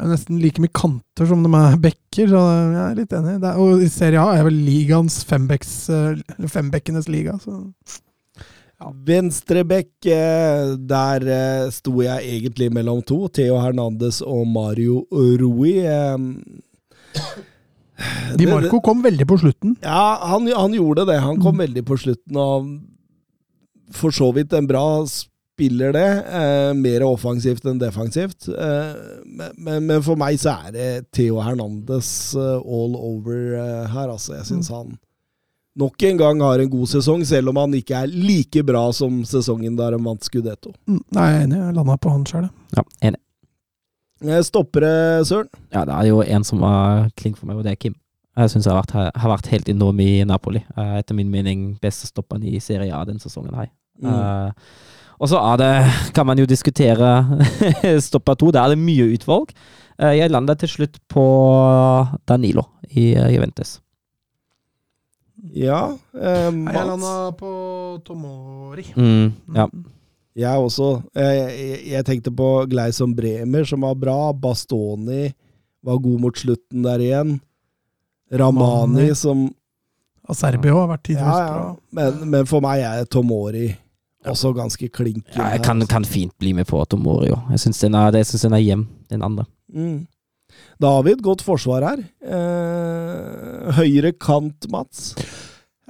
[0.00, 3.34] er nesten like mye kanter som de er backer, så jeg er litt enig.
[3.36, 7.58] Er, og i Serie A er vel ligaens eh, eller fembackenes liga, så
[8.80, 13.26] Venstrebekk, eh, der eh, sto jeg egentlig mellom to.
[13.28, 15.78] Theo Hernandez og Mario Rui.
[15.84, 16.16] eh,
[18.36, 19.74] Di Marco kom veldig på slutten.
[19.84, 21.18] Ja, han, han gjorde det.
[21.20, 22.70] Han kom veldig på slutten, og
[23.92, 25.04] for så vidt en bra
[25.60, 26.08] spiller, det.
[26.40, 28.48] Eh, mer offensivt enn defensivt.
[28.48, 28.96] Eh,
[29.26, 33.60] men, men, for meg så er det Theo Hernandez eh, all over
[33.92, 34.38] her, altså.
[34.38, 34.96] Jeg syns han
[35.78, 39.22] nok en gang har en god sesong, selv om han ikke er like bra som
[39.28, 40.72] sesongen der han vant Scudetto.
[40.90, 41.58] Mm, Nei, jeg er enig.
[41.62, 42.46] Jeg landa på han sjøl.
[42.76, 43.20] Ja, enig.
[44.26, 44.92] Eh, Stoppere,
[45.24, 45.48] Søren?
[45.72, 47.96] Ja, det er jo en som var kling for meg, og det er Kim.
[48.38, 50.62] Jeg syns han har vært, har vært helt enorm i Napoli.
[50.76, 53.70] Eh, etter min mening beste stopperen i Serie A den sesongen her.
[54.00, 54.14] Mm.
[54.16, 54.52] Uh,
[55.20, 55.72] og så er det,
[56.16, 57.10] kan man jo diskutere
[58.08, 58.48] stopper to.
[58.54, 59.52] Der er det mye utvalg.
[60.00, 61.24] Jeg landa til slutt på
[62.24, 63.76] Danilo i Juventus.
[65.54, 65.96] Ja.
[66.14, 66.86] Eh, Jeg Mats?
[66.86, 67.50] landa på
[68.04, 68.84] Tomori.
[68.96, 69.66] Mm, ja.
[70.36, 71.02] Jeg også.
[71.14, 74.32] Jeg, jeg, jeg tenkte på Gleison Bremer, som var bra.
[74.32, 75.32] Bastoni
[75.82, 77.40] var god mot slutten der igjen.
[78.30, 78.70] Ramani,
[79.02, 79.14] Ramani.
[79.18, 79.48] som
[80.30, 81.70] Og Serbia har vært tidligere Ja, ja.
[81.98, 83.72] Men, men for meg er Tomori
[84.30, 85.24] også ganske klink.
[85.34, 87.50] ja jeg kan, kan fint bli med på Tomori òg.
[87.50, 89.44] Jeg syns den, er- den er hjem, den andre.
[89.74, 90.06] Mm.
[90.80, 92.02] Da har vi et godt forsvar her.
[92.24, 95.12] Eh, høyre kant, Mats.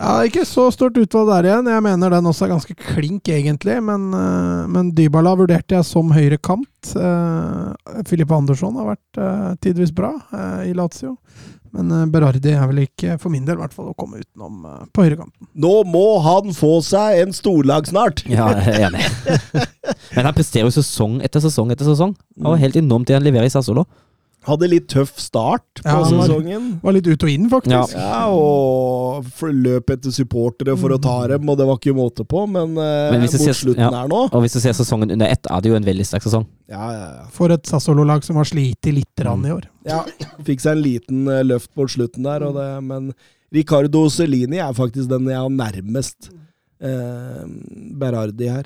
[0.00, 1.68] Ja, Ikke så stort utvalg der igjen.
[1.70, 3.76] Jeg mener den også er ganske klink, egentlig.
[3.84, 6.66] Men, eh, men Dybala vurderte jeg som høyre kant.
[8.08, 11.18] Filip Andersson har vært uh, tidvis bra eh, i Lazio.
[11.70, 14.86] Men Berardi er vel ikke, for min del, i hvert fall, å komme utenom eh,
[14.90, 15.50] på høyrekanten.
[15.54, 18.24] Nå må han få seg en storlag snart!
[18.26, 19.04] Ja, jeg er enig.
[20.16, 22.16] Men han presterer jo sesong etter sesong etter sesong.
[22.40, 23.86] Han var helt enormt det han leverer i Sassolo.
[24.48, 26.68] Hadde litt tøff start på Ja, sesongen.
[26.80, 26.88] var-.
[26.88, 27.92] Var litt ut og inn, faktisk.
[27.94, 32.46] Ja, og løp etter supportere for å ta dem, og det var ikke måte på,
[32.48, 33.90] men, eh, Men mot ser- slutten ja.
[33.90, 36.22] her nå Og hvis du ser sesongen under ett, er det jo en veldig sterk
[36.24, 36.46] sesong.
[36.70, 37.26] Ja, ja, ja.
[37.36, 39.64] For et Sassolo-lag som har slitt litt rann i år.
[39.84, 40.04] ja.
[40.42, 43.12] Fikk seg en liten eh, løft mot slutten der, og det, men
[43.52, 46.30] Ricardo Cellini er faktisk den jeg har nærmest
[46.80, 47.44] eh,
[47.98, 48.64] Berardi her.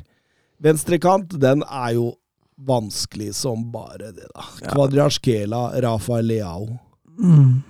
[0.63, 2.13] Venstrekant, den er jo
[2.57, 4.45] vanskelig som bare det, da.
[4.71, 6.79] Kvadraskela, Rafael Leao.
[7.19, 7.63] Mm.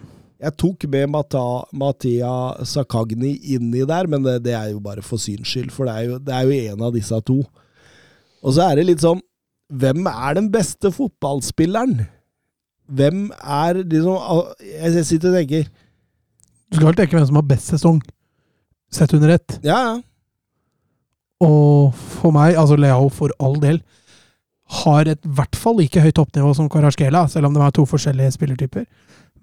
[0.44, 2.32] Jeg tok med Mata, Matia
[2.69, 6.09] Sakagni inni der, men det, det er jo bare for syns skyld, for det er,
[6.09, 7.39] jo, det er jo en av disse to.
[8.44, 9.23] Og så er det litt sånn
[9.74, 12.02] Hvem er den beste fotballspilleren?
[12.93, 15.70] Hvem er liksom jeg sitter og tenker
[16.69, 18.02] Du skal vel tenke hvem som har best sesong,
[18.93, 19.56] sett under ett.
[19.65, 19.94] Ja, ja.
[21.44, 23.81] Og for meg, altså Leao for all del,
[24.66, 28.32] har et hvert fall like høyt toppnivå som Karaskela, selv om de er to forskjellige
[28.38, 28.86] spillertyper.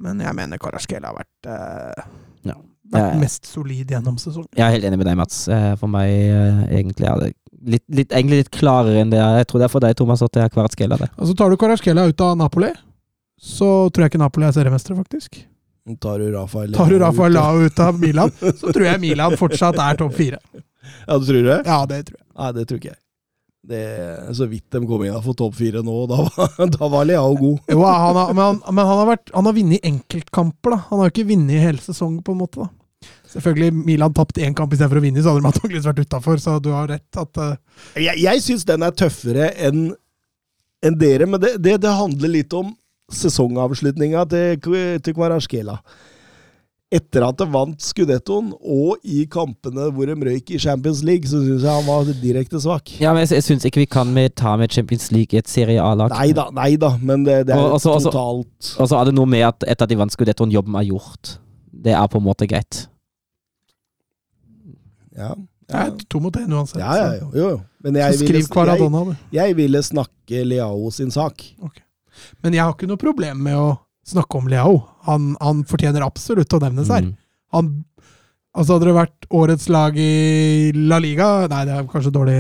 [0.02, 2.04] Men jeg mener Karaskela har vært, uh,
[2.44, 2.56] Ja.
[2.92, 4.48] vært Jeg- mest solid gjennom sesongen.
[4.58, 5.48] Jeg er helt enig med deg, Mats.
[5.48, 9.38] Eh, For meg uh, egentlig er det litt, litt, egentlig litt klarere enn det er.
[9.44, 11.10] Jeg tror det er for deg, Thomas, at det er Karaskela der.
[11.20, 12.74] Og så tar du Karaskela ut av Napoli,
[13.40, 15.44] så tror jeg ikke Napoli er seriemestere, faktisk.
[16.00, 17.36] Tar du Rafael Tar du Rafael ut.
[17.36, 20.40] Lao ut av Milan, så tror jeg Milan fortsatt er topp fire.
[21.08, 21.66] Ja, du tror det?
[21.66, 22.26] Ja, det tror jeg.
[22.38, 22.98] Nei, det tror ikke jeg.
[23.62, 23.82] Det,
[24.34, 27.60] så vidt de kom innenfor topp fire nå, da var, da var Leao god.
[27.70, 30.80] Jo, han har, men, han, men han har, vært, han har vunnet enkeltkamper, da.
[30.90, 32.66] Han har ikke vunnet hele sesongen, på en måte.
[32.66, 33.12] da.
[33.32, 36.58] Selvfølgelig, Milan tapt én kamp istedenfor å vinne, så hadde de antakeligvis vært utafor, så
[36.62, 37.54] du har rett at uh...
[37.96, 39.92] Jeg, jeg syns den er tøffere enn
[40.82, 42.72] enn dere, men det, det, det handler litt om
[43.14, 44.56] sesongavslutninga til,
[45.04, 45.78] til Kvaratskhelia.
[46.92, 51.40] Etter at de vant Scudettoen, og i kampene hvor de røyk i Champions League, så
[51.40, 52.92] syns jeg han var direkte svak.
[53.00, 55.48] Ja, men jeg, jeg syns ikke vi kan med, ta med Champions League i et
[55.48, 56.12] Serie A-lag.
[56.12, 59.06] Nei da, nei da, men det, det er Og- også- også- totalt Og så er
[59.08, 61.38] det noe med at etter at de vant Scudettoen, jobben er gjort.
[61.72, 62.88] Det er på en måte greit.
[65.18, 65.32] Ja.
[65.72, 66.80] det er to mot én uansett.
[66.82, 67.62] Ja, ja, jo, jo.
[67.84, 71.42] Men Så jeg skriv ville, jeg, jeg ville snakke Leao sin sak.
[72.44, 73.70] Men jeg har ikke noe problem med å
[74.08, 74.78] snakke om Leao.
[75.08, 77.08] Han, han fortjener absolutt å nevnes her.
[77.08, 77.16] Mm.
[77.58, 77.72] Han
[78.52, 82.34] Altså, hadde det vært årets lag i La Liga Nei, det er kanskje dårlig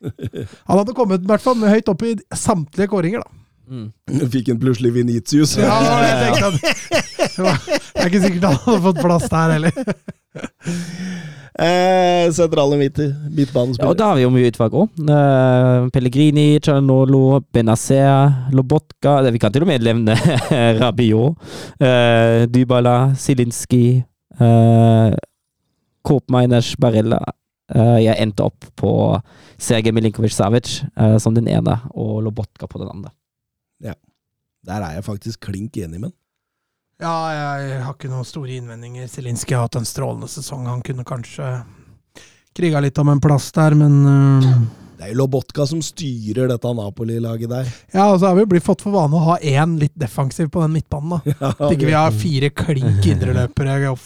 [0.70, 3.28] Han hadde kommet i hvert fall med høyt opp i samtlige kåringer, da.
[3.68, 3.90] Mm.
[4.32, 5.56] Fikk en plutselig Venitius.
[5.60, 5.76] Ja,
[6.06, 6.56] jeg tenkte at
[7.36, 9.72] det var- det er ikke sikkert han hadde fått plass der heller.
[11.56, 12.98] Eh, sentrale midt,
[13.80, 14.98] Ja, og da har vi jo mye utvalg òg.
[15.94, 20.16] Pellegrini, Cianolo, Benazer, Lobotka Vi kan til og med nevne
[20.80, 21.40] Rabiot.
[21.80, 24.02] Eh, Dybala, Zielinski,
[24.36, 25.16] eh,
[26.04, 27.22] Kopmeiners, Barella.
[27.72, 28.92] Eh, jeg endte opp på
[29.56, 33.14] Sergej Milinkovic-Savic eh, som den ene, og Lobotka på den andre.
[33.82, 33.96] Ja.
[34.66, 36.16] Der er jeg faktisk klink enig med han.
[37.02, 39.08] Ja, jeg har ikke noen store innvendinger.
[39.12, 40.64] Zielinski har hatt en strålende sesong.
[40.70, 41.50] Han kunne kanskje
[42.56, 44.50] kriga litt om en plass der, men uh...
[44.96, 47.66] Det er jo Lobotka som styrer dette Napoli-laget der.
[47.92, 50.62] Ja, og så har vi blitt fått for vane å ha én litt defensiv på
[50.62, 51.50] den midtbanen, da.
[51.50, 54.00] At ikke vi har fire klink indreløpere og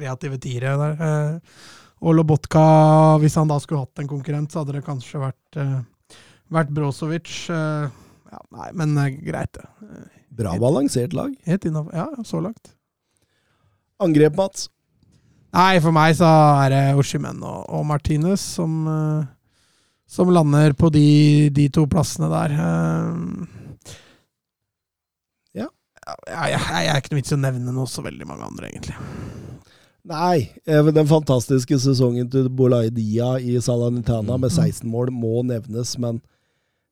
[0.00, 1.04] kreative tiere der.
[1.04, 1.66] Eh,
[2.00, 2.62] Og Lobotka,
[3.20, 6.16] hvis han da skulle hatt en konkurrent, så hadde det kanskje vært, uh,
[6.56, 7.34] vært Brozovic.
[7.52, 9.68] Ja, nei, men greit, det.
[10.30, 11.32] Bra balansert lag.
[11.46, 11.94] Helt innafor.
[11.96, 12.72] Ja, så langt.
[14.00, 14.68] Angrep, Mats.
[15.52, 16.28] Nei, for meg så
[16.62, 19.24] er det Oshimen og, og Martinez som, eh,
[20.06, 22.54] som lander på de, de to plassene der.
[22.54, 23.56] Eh,
[25.58, 25.66] Ja.
[25.66, 26.14] ja,
[26.46, 28.70] jeg, jeg, jeg er ikke noe vits i å nevne noe så veldig mange andre,
[28.70, 28.96] egentlig.
[30.10, 34.56] Nei, eh, den fantastiske sesongen til Bolaidia i Salernitana med Mm.
[34.56, 36.22] 16 mål må nevnes, men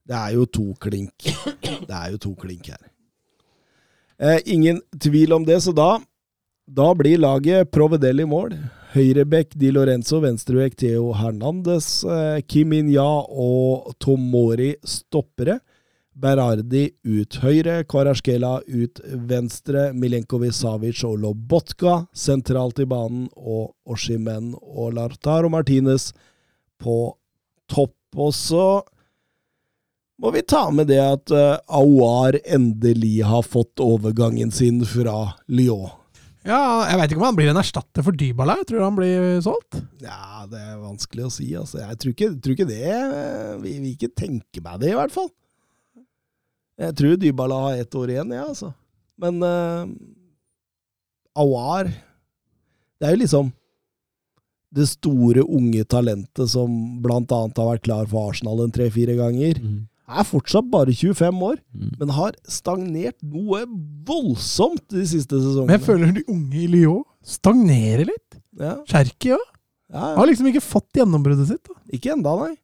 [0.09, 1.15] det er jo to klink.
[1.63, 2.83] Det er jo to klink her.
[4.19, 5.99] Eh, ingen tvil om det, så da
[6.69, 8.53] da blir laget Provedel i mål.
[8.93, 15.61] Høyrebekk Di Lorenzo, venstrebekk Theo Hernandez, eh, Kim In-ja og Tomori stoppere.
[16.19, 19.01] Berardi ut høyre, Kvarasjkela ut
[19.31, 26.11] venstre, Milenkovic Savic og Lobotka sentralt i banen, og Oshimen og Lartaro Martinez
[26.83, 27.15] på
[27.71, 27.95] topp.
[28.17, 28.83] Og så
[30.19, 35.89] må vi ta med det at uh, Aouar endelig har fått overgangen sin fra Lyon.
[36.49, 38.57] Ja, jeg veit ikke om han blir en erstatter for Dybala.
[38.61, 39.81] Jeg tror han blir solgt.
[40.01, 41.49] Ja, det er vanskelig å si.
[41.59, 41.81] Altså.
[41.83, 45.13] Jeg tror ikke, tror ikke det eh, Vi vil ikke tenke meg det, i hvert
[45.13, 45.29] fall.
[46.79, 48.71] Jeg tror Dybala har ett år igjen, ja, altså.
[49.19, 49.91] Men uh,
[51.43, 53.53] Awar Det er jo liksom
[54.79, 56.71] det store, unge talentet som
[57.01, 59.63] blant annet har vært klar for Arsenal en tre-fire ganger.
[60.09, 61.91] Er fortsatt bare 25 år, Mm.
[62.01, 63.65] men har stagnert noe
[64.09, 65.67] voldsomt de siste sesongene.
[65.69, 68.39] Men jeg føler de unge i Lyon stagnerer litt.
[68.59, 69.45] ja, Cherky òg.
[69.93, 71.63] ja, Har liksom ikke fått gjennombruddet sitt.
[71.69, 71.75] da.
[71.93, 72.55] Ikke enda, nei.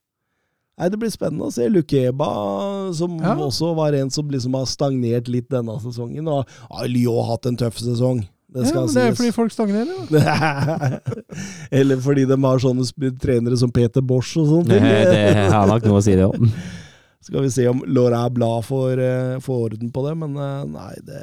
[0.78, 1.68] Nei, Det blir spennende å se.
[1.68, 3.34] Lukeba, som Ja.
[3.36, 6.26] også var en som liksom har stagnert litt denne sesongen.
[6.26, 8.26] Og har Lyon hatt en tøff sesong.
[8.52, 9.18] Det Ja, men det er sies.
[9.18, 10.08] fordi folk stagnerer.
[10.10, 11.00] Da.
[11.72, 15.82] Eller fordi de har sånne trenere som Peter Bosch og sånne Det, det har nok
[15.84, 16.50] noe å si, det òg.
[17.24, 20.92] Skal vi se om Laura Blad får, eh, får orden på det, men eh, nei,
[21.08, 21.22] det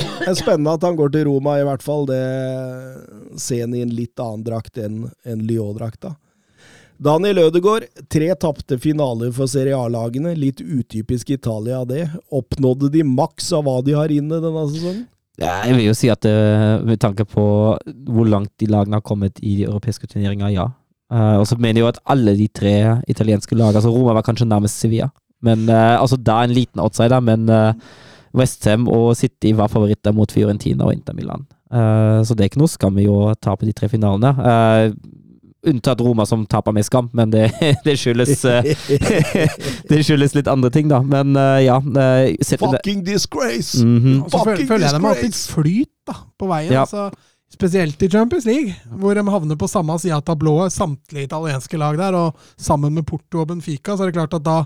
[0.00, 2.06] det er spennende at han går til Roma, i hvert fall.
[2.08, 2.20] Det
[3.40, 6.14] ser han i en litt annen drakt enn en Lyon-drakta.
[7.00, 10.34] Daniel Ødegaard, tre tapte finaler for Serie A-lagene.
[10.36, 12.06] Litt utypisk Italia det.
[12.32, 15.06] Oppnådde de maks av hva de har inne denne sesongen?
[15.40, 17.44] Ja, jeg vil jo si at eh, med tanke på
[17.80, 20.68] hvor langt de lagene har kommet i de europeiske turneringa, ja.
[21.10, 22.74] Eh, og så mener jeg jo at alle de tre
[23.10, 25.10] italienske lagene altså Roma var kanskje nærmest Sevilla.
[25.42, 27.72] Men uh, altså Da en liten outsider, men uh,
[28.36, 31.46] Westham og City var favoritter mot Fiorentina og Inter Milan.
[31.72, 34.34] Uh, så det er ikke noe skam i å tape de tre finalene.
[34.36, 34.92] Eh,
[35.62, 37.50] unntatt Roma, som taper med skam, men det,
[37.84, 38.70] det skyldes eh,
[39.90, 41.02] Det skyldes litt andre ting, da.
[41.04, 41.78] Men eh, ja.
[41.80, 43.84] eh, Fucking disgrace!
[43.84, 44.22] Mm -hmm.
[44.30, 46.72] Fucking føler jeg det har hatt litt flyt da, på veien.
[46.72, 46.80] Ja.
[46.80, 47.10] Altså,
[47.50, 51.96] spesielt i Champions League, hvor de havner på samme side av tablået, samtlige italienske lag
[51.98, 52.14] der.
[52.14, 54.60] Og sammen med Porto og Benfica, så er det klart at da,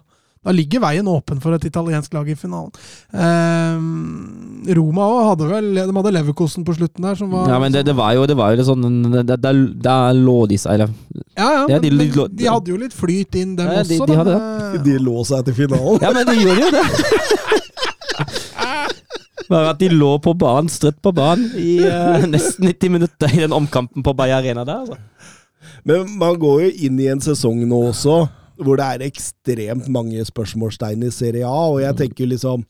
[0.45, 2.71] da ligger veien åpen for et italiensk lag i finalen.
[3.17, 7.73] Ehm, Roma òg hadde vel De hadde Leverkosten på slutten der, som var Ja, men
[7.75, 10.93] det, det var jo det var jo litt sånn Der lå de seg, eller
[11.37, 13.99] Ja, ja, Ja, de- men de- de hadde jo litt flyt inn, dem Ja, de-
[13.99, 14.07] også.
[14.07, 14.19] de da.
[14.23, 14.37] hadde
[14.75, 16.01] Eh, De lå seg til finalen.
[16.03, 16.87] Ja, men de gjorde jo det!
[19.51, 23.43] Bare at de lå på banen, strøtt på banen, i uh, nesten 90 minutter i
[23.45, 24.85] den omkampen på Bay Arena der.
[24.85, 24.99] Altså.
[25.85, 28.25] Men man går jo inn i en sesong nå også,
[28.65, 32.65] hvor det er ekstremt mange spørsmålstegn i Serie A, og jeg tenker liksom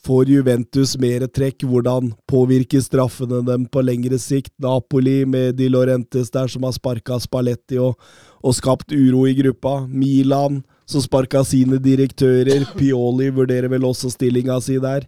[0.00, 1.66] Får Juventus mer trekk?
[1.68, 4.54] Hvordan påvirker straffene dem på lengre sikt?
[4.56, 7.98] Napoli med Di Lorentes der som har sparka Spalletti og,
[8.40, 9.82] og skapt uro i gruppa.
[9.84, 12.64] Milan som sparka sine direktører.
[12.78, 15.04] Pioli vurderer vel også stillinga si der.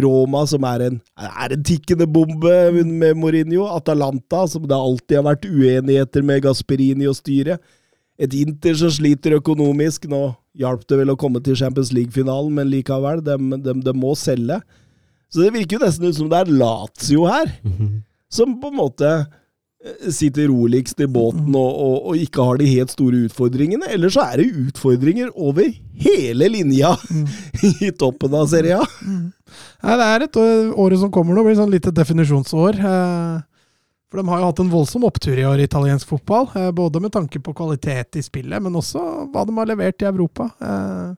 [0.00, 3.66] Roma, som er en, er en tikkende bombe med Mourinho.
[3.76, 7.60] Atalanta, som det alltid har vært uenigheter med Gasperini og styret.
[8.22, 10.06] Et Inter som sliter økonomisk.
[10.08, 14.14] Nå hjalp det vel å komme til Champions League-finalen, men likevel, de, de, de må
[14.18, 14.60] selge.
[15.32, 17.52] Så det virker jo nesten ut som det er Lazio her,
[18.32, 19.12] som på en måte
[20.14, 23.88] sitter roligst i båten og, og, og ikke har de helt store utfordringene.
[23.90, 25.66] Eller så er det utfordringer over
[26.04, 26.92] hele linja
[27.86, 28.86] i toppen av Serie A.
[29.82, 32.78] Nei, det er et år, året som kommer nå, blir sånn litt et definisjonsår.
[32.78, 33.40] Eh,
[34.12, 36.46] For de har jo hatt en voldsom opptur i år i italiensk fotball.
[36.60, 39.02] eh, Både med tanke på kvalitet i spillet, men også
[39.34, 40.46] hva de har levert i Europa.
[40.62, 41.10] Eh,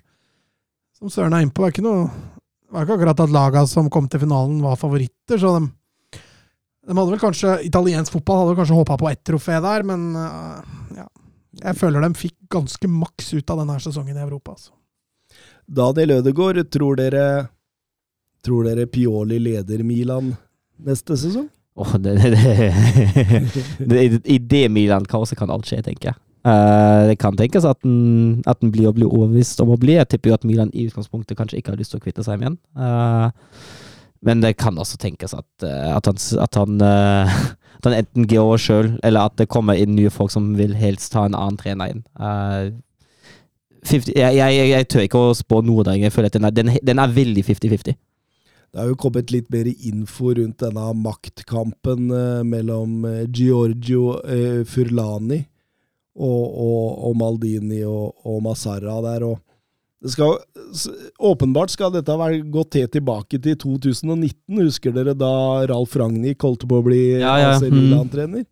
[0.99, 3.61] Som Søren er inne på, det er ikke noe det var ikke akkurat at laga
[3.71, 5.69] som kom til finalen, var favoritter, så de,
[6.85, 10.73] de hadde vel kanskje Italiensk fotball hadde kanskje håpa på ett trofé der, men eh,
[11.01, 11.09] ja.
[11.63, 14.57] Jeg føler de fikk ganske maks ut av denne sesongen i Europa.
[14.57, 14.73] Altså.
[15.71, 17.27] Daniel Ødegaard, tror dere
[18.45, 20.35] Tror dere Pioli leder Milan
[20.85, 21.47] neste sesong?
[21.81, 26.19] Oh, det, det, det, det, I det Milan-kaoset kan alt skje, tenker jeg.
[26.45, 29.97] Uh, det kan tenkes at den, at den blir blir overbevist om å bli.
[29.97, 32.37] Jeg tipper jo at Milan i utgangspunktet kanskje ikke har lyst til å kvitte seg
[32.37, 32.59] med igjen.
[32.77, 33.31] Eh,
[34.25, 37.37] men det kan også tenkes at, eh, at han, at han, eh,
[37.79, 40.75] at han enten går over sjøl, eller at det kommer inn nye folk som vil
[40.79, 42.03] helst ta en annen trener inn.
[42.17, 42.73] Uh,
[43.85, 45.99] 50, jeg, jeg, jeg, tør ikke å spå noe der.
[46.01, 47.97] Jeg føler at den er, den, den er veldig 50-50.
[48.75, 54.65] Det har jo kommet litt mer info rundt denne maktkampen eh, mellom eh, Giorgio eh,
[54.67, 55.45] Furlani
[56.19, 59.29] og, og, og Maldini og, og Massara der.
[59.29, 59.39] Og
[60.13, 60.37] skal,
[61.19, 64.35] åpenbart skal dette være gått helt tilbake til 2019.
[64.59, 65.33] Husker dere da
[65.71, 67.77] Ralf Ragnhild holdt på å bli Ja, ja, AC mm.
[67.77, 68.45] Milan-trener?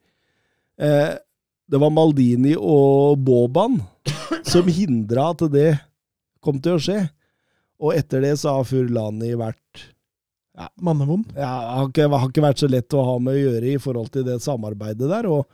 [0.80, 1.10] Eh,
[1.72, 3.80] det var Maldini og Boban
[4.48, 5.70] som hindra at det
[6.42, 7.00] kom til å skje.
[7.82, 9.88] Og etter det så har Furlani vært
[10.76, 11.32] Mannevond.
[11.36, 14.10] ja, har ikke, har ikke vært så lett å ha med å gjøre i forhold
[14.12, 15.28] til det samarbeidet der.
[15.32, 15.46] Og,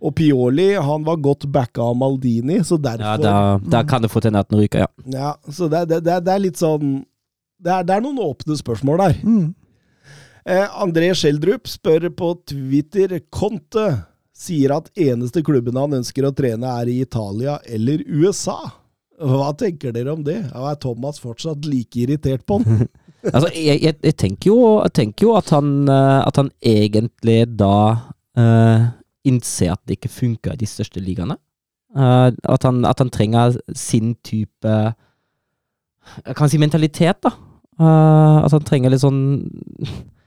[0.00, 4.10] og Pioli han var godt backa av Maldini, så Ja, derfor da, da kan det
[4.12, 4.88] fort hende at den ryker, ja.
[5.12, 6.98] Ja, så det, det, det, det er litt sånn
[7.56, 9.14] det er, det er noen åpne spørsmål der.
[9.24, 9.46] Mm.
[10.46, 13.86] Eh, André Schjelderup spør på Twitter Conte
[14.36, 18.58] sier at eneste klubben han ønsker å trene er i Italia eller USA.
[19.16, 20.36] Hva tenker dere om det?
[20.50, 22.86] Ja, er Thomas fortsatt like irritert på han?
[23.26, 27.40] Altså, jeg, jeg, jeg, tenker jo, jeg tenker jo at han, eh, at han egentlig
[27.58, 27.78] da
[28.38, 28.84] eh,
[29.26, 31.38] innser at det ikke funker i de største ligaene.
[31.96, 34.72] Uh, at, han, at han trenger sin type
[36.26, 37.32] Jeg kan si mentalitet, da.
[37.80, 39.22] Uh, at han trenger litt sånn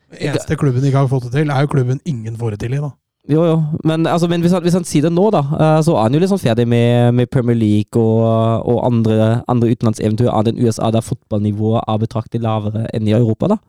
[0.09, 2.81] Eneste klubben ikke har fått det til, er jo klubben ingen får det til i,
[2.81, 2.89] da.
[3.29, 3.57] Jo, jo.
[3.85, 6.15] Men, altså, men hvis, han, hvis han sier det nå, da, eh, så er han
[6.15, 8.23] jo litt sånn ferdig med, med Premier League og,
[8.65, 13.51] og andre, andre utenlandseventyr annet enn USA, der fotballnivået er betraktelig lavere enn i Europa,
[13.53, 13.59] da.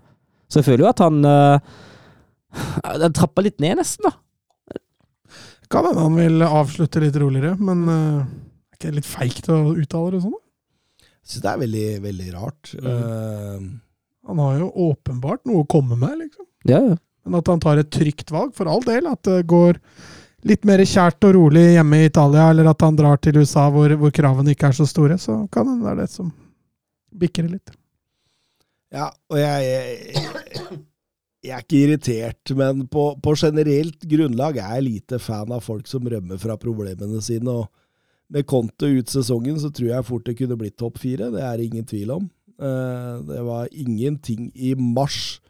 [0.48, 1.60] Så jeg føler jo at han uh,
[2.82, 4.16] Han trapper litt ned, nesten, da.
[5.70, 9.60] Kan hende han vil avslutte litt roligere, men uh, er ikke det litt feigt å
[9.74, 10.38] uttale det sånn?
[11.00, 12.70] Jeg synes det er veldig, veldig rart.
[12.80, 13.58] Eh,
[14.26, 16.46] Han har jo åpenbart noe å komme med, liksom.
[16.66, 16.96] Ja, ja.
[17.28, 19.06] Men at han tar et trygt valg, for all del.
[19.06, 19.78] At det går
[20.48, 23.92] litt mer kjært og rolig hjemme i Italia, eller at han drar til USA hvor,
[24.00, 26.32] hvor kravene ikke er så store, så kan hende det er det som
[27.20, 27.74] bikker det litt.
[28.96, 30.24] Ja, og jeg, jeg,
[30.56, 30.80] jeg
[31.48, 36.04] er ikke irritert, men på, på generelt grunnlag er jeg lite fan av folk som
[36.04, 37.48] rømmer fra problemene sine.
[37.62, 37.70] og
[38.28, 41.56] Med Conte ut sesongen så tror jeg fort det kunne blitt topp fire, det er
[41.56, 42.28] det ingen tvil om.
[42.60, 45.40] Eh, Det var ingenting i mars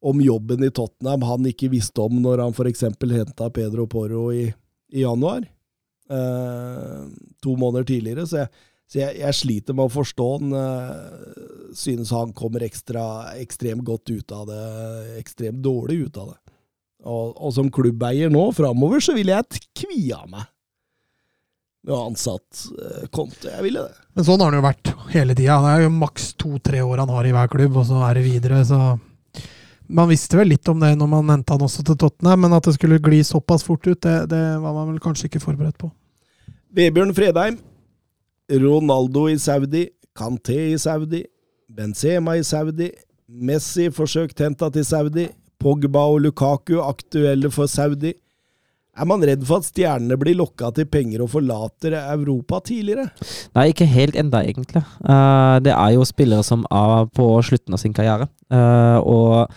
[0.00, 2.86] om jobben i Tottenham han ikke visste om når han f.eks.
[3.10, 4.46] henta Pedro Porro i,
[4.94, 5.42] i januar.
[6.08, 7.00] Eh,
[7.42, 8.26] to måneder tidligere.
[8.26, 8.48] Så jeg,
[8.88, 10.52] så jeg, jeg sliter med å forstå han.
[10.56, 13.02] eh, synes han kommer ekstra,
[13.36, 14.62] ekstremt godt ut av det.
[15.20, 16.38] Ekstremt dårlig ut av det.
[17.04, 20.48] Og, og som klubbeier nå, framover, så ville jeg kvia meg
[21.86, 22.64] med å ansatt
[23.14, 23.46] konto.
[23.46, 24.00] Jeg ville det.
[24.16, 25.60] Men sånn har han jo vært hele tida.
[25.62, 28.26] Det er jo maks to-tre år han har i hver klubb, og så er det
[28.26, 28.96] videre, så
[29.88, 32.66] Man visste vel litt om det når man henta han også til Tottenham, men at
[32.68, 35.88] det skulle gli såpass fort ut, det, det var man vel kanskje ikke forberedt på.
[36.76, 37.56] Vebjørn Fredheim.
[38.50, 39.88] Ronaldo i Saudi.
[40.16, 41.24] Kanté i Saudi.
[41.68, 42.90] Benzema i Saudi.
[43.28, 45.28] Messi forsøkt henta til Saudi.
[45.58, 48.14] Pogba og Lukaku aktuelle for Saudi.
[48.98, 53.06] Er man redd for at stjernene blir lokka til penger og forlater Europa tidligere?
[53.54, 54.82] Nei, ikke helt enda, egentlig.
[54.82, 58.26] Eh, det er jo spillere som er på slutten av sin karriere.
[58.50, 59.52] Eh, og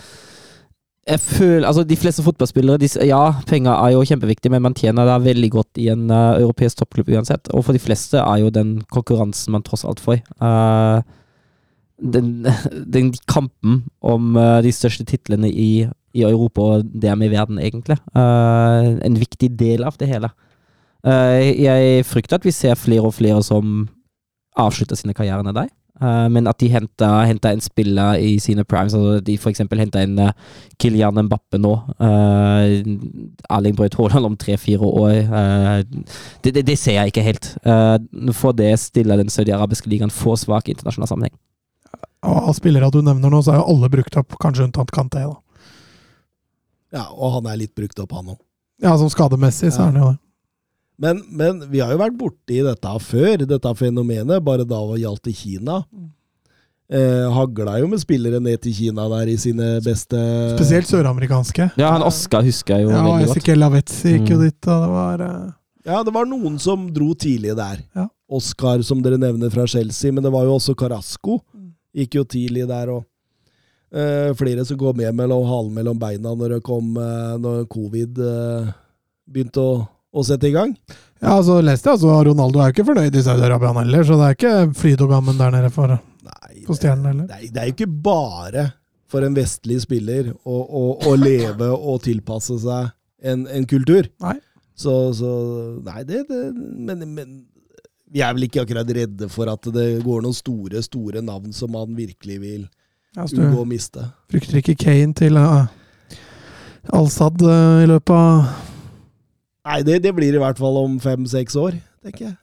[1.09, 5.05] jeg føler Altså, de fleste fotballspillere de, Ja, penger er jo kjempeviktig, men man tjener
[5.05, 7.49] da veldig godt i en uh, europeisk toppklubb uansett.
[7.55, 10.21] Og for de fleste er jo den konkurransen man tross alt får.
[10.41, 11.01] Uh,
[11.97, 12.45] den,
[12.97, 17.97] den kampen om uh, de største titlene i, i Europa og dermed i verden, egentlig.
[18.15, 20.29] En viktig del av det hele.
[21.01, 23.87] Jeg frykter at vi ser flere og flere som
[24.59, 25.71] avslutter sine karrierer der.
[26.01, 29.61] Eh, men at de henter en spiller i sine primes, altså de f.eks.
[29.61, 30.31] henter en uh,
[30.81, 31.75] Kylian Mbappe nå.
[32.01, 32.81] Uh,
[33.53, 35.13] Erling Braut Haaland om tre-fire år.
[35.21, 35.83] eh,
[36.43, 37.51] det, det, det ser jeg ikke helt.
[37.65, 41.37] Uh, for det stiller den saudiarabiske ligaen for svak i internasjonal sammenheng.
[42.21, 45.25] Av spillere du nevner nå, så er jo alle brukt opp, kanskje unntatt Kanté.
[45.25, 45.37] da.
[46.91, 48.41] Ja, og han er litt brukt opp, han òg.
[48.81, 50.19] Ja, som skademessig, så er han jo det.
[51.01, 55.29] Men, men vi har jo vært borti dette før, dette fenomenet, bare da det gjaldt
[55.31, 55.79] i Kina.
[56.91, 60.19] Eh, hagla jo med spillere ned til Kina der i sine beste
[60.57, 61.69] Spesielt søramerikanske.
[61.79, 63.37] Ja, han Oscar husker jeg jo Ja, veldig godt.
[63.37, 64.43] Ezekiel Lavetzi gikk jo Mm.
[64.43, 65.51] dit, og det var eh,
[65.87, 67.79] Ja, det var noen som dro tidlig der.
[67.95, 68.07] Ja.
[68.29, 71.39] Oscar, som dere nevner fra Chelsea, men det var jo også Carasco.
[71.55, 71.71] Mm.
[71.95, 73.05] Gikk jo tidlig der, og
[73.95, 78.19] eh, flere som går med mellom halen mellom beina når det kom eh, Når covid
[78.19, 78.69] eh,
[79.31, 79.73] begynte å,
[80.11, 80.73] å sette i gang.
[81.21, 84.27] Ja, altså leste jeg altså Ronaldo er jo ikke fornøyd i Saudi-Arabia heller, så det
[84.27, 85.93] er ikke fryd og gammen der nede for,
[86.25, 87.27] Nei, for stjernen heller.
[87.29, 88.65] det, er, det er jo ikke bare
[89.11, 92.89] for en vestlig spiller å, å, å leve og tilpasse seg
[93.27, 94.07] en, en kultur.
[94.23, 94.37] Nei.
[94.81, 95.31] Så, så
[95.85, 97.33] Nei, det, det men, men
[98.11, 101.71] vi er vel ikke akkurat redde for at det går noen store, store navn som
[101.75, 102.63] man virkelig vil
[103.15, 104.07] Ja, unngå å miste.
[104.31, 105.67] frykter ikke Kane til uh,
[106.97, 108.70] Al-Sad uh, i løpet av
[109.65, 112.35] Nei, det, det blir i hvert fall om fem-seks år, tenker jeg.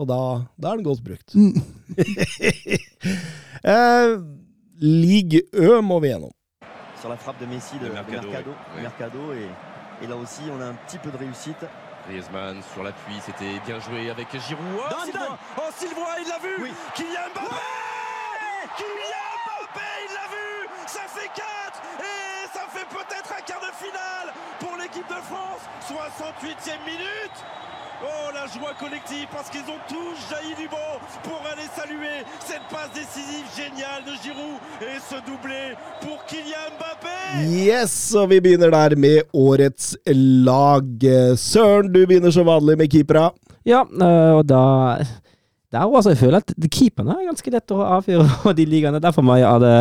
[0.00, 0.16] Og da,
[0.58, 1.34] da er den godt brukt.
[1.34, 1.54] mm.
[3.64, 4.16] eh,
[4.80, 6.32] Ligue Ø må vi gjennom.
[7.00, 8.82] sur la frappe de Messi de, De de Mercado, Mercado, oui.
[8.82, 9.48] Mercado, et,
[10.04, 11.64] et là aussi on a un petit peu de réussite.
[12.08, 14.64] Griezmann sur l'appui, c'était bien joué avec Giroud.
[14.76, 16.70] Oh, Sylvain Oh, Sylvain, il l'a vu Oui.
[16.96, 17.56] Kylian Mbappé
[18.76, 20.48] Kylian Mbappé, il l'a vu
[20.86, 21.89] Ça fait 4 Et ça
[22.74, 24.28] fait peut-être un quart de finale
[24.62, 27.38] pour l'équipe de France 68e minute
[28.02, 32.64] Oh, la joie collective parce qu'ils ont tous jailli du banc pour aller saluer cette
[32.72, 38.70] passe décisive géniale de Giroud et ce doublé pour Kylian Mbappé Yes, og vi begynner
[38.72, 39.92] der med årets
[40.48, 40.88] lag.
[41.36, 43.26] Søren, du begynner som vanlig med keepera.
[43.68, 44.62] Ja, øh, og da
[45.70, 48.64] det er jo altså, Jeg føler at keeperne er ganske lett å avfyre på de
[48.64, 49.02] ligaene.
[49.04, 49.74] Derfor må jeg ha det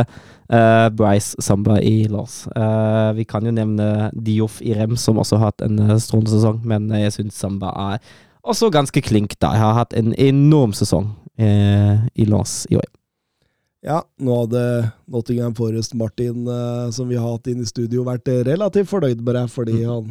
[0.52, 2.48] øh, Bryce Samba i Lars.
[2.56, 6.34] Uh, vi kan jo nevne Dioff i Rem, som også har hatt en øh, strålende
[6.36, 8.04] sesong, men jeg syns Samba er
[8.44, 9.54] også ganske klink da.
[9.56, 12.90] Jeg har hatt en enorm sesong uh, i Lars i år.
[13.80, 14.62] Ja, nå hadde
[15.08, 19.22] Nottingham Forest Martin, eh, som vi har hatt inn i studio, vært eh, relativt fornøyd
[19.24, 20.10] med deg, fordi han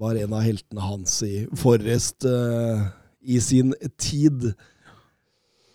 [0.00, 2.86] var en av heltene hans i Forest eh,
[3.28, 4.54] i sin tid.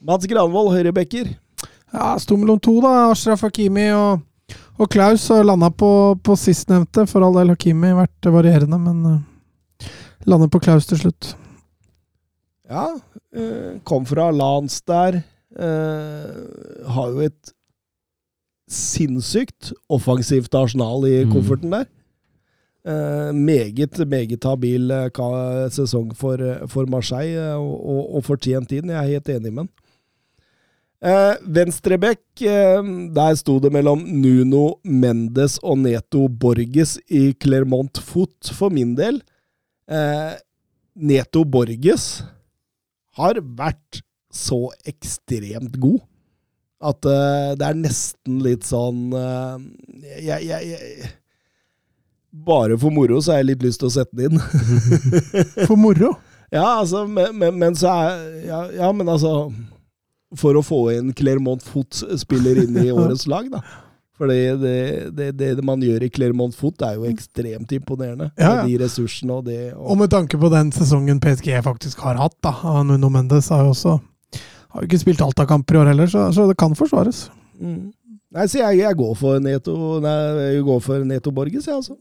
[0.02, 1.36] Mats Granvold, høyrebacker.
[1.94, 3.12] Ja, sto mellom to, da.
[3.12, 4.24] Ashraf Hakimi og,
[4.78, 5.90] og Klaus, og landa på,
[6.24, 7.08] på sistnevnte.
[7.10, 9.92] For all del Hakimi vært varierende, men uh,
[10.28, 11.32] lander på Klaus til slutt.
[12.68, 15.22] Ja, uh, kom fra Lans der.
[15.58, 17.54] Uh, har jo et
[18.68, 21.32] sinnssykt offensivt arsenal i Mm.
[21.32, 21.86] kofferten der.
[22.88, 28.72] Uh, meget, meget habil uh, sesong for, eh, for Marseille, uh, og, og, og fortjent
[28.72, 28.90] inn.
[28.90, 29.70] Jeg er helt enig med han.
[30.98, 32.82] Eh, Venstrebekk, eh,
[33.14, 39.22] der sto det mellom Nuno Mendes og Neto Borges i Clermont Foot, for min del.
[39.88, 40.34] Eh,
[40.98, 42.24] Neto Borges
[43.18, 44.02] har vært
[44.34, 46.02] så ekstremt god
[46.82, 49.56] at eh, det er nesten litt sånn eh,
[50.22, 51.14] jeg, jeg, jeg,
[52.46, 54.42] Bare for moro så har jeg litt lyst til å sette den inn.
[55.70, 56.12] For moro.
[56.54, 59.50] ja, altså, men, men, men så er ja, ja, men altså
[60.36, 63.62] For å få en Clermont Foot-spiller inn i årets lag, da.
[64.18, 64.78] For det, det,
[65.14, 68.32] det, det man gjør i Clermont Foot, er jo ekstremt imponerende.
[68.36, 68.54] Ja, ja.
[68.64, 69.60] Med De ressursene og det.
[69.76, 72.56] Og, Og med tanke på den sesongen PSG faktisk har hatt, da.
[72.84, 74.00] Nuno Mendes har jo også
[74.78, 77.28] har jo ikke spilt alt av kamper i år heller, så, så det kan forsvares.
[77.62, 77.94] mm.
[78.36, 79.74] Nei, så jeg, jeg går for Neto
[80.04, 80.14] Nei,
[80.52, 81.96] jeg går for Neto Borges, jeg, altså.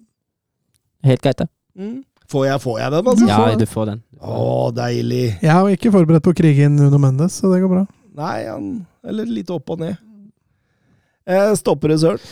[1.06, 1.46] Helt greit, det.
[1.78, 2.00] Mm.
[2.26, 3.28] Får, jeg, får jeg den, altså?
[3.30, 4.00] Ja, du får den.
[4.18, 4.40] Å,
[4.74, 5.22] deilig.
[5.44, 7.84] Jeg er ikke forberedt på å krige inn Nuno Mendes, så det går bra.
[8.16, 8.68] Nei, han
[9.06, 9.98] Eller litt opp og ned.
[11.26, 12.22] Eh, stopper det, Søren.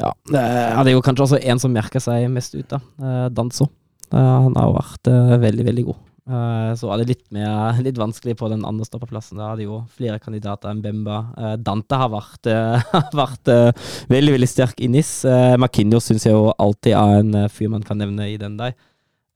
[0.00, 2.80] Ja, eh, det er jo kanskje også en som merker seg mest ut, da.
[3.00, 3.68] Eh, Danso.
[4.12, 6.00] Eh, han har vært eh, veldig, veldig god.
[6.22, 9.40] Eh, så var det litt, mer, litt vanskelig på den andre stoppeplassen.
[9.40, 11.18] Da hadde jo flere kandidater enn Bemba.
[11.34, 15.14] Eh, Dante har vært, eh, har vært eh, veldig, veldig sterk i NIS.
[15.26, 18.58] Uh, Marquinhos syns jeg jo alltid er en eh, fyr man kan nevne i den
[18.60, 18.76] der.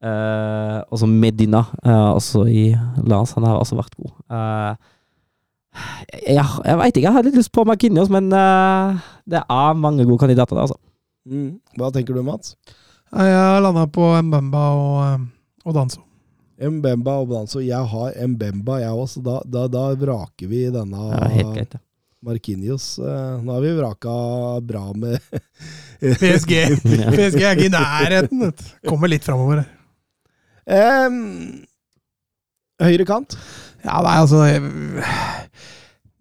[0.05, 2.69] Uh, og så Medina, eh, også i
[3.09, 3.33] Lars.
[3.35, 4.13] Han har også vært god.
[4.31, 4.93] Eh,
[6.13, 8.99] jeg jeg veit ikke, jeg har litt lyst på Marquinhos, men uh,
[9.29, 10.79] det er mange gode kandidater der, altså.
[11.27, 11.57] Mm.
[11.79, 12.55] Hva tenker du, Mats?
[13.15, 15.25] Jeg landa på Mbemba og, eh,
[15.67, 16.03] og Danso.
[16.57, 17.61] Mbemba og Danso.
[17.63, 19.23] Jeg har Mbemba, jeg også.
[19.25, 21.83] Da, da, da vraker vi denne Ja, helt greit, det.
[22.27, 22.97] Markinios.
[22.99, 24.17] Eh, nå har vi vraka
[24.67, 25.19] bra med
[26.21, 26.55] PSG
[27.17, 28.51] PSG er ikke i nærheten.
[28.89, 29.65] Kommer litt framover.
[30.67, 31.63] Um,
[32.83, 33.39] Høyre kant.
[33.87, 34.43] Ja, nei, altså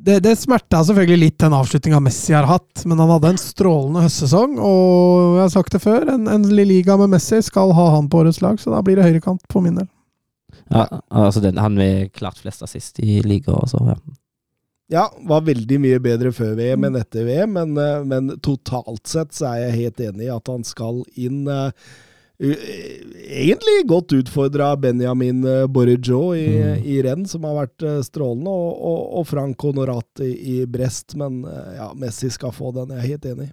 [0.05, 4.03] Det, det smerta selvfølgelig litt den avslutninga Messi har hatt, men han hadde en strålende
[4.05, 4.59] høstsesong.
[4.61, 8.21] Og jeg har sagt det før, en, en liga med Messi skal ha han på
[8.21, 9.89] årets lag, så da blir det høyrekant på min del.
[10.69, 13.97] Ja, altså den, han med klart flest assist i liga også, ja.
[14.93, 19.33] Ja, var veldig mye bedre før VM enn etter VM, men, eh, men totalt sett
[19.33, 21.47] så er jeg helt enig i at han skal inn.
[21.49, 21.71] eh,
[22.39, 26.83] Egentlig godt utfordra Benjamin eh, Borrejo i, Mm.
[26.83, 31.15] i renn, som har vært eh, strålende, og, og, og Frank Honorat i, i Brest.
[31.19, 33.49] Men eh, ja, Messi skal få den, jeg er helt enig.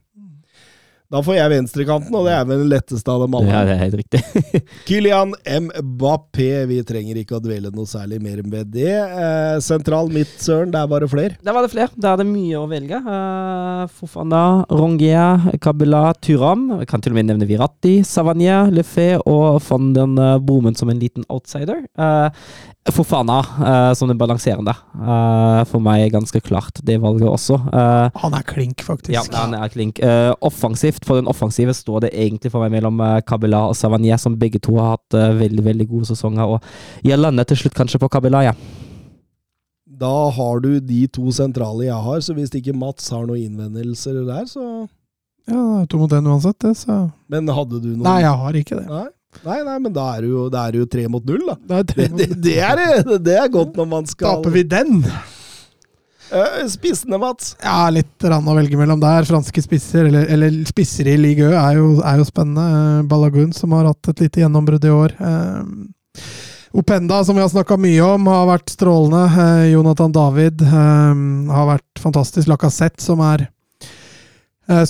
[1.13, 3.51] Da får jeg venstrekanten, og det er vel den letteste av dem alle.
[3.53, 4.21] Ja, det er helt riktig.
[4.89, 5.35] Kylian
[5.67, 8.95] Mbappé, vi trenger ikke å dvele noe særlig mer med det.
[8.97, 11.37] Eh, sentral midt, Søren, der var det flere.
[11.45, 11.93] Der var det flere.
[12.01, 13.03] Der er det mye å velge.
[13.05, 15.27] Uh, Fofana, Rongia,
[15.61, 16.65] Kabila, Turam.
[16.81, 20.89] Jeg kan til og med nevne Viratti, Savanier, Lefé og van den uh, Bomen som
[20.89, 21.85] en liten outsider.
[21.93, 22.33] Uh,
[22.91, 24.73] Fofana uh, som den balanserende.
[24.99, 27.55] Uh, for meg er ganske klart det valget også.
[27.71, 29.13] Uh, Han er klink, faktisk.
[29.15, 30.01] ja, han er klink.
[30.03, 34.19] Uh, offensivt, for den offensive står det egentlig for meg mellom uh, Kabila og Savanier,
[34.19, 36.57] som begge to har hatt uh, veldig veldig gode sesonger.
[36.57, 38.57] Og jeg lander til slutt kanskje på Kabila, ja.
[40.03, 44.25] Da har du de to sentrale jeg har, så hvis ikke Mats har noen innvendelser
[44.27, 44.89] der, så
[45.47, 48.35] Ja, det er to mot én uansett, det, så Men hadde du noen Nei, jeg
[48.43, 48.87] har ikke det.
[48.91, 49.07] Nei,
[49.47, 51.57] nei, nei men da er det jo, da er det jo tre mot null, da.
[51.69, 52.83] Det er tre Det, det, det, er,
[53.17, 55.01] det, er godt når man skal Taper vi den?
[56.33, 57.57] Eh, Spissene, Mats.
[57.61, 59.27] Ja, litt rann å velge mellom der.
[59.29, 62.65] Franske spisser, eller, eller spisser i Ligue Ø, er jo, er jo spennende.
[62.79, 65.17] Eh, Balagun, som har hatt et lite gjennombrudd i år.
[65.21, 66.23] Eh,
[66.73, 69.27] Openda, som vi har snakka mye om, har vært strålende.
[69.29, 72.49] Eh, Jonathan David eh, har vært fantastisk.
[72.49, 73.45] Lacassette, som er
[74.73, 74.87] eh,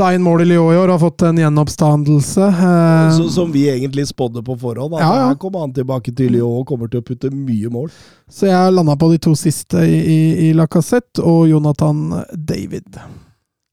[0.00, 2.46] bøtta inn mål i Lyon i år, har fått en gjenoppstandelse.
[2.48, 4.94] Eh, Så, som vi egentlig spådde på forhånd.
[4.96, 5.26] Ja, ja.
[5.28, 7.90] Her kommer han tilbake til Lyon og kommer til å putte mye mål.
[8.30, 12.96] Så jeg har landa på de to siste i, i, i Lacassette og Jonathan David.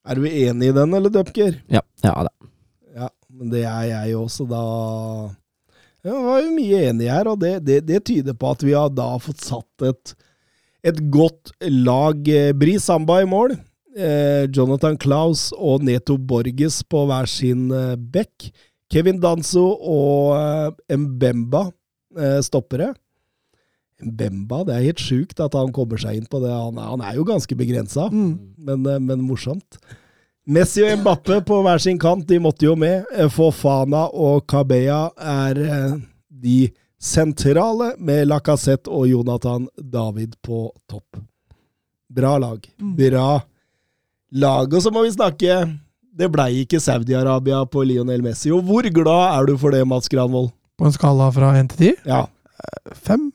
[0.08, 1.62] Er du enig i den, eller, Dupker?
[1.72, 2.34] Ja, ja da.
[2.98, 4.66] Ja, men det er jeg også, da
[6.04, 8.76] ja, Vi var jo mye enige her, og det, det, det tyder på at vi
[8.76, 10.14] har da fått satt et,
[10.84, 12.20] et godt lag.
[12.28, 13.56] Eh, Bri Samba i mål.
[13.98, 18.52] Eh, Jonathan Claus og Neto Borges på hver sin eh, bekk.
[18.94, 21.66] Kevin Danso og eh, Mbemba
[22.42, 22.94] stoppere.
[24.02, 26.50] Mbemba, det er helt sjukt at han kommer seg inn på det.
[26.54, 28.54] Han, er- han er jo ganske begrensa, Mm.
[28.58, 29.78] men, men morsomt.
[30.48, 33.06] Messi og Mbappe på hver sin kant, de måtte jo med.
[33.34, 35.60] Fofana og Kabea er
[36.32, 41.20] de sentrale, med Lacassette og Jonathan David på topp.
[42.10, 42.64] Bra lag.
[42.80, 43.46] Bra lag.
[44.36, 45.58] Og så må vi snakke
[46.18, 48.52] Det blei ikke Saudi-Arabia på Lionel Messi.
[48.52, 50.50] Og hvor glad er du for det, Mats Granvold?
[50.78, 52.10] På en skala fra 1 til 10?
[52.10, 52.24] Ja.
[53.06, 53.32] Fem?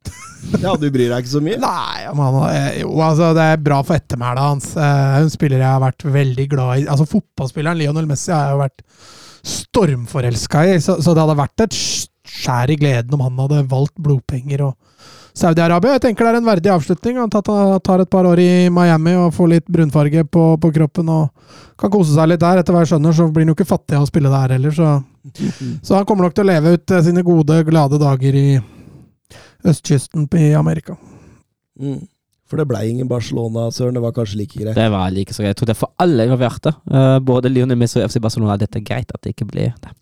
[0.64, 1.56] ja, du bryr deg ikke så mye?
[1.60, 4.68] Nei, han- eh, jo, altså, det er bra for ettermælet hans.
[4.74, 6.86] Hun En spiller jeg har vært veldig glad i.
[6.86, 8.84] Altså Fotballspilleren Lionel Messi har jeg jo vært
[9.50, 13.96] stormforelska i, så, så det hadde vært et skjær i gleden om han hadde valgt
[14.00, 14.76] blodpenger og
[15.36, 15.94] Saudi-Arabia.
[15.96, 17.18] Jeg tenker det er en verdig avslutning.
[17.22, 17.46] Han tar,
[17.86, 21.30] tar et par år i Miami og får litt brunfarge på, på kroppen og
[21.80, 22.60] kan kose seg litt der.
[22.60, 24.74] Etter hva jeg skjønner, så blir han jo ikke fattig av å spille der heller,
[24.74, 24.98] så
[25.84, 28.46] Så han kommer nok til å leve ut eh, sine gode, glade dager i
[29.68, 30.96] østkysten i Amerika.
[31.80, 32.00] Mm.
[32.50, 33.94] For det blei ingen Barcelona, Søren.
[33.94, 34.74] Det var kanskje like greit.
[34.74, 35.52] Det var like så greit.
[35.52, 36.72] Jeg tror det er for alle involverte.
[36.90, 38.56] eh, både Lionel Messi og FC Barcelona.
[38.58, 39.92] Dette er greit at det ikke blir det.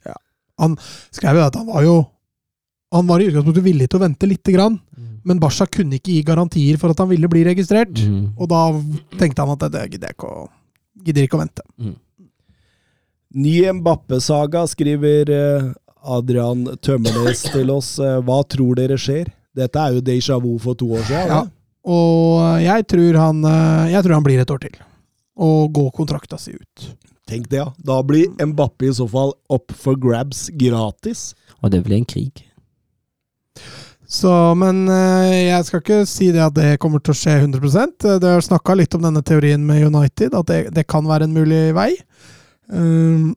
[0.59, 0.79] Han
[1.15, 1.99] skrev jo at han var jo
[2.91, 4.79] Han var i utgangspunktet villig til å vente lite grann,
[5.29, 8.01] men Basha kunne ikke gi garantier for at han ville bli registrert.
[8.01, 8.31] Mm.
[8.39, 8.63] Og da
[9.21, 10.47] tenkte han at det, gidder jeg ikke å,
[11.05, 11.67] ikke å vente.
[13.37, 15.69] Ny Mbappe-saga, skriver eh,
[16.09, 17.97] Adrian Tømmernes til oss.
[18.01, 19.29] Eh, Hva tror dere skjer?
[19.59, 21.35] Dette er jo déjà vu for to år siden.
[21.35, 21.43] Ja.
[21.89, 24.81] Og jeg tror han, eh, jeg tror han blir et år til.
[25.39, 26.89] Og går kontrakta si ut.
[27.29, 27.69] Tenk det, ja.
[27.85, 31.35] Da blir Mbappe i så fall up for grabs gratis.
[31.61, 32.47] Og det blir en krig.
[34.09, 38.07] Så, men eh, jeg skal ikke si det at det kommer til å skje 100%
[38.23, 41.35] Det har snakka litt om denne teorien med United, at det, det kan være en
[41.37, 41.91] mulig vei.
[42.73, 43.35] Um,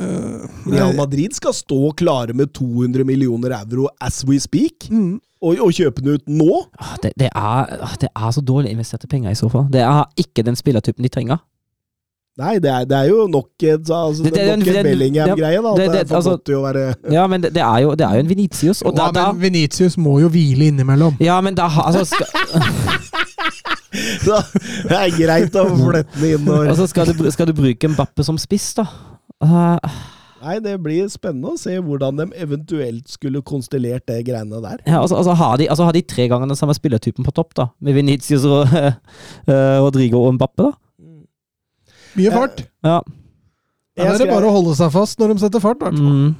[0.00, 5.20] uh, Real Madrid skal stå klare med 200 millioner euro as we speak, Mm.
[5.44, 6.62] og, og kjøpe den ut nå.
[6.80, 9.68] Ah, Det, det, er, ah, det er så dårlig investerte penger i så fall.
[9.72, 11.44] Det er ikke den spillertypen de trenger.
[12.40, 14.84] Nei, det er, det er jo nok en altså, Det- det, det- nok en det-
[14.86, 15.62] Bellingham-greie.
[15.62, 15.72] da.
[15.76, 18.06] det- Det, det- er altså- godt til være Ja, men det, det, er, jo, det
[18.06, 18.80] er jo en Venitius.
[18.82, 21.16] Og da, ja, da, men Venitius må jo hvile innimellom.
[21.20, 22.26] ja, men da altså, skal,
[24.24, 24.38] Så
[24.88, 28.24] Det er greit å flette den inn når altså skal, du, skal du bruke Mbappe
[28.24, 28.86] som spiss, da?
[29.42, 29.76] Uh,
[30.42, 34.80] Nei, det blir spennende å se hvordan de eventuelt skulle konstellert det greiene der.
[34.88, 37.52] ja, altså, altså, har de, altså har de tre ganger den samme spillertypen på topp,
[37.54, 37.68] da?
[37.80, 38.96] Med Venitius og uh,
[39.84, 40.72] Rodrigo og Mbappe, da?
[42.18, 42.64] Mye fart.
[42.84, 43.00] Ja.
[43.96, 45.84] Da er det bare å holde seg fast når de setter fart.
[45.92, 46.32] Mm.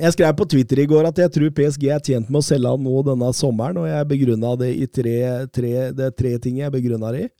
[0.00, 2.70] Jeg skrev på Twitter i går at jeg tror PSG er tjent med å selge
[2.70, 5.16] han nå denne sommeren, og jeg begrunna det i tre,
[5.50, 7.30] tre, det er tre ting jeg begrunna det i.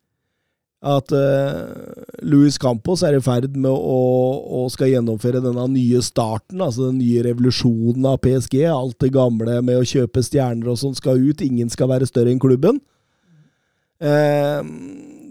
[0.80, 1.68] At uh,
[2.24, 3.98] Luis Campos er i ferd med å,
[4.64, 8.62] å skal gjennomføre denne nye starten, altså den nye revolusjonen av PSG.
[8.72, 11.44] Alt det gamle med å kjøpe stjerner og sånn skal ut.
[11.44, 12.80] Ingen skal være større enn klubben.
[14.00, 14.64] Eh,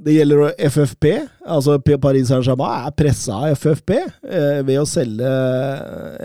[0.04, 1.06] det gjelder FFP.
[1.46, 5.32] altså Paris Saint-Germain er pressa av FFP eh, ved å selge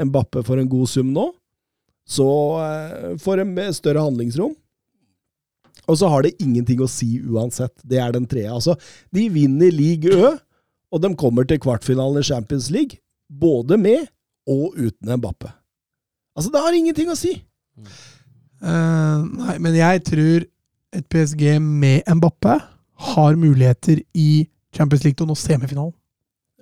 [0.07, 1.29] Mbappe for en god sum nå.
[2.07, 2.27] Så
[2.63, 4.55] eh, får de større handlingsrom.
[5.91, 7.75] Og så har det ingenting å si uansett.
[7.85, 8.53] Det er den tredje.
[8.53, 8.77] Altså,
[9.13, 10.33] de vinner league Ø,
[10.95, 13.01] og de kommer til kvartfinalen i Champions League.
[13.29, 14.07] Både med
[14.49, 15.51] og uten Mbappe.
[16.37, 17.35] Altså, det har ingenting å si!
[18.65, 20.47] Uh, nei, men jeg tror
[20.95, 22.55] et PSG med Mbappe
[23.13, 25.93] har muligheter i Champions League til å nå semifinalen.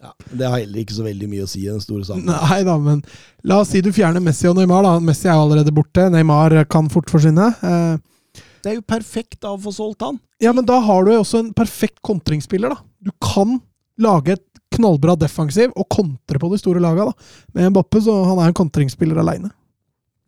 [0.03, 2.49] Ja, det har heller ikke så veldig mye å si i den store sammenhengen.
[2.51, 3.03] Nei da, men
[3.47, 4.83] la oss si du fjerner Messi og Neymar.
[4.83, 4.97] da.
[4.99, 6.09] Messi er jo allerede borte.
[6.11, 7.53] Neymar kan fort forsvinne.
[7.63, 10.19] Eh, Det er jo perfekt da å få solgt han.
[10.43, 12.75] ja, men da har du jo også en perfekt kontringsspiller.
[12.75, 12.83] da.
[13.01, 13.61] Du kan
[13.99, 14.45] lage et
[14.75, 17.05] knallbra defensiv og kontre på de store laga.
[17.07, 17.13] da.
[17.55, 19.53] Med Mbappe, så han er en kontringsspiller aleine.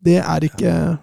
[0.05, 0.99] Det er ikke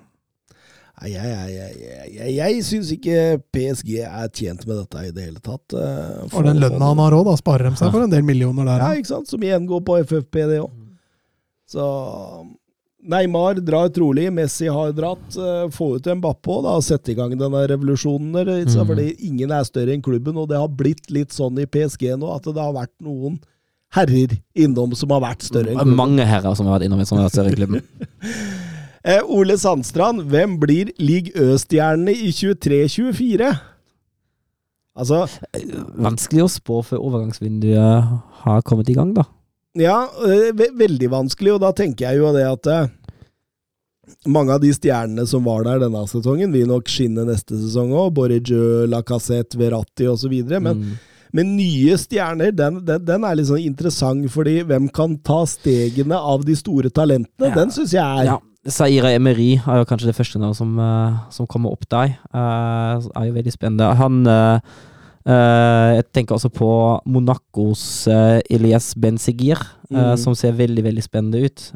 [1.01, 3.15] Nei, jeg, jeg, jeg, jeg, syns ikke
[3.55, 5.73] PSG er tjent med dette i det hele tatt.
[5.73, 8.67] eh, For den lønna han har òg, da sparer de seg for en del millioner
[8.69, 8.83] der.
[8.85, 9.31] Ja, ikke sant?
[9.31, 10.69] Som igjen går på FFP, det òg.
[11.71, 11.85] Så
[13.01, 15.25] Neymar drar trolig, Messi har dratt.
[15.41, 18.31] eh, Få ut Mbappé og da, sette i gang denne revolusjonen.
[18.37, 18.85] der, ikke sant?
[18.85, 18.91] Mhm.
[18.93, 22.29] Fordi ingen er større enn klubben, og det har blitt litt sånn i PSG nå
[22.35, 23.39] at det har vært noen
[23.97, 25.97] herrer innom som har vært større enn klubben.
[25.97, 27.81] Mange herrer som har vært innom som har vært større klubb.
[29.03, 33.47] Eh, Ole Sandstrand, hvem blir League Ø-stjernene i 23-24?
[35.01, 35.23] Altså,
[36.03, 38.11] Vanskelig å spå før overgangsvinduet
[38.43, 39.23] har kommet i gang, da.
[39.79, 42.89] ja, eh, ve veldig vanskelig, og da tenker jeg jo det at eh,
[44.27, 48.11] mange av de stjernene som var der denne sesongen, vil nok skinne neste sesong òg.
[48.19, 50.35] Borrejø, Lacassette, Verratti osv.
[50.59, 50.99] Men, Mm.
[51.31, 56.17] Men nye stjerner, den, den, den er litt sånn interessant, fordi hvem kan ta stegene
[56.19, 57.47] av de store talentene?
[57.47, 57.55] Ja.
[57.55, 58.35] Den syns jeg er Ja.
[58.69, 62.17] Saira Emery er jo kanskje det første navnet som, eh, som kommer opp der.
[62.29, 63.95] Uh, er jo veldig spennende.
[63.95, 64.25] Han
[65.21, 66.67] Uh, Jeg tenker også på
[67.05, 69.59] Monacos uh, Elias Benzegir,
[69.91, 70.17] uh, Mm.
[70.17, 71.71] som ser veldig, veldig spennende ut.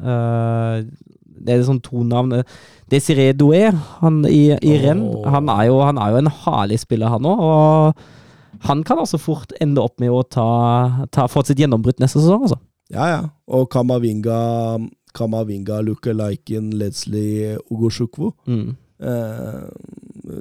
[1.46, 2.42] Det er sånn to navn.
[2.90, 4.82] Desiree Doué, han i, i oh.
[4.82, 7.44] renn, han han er jo en herlig spiller, han òg.
[7.44, 12.24] Og han kan altså fort ende opp med å ta, ta få sitt gjennombrudd neste
[12.24, 12.58] sesong, altså.
[12.90, 13.22] Ja, ja.
[13.52, 14.80] Og Kamavinga,
[15.16, 18.32] Kamavinga lookaliken Leslie Ogoshukwu.
[18.48, 18.74] Mm.
[19.00, 19.64] Eh,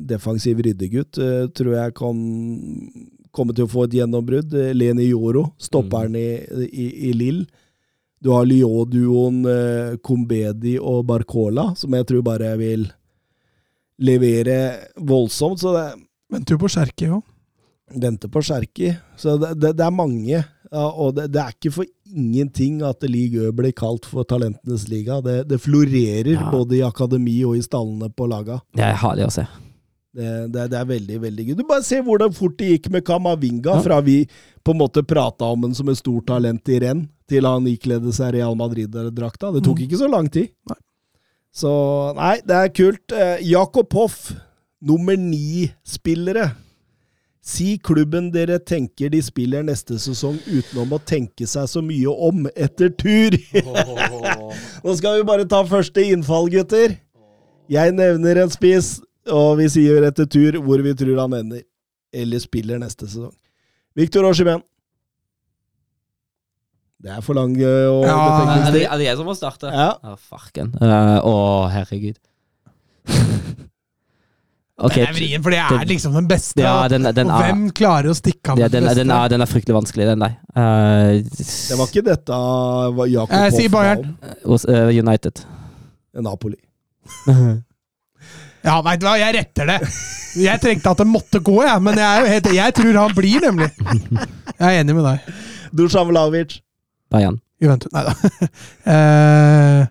[0.07, 2.21] defensiv ryddegutt eh, tror jeg kan
[3.35, 4.55] komme til å få et gjennombrudd.
[4.55, 6.29] Eh, Leni Yoro, stopperen i,
[6.71, 7.45] i, i Lill.
[8.25, 12.87] Du har Lyon-duoen eh, Kombedi og Barcola, som jeg tror bare vil
[14.01, 14.59] levere
[14.97, 15.61] voldsomt.
[15.61, 15.87] Så det
[16.35, 17.21] Venter jo på Sjerki òg.
[18.01, 18.95] venter på Sjerki.
[19.21, 20.41] Så det, det, det er mange.
[20.75, 25.21] Og det, det er ikke for ingenting at Ligue Ø blir kalt for talentenes liga.
[25.23, 26.51] Det, det florerer Ja.
[26.51, 28.61] både i akademi og i stallene på laga.
[28.75, 29.47] Det er herlig å se.
[30.15, 31.55] Det, det, det er veldig, veldig gøy.
[31.59, 34.21] Du bare se hvordan fort det gikk med Kamavinga, fra vi
[34.65, 38.13] på en måte prata om ham som et stort talent i renn, til han ikledde
[38.15, 39.51] seg Real Madrid-drakta.
[39.57, 39.85] Det tok Mm.
[39.89, 40.51] ikke så lang tid.
[40.71, 40.79] Nei.
[41.55, 41.71] Så
[42.15, 43.13] nei, det er kult.
[43.15, 44.33] Eh, Jakob Hoff,
[44.83, 46.51] nummer ni-spillere.
[47.45, 52.47] Si klubben dere tenker de spiller neste sesong utenom å tenke seg så mye om
[52.57, 53.37] etter tur.
[54.85, 56.97] Nå skal vi bare ta første innfall, gutter.
[57.69, 58.95] Jeg nevner en spiss,
[59.29, 61.63] og vi sier etter tur hvor vi tror han ender.
[62.17, 63.35] Eller spiller neste sesong.
[63.99, 64.65] Victor Oshimen.
[67.05, 68.85] Det er for lang eh, og Ja, Er det, betenkningstid.
[68.89, 69.69] er det jeg som må starte?
[69.69, 69.91] Ja.
[70.01, 70.73] Å, farken.
[70.81, 71.35] uh, Å,
[71.75, 72.17] herregud.
[74.79, 74.95] ok.
[74.95, 76.63] Den er vrien, for det er liksom den beste.
[76.65, 79.19] Ja, den, den, og er, hvem klarer å stikke av ja, med den, den, beste?
[79.19, 80.35] er, den er fryktelig vanskelig, den der.
[80.55, 82.41] Uh, Det var ikke dette
[83.13, 84.11] Jakob Jeg Hoff sier Bayern.
[84.45, 85.45] hos uh, United.
[86.25, 86.59] Napoli.
[88.65, 89.79] Ja, veit du hva, jeg retter det.
[90.41, 93.69] Jeg trengte at det måtte gå, jeg, men jeg, helt, jeg tror han blir, nemlig.
[94.55, 95.35] Jeg er enig med deg.
[95.77, 96.57] Dusan Vlavic.
[97.13, 97.37] Bayern.
[97.63, 98.15] Juventus Nei da.
[98.95, 99.85] Eh,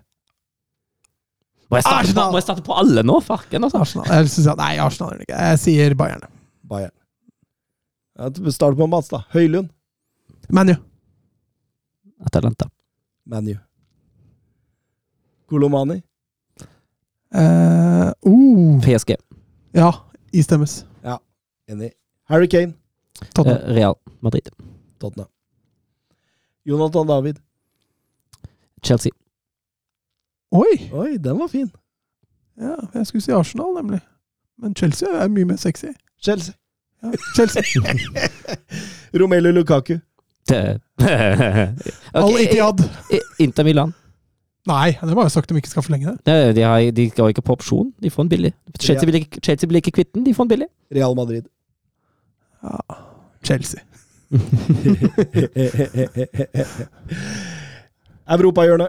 [1.70, 3.18] Må jeg, starte på, må jeg starte på alle nå?
[3.24, 3.80] Farken, altså.
[3.82, 4.08] Arsenal.
[4.12, 5.42] Jeg synes at, nei, Arsenal er det ikke.
[5.48, 6.26] Jeg sier Bayern.
[6.70, 6.94] Bayern.
[8.18, 9.24] Ja, Start på Mats, da.
[9.34, 9.70] Høylund.
[10.54, 10.74] ManU.
[12.28, 12.68] Atalanta.
[13.26, 13.56] ManU.
[15.50, 16.02] Kolomani.
[17.34, 19.16] Uh, uh, PSG.
[19.74, 19.88] ja,
[20.32, 20.84] istemmes.
[21.66, 21.92] Enig.
[22.28, 22.72] Harry Kane.
[23.20, 23.74] Eh, Tottenham.
[23.74, 24.48] Real Madrid.
[24.98, 25.28] Tottenham.
[26.64, 27.40] Jonathan David.
[28.82, 29.12] Chelsea.
[30.54, 30.90] Oi!
[30.92, 31.70] Oi, den var fin.
[32.60, 34.00] Ja, jeg skulle si Arsenal, nemlig.
[34.62, 35.86] Men Chelsea er mye mer sexy.
[36.22, 36.54] Chelsea.
[37.02, 37.62] Ja, Chelsea.
[39.20, 39.96] Romelu Lukaku.
[40.48, 40.80] Det-
[42.14, 42.80] Al Ok, Ittihad.
[43.10, 43.92] i- i- Inter Milan.
[44.66, 46.54] Nei, det var jo sagt de ikke skal forlenge det.
[46.56, 47.90] De, har, de går ikke på opsjon.
[48.02, 48.52] De får den billig.
[48.80, 50.68] Chelsea blir ikke, Chelsea blir ikke kvitt den, de får den billig.
[50.94, 51.42] Real Madrid.
[52.62, 52.78] Ja,
[53.44, 53.80] Chelsea.
[58.30, 58.88] Europahjørnet.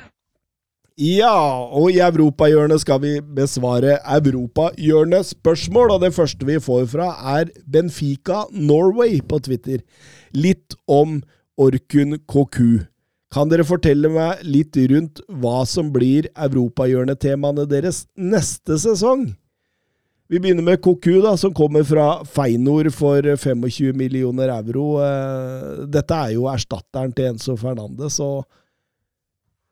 [0.99, 7.13] Ja, og i Europahjørnet skal vi besvare Europahjørnets spørsmål, og det første vi får fra
[7.39, 9.79] er Benfica Norway på Twitter.
[10.35, 11.21] Litt om
[11.57, 12.83] Orkun Koku.
[13.31, 19.29] Kan dere fortelle meg litt rundt hva som blir Europahjørnet-temaene deres neste sesong?
[20.31, 24.99] Vi begynner med Koku, da, som kommer fra Feinor for 25 millioner euro.
[25.03, 28.43] Eh, Dette er jo erstatteren til Enzo Fernandes, og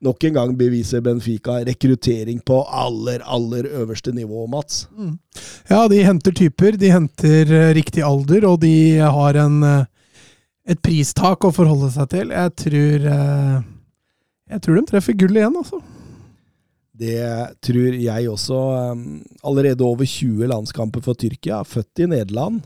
[0.03, 4.87] nok en gang beviser Benfica rekruttering på aller, aller øverste nivå, Mats.
[5.69, 9.85] Ja, de henter typer, de henter eh, riktig alder, og de har en, eh,
[10.71, 12.35] et pristak å forholde seg til.
[12.35, 13.57] Jeg tror eh,
[14.49, 15.77] Jeg tror de treffer gull igjen, altså.
[16.99, 17.19] Det
[17.63, 18.57] tror jeg også.
[18.91, 19.03] Um,
[19.45, 21.61] Allerede over 20 landskamper for Tyrkia.
[21.63, 22.57] Født i Nederland.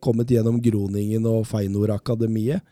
[0.00, 2.62] Kommet gjennom Groningen og Feinor-akademiet.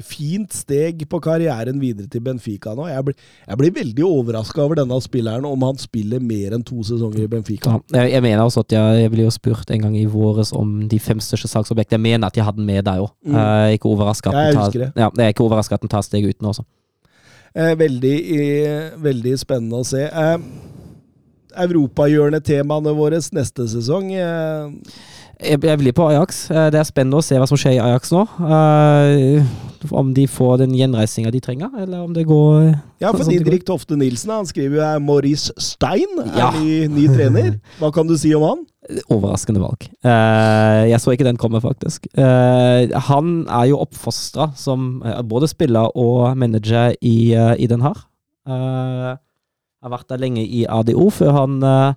[0.00, 2.86] Fint steg på karrieren videre til Benfica nå.
[2.88, 6.78] Jeg blir, jeg blir veldig overraska over denne spilleren, om han spiller mer enn to
[6.88, 7.74] sesonger i Benfica.
[7.92, 10.54] Ja, jeg, jeg mener også at jeg, jeg ble jo spurt en gang i våres
[10.56, 11.98] om de fem største salgsobjektene.
[12.00, 13.12] Jeg mener at jeg hadde den med der òg.
[13.20, 13.36] Mm.
[13.36, 14.90] Jeg er ikke overraska at, Ja, husker det.
[14.96, 16.64] jeg er ikke overrasket at den tar steget uten også.
[17.52, 20.06] Eh, veldig, eh, veldig spennende å se.
[20.08, 20.38] Eh,
[21.66, 24.08] europahjørnetemaene våre neste sesong.
[24.16, 24.70] Eh,
[25.40, 26.44] Jeg, jeg blir på Ajax.
[26.50, 28.22] Eh, Det er spennende å se hva som skjer i Ajax nå.
[28.38, 29.46] Uh,
[29.90, 32.68] om de får den gjenreisinga de trenger, eller om det går
[33.02, 33.32] Ja, for sånn.
[33.34, 36.50] Didrik Tofte Nilsen han skriver jo er Maurice Stein er Ja.
[36.54, 37.56] ny, ny trener.
[37.80, 38.62] Hva kan du si om han?
[39.10, 39.88] Overraskende valg.
[40.04, 42.06] Uh, jeg så ikke den komme, faktisk.
[42.18, 47.82] Uh, han er jo oppfostra som eh, både spiller og manager i, uh, i Den
[47.82, 47.98] her.
[48.46, 49.12] Eh,
[49.82, 51.94] har vært der lenge i ADO, før han eh,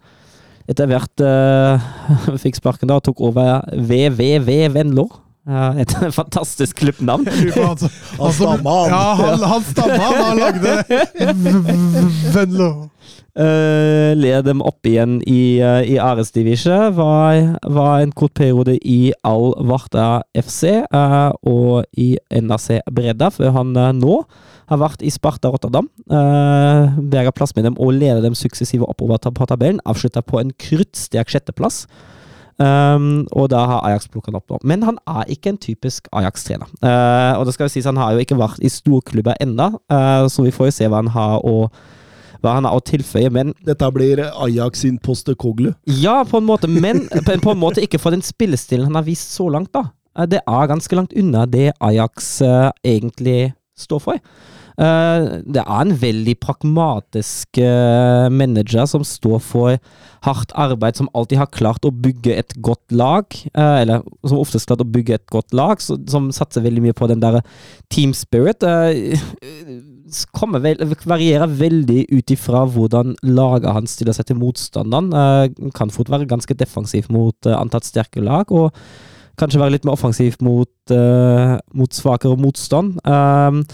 [0.70, 1.82] etter hvert uh,
[2.44, 5.10] fikk sparken da og tok over VVV Venlo.
[5.46, 7.28] Eh, et fantastisk klubbnavn.
[7.28, 7.78] Han,
[8.18, 8.90] Han stamma, han.
[8.90, 10.84] Ja, han, han stamma han lagde
[12.34, 12.72] Venlo.
[13.36, 16.78] Uh, led dem opp igjen i, uh, i Æresdivisje.
[16.96, 23.52] Var, var en kort periode i Al Varta FC uh, og i NAC Bredda, før
[23.58, 24.22] han uh, nå
[24.72, 25.92] har vært i Sparta Rotterdam.
[26.08, 29.84] Uh, Berga plass med dem og leder dem suksessive oppover på tabellen.
[29.86, 31.84] Avslutta på en kruttsterk sjetteplass.
[32.56, 34.62] Um, og da har Ajax plukka han opp nå.
[34.64, 36.70] Men han er ikke en typisk Ajax-trener.
[36.80, 40.24] Uh, og det skal jo sies han har jo ikke vært i storklubber ennå, uh,
[40.32, 41.70] så vi får jo se hva han har å
[42.46, 45.72] hva han har å tilføye, men Dette blir Ajax sin poste Postekoglu.
[45.90, 49.08] ja, på en måte, men på på en måte ikke for den spillestilen han har
[49.08, 49.88] vist så langt, da.
[50.18, 54.20] Eh, Det er ganske langt unna det Ajax uh, egentlig står for.
[54.76, 55.26] Eh,
[55.56, 59.78] det er en veldig pragmatisk eh, manager som står for
[60.28, 63.26] hardt arbeid, som alltid har klart å bygge et godt lag.
[63.54, 67.08] eh, eller som oftest klart å bygge et godt lag, som satser veldig mye på
[67.08, 67.42] den der
[67.90, 68.64] team spirit.
[70.66, 75.72] vel, varierer veldig ut ifra hvordan laget hans stiller seg til motstanderen.
[75.76, 78.76] Kan fort være ganske defensiv mot uh, antatt sterke lag, og
[79.40, 80.92] kanskje være litt mer offensiv mot,
[81.76, 83.00] mot svakere motstand.
[83.04, 83.66] Um,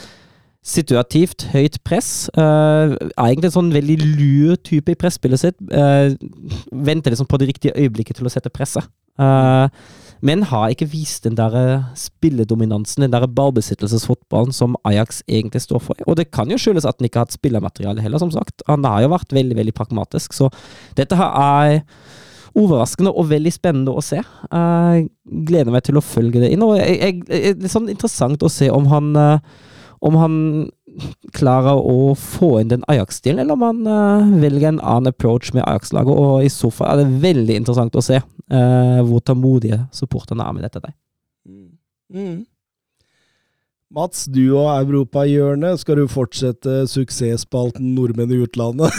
[0.62, 2.30] situativt høyt press.
[2.38, 5.58] Uh, er egentlig en sånn veldig lur type i presspillet sitt.
[5.74, 6.14] Uh,
[6.72, 8.86] venter liksom på det riktige øyeblikket til å sette presset.
[9.20, 9.68] Uh,
[10.22, 11.56] men har ikke vist den der
[11.98, 16.04] spilledominansen, den der ballbesittelsesfotballen som Ajax egentlig står for.
[16.06, 18.62] Og det kan jo skyldes at han ikke har hatt spillermateriale heller, som sagt.
[18.70, 20.52] Han har jo vært veldig, veldig pragmatisk, så
[21.00, 21.82] dette her er
[22.58, 24.22] overraskende og veldig spennende å se.
[24.22, 25.10] Jeg
[25.48, 26.64] gleder meg til å følge det inn.
[26.66, 29.60] Og jeg, jeg, det er sånn interessant å se om han eh,
[30.02, 30.36] om han
[31.36, 35.64] klarer å få inn den Ajax-stilen, eller om han uh, velger en annen approach med
[35.64, 36.18] Ajax-laget.
[36.18, 40.58] Og i så fall er det veldig interessant å se uh, hvor tålmodige supporterne er
[40.58, 40.82] med dette.
[40.84, 40.96] Der.
[41.48, 41.70] Mm.
[43.92, 48.88] Mats, du og Europahjørnet, skal du fortsette suksessspalten Nordmenn i utlandet?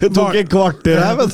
[0.00, 1.30] det tok en kvarter her, men.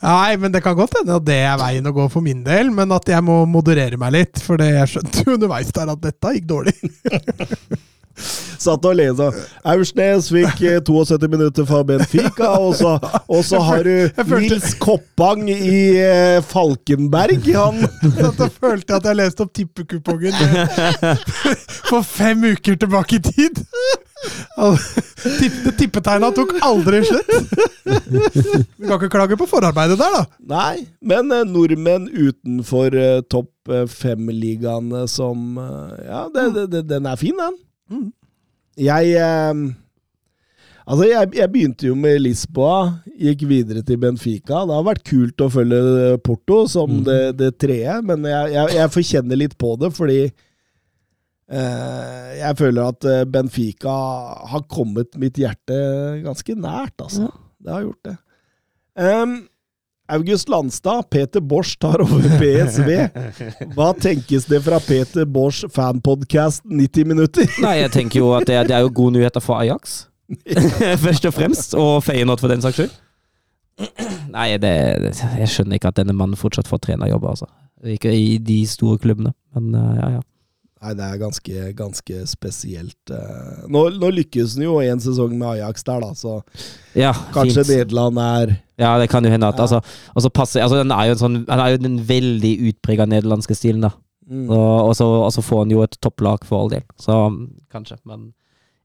[0.00, 2.70] Nei, men det kan godt hende at det er veien å gå for min del,
[2.72, 4.40] men at jeg må moderere meg litt.
[4.40, 6.72] For det jeg skjønte jo underveis der at dette gikk dårlig.
[8.66, 9.28] Satt og leste.
[9.68, 12.96] Aursnes fikk eh, 72 minutter fra Benfica, og så,
[13.28, 17.46] og så har du Nils Koppang i eh, Falkenberg.
[17.56, 17.84] Han
[18.40, 21.22] jeg følte at jeg leste opp tippekupongen eh,
[21.90, 23.62] for fem uker tilbake i tid.
[25.76, 27.30] Tippetegna tok aldri slutt.
[27.84, 30.24] Vi kan ikke klage på forarbeidet der, da.
[30.56, 37.06] Nei, men eh, nordmenn utenfor eh, topp eh, fem-ligaene som eh, Ja, det, det, den
[37.10, 37.60] er fin, den.
[37.92, 38.06] Mm.
[38.76, 39.66] Jeg eh,
[40.86, 44.60] Altså, jeg, jeg begynte jo med Lisboa, gikk videre til Benfica.
[44.68, 45.80] Det har vært kult å følge
[46.12, 50.20] eh, Porto som det, det tredje, men jeg, jeg, jeg forkjenner litt på det, fordi
[50.28, 53.96] eh, jeg føler at eh, Benfica
[54.52, 55.80] har kommet mitt hjerte
[56.22, 57.32] ganske nært, altså.
[57.58, 58.16] Det har gjort det.
[59.02, 59.34] Em,
[60.08, 62.90] August Landstad, Peter Bosch tar over PSV.
[63.74, 67.50] Hva tenkes det fra Peter Bosch fanpodcast 90 minutter?
[67.62, 70.04] Nei, jeg tenker jo at det, det er jo gode nyheter for Ajax.
[71.04, 71.74] Først og fremst.
[71.78, 72.94] Og Feyenoord, for den saks skyld.
[74.32, 74.72] Nei, det,
[75.12, 77.50] jeg skjønner ikke at denne mannen fortsatt får trenerjobb, altså.
[77.86, 80.22] Ikke i de store klubbene, men uh, ja, ja.
[80.86, 83.10] Nei, det er ganske, ganske spesielt.
[83.10, 83.64] eh.
[83.72, 86.36] Nå, nå lykkes han jo en sesong med Ajax der, da, så
[86.94, 87.72] ja kanskje fint.
[87.90, 89.64] Nederland er Ja, det kan jo hende at Ja.
[89.66, 89.80] altså,
[90.14, 93.56] altså passe, altså, den er jo en sånn, Han er jo den veldig utprega nederlandske
[93.58, 93.90] stilen, da.
[94.30, 94.46] mm.
[94.50, 96.84] Og, og, så, og så får han jo et topplag for all del.
[97.00, 97.16] Så
[97.72, 98.32] kanskje, men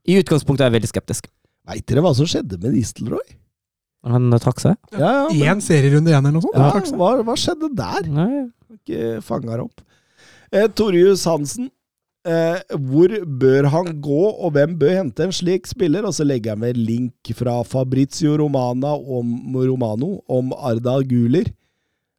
[0.07, 1.27] i utgangspunktet er jeg veldig skeptisk.
[1.69, 3.37] Veit dere hva som skjedde med Nistelrooy?
[4.09, 4.75] Han trakk seg.
[4.97, 6.55] Ja, ja, men- Én serierunde igjen eller noe sånt.
[6.57, 8.09] ja, hva, hva skjedde der?
[8.09, 8.49] Nei.
[8.73, 9.81] Ikke fanga opp.
[10.51, 11.69] Eh, Torjus Hansen.
[12.21, 16.05] Eh, hvor bør han gå, og hvem bør hente en slik spiller?
[16.05, 21.49] Og så legger jeg med link fra Fabrizio Romana om, Romano om Arda Guler,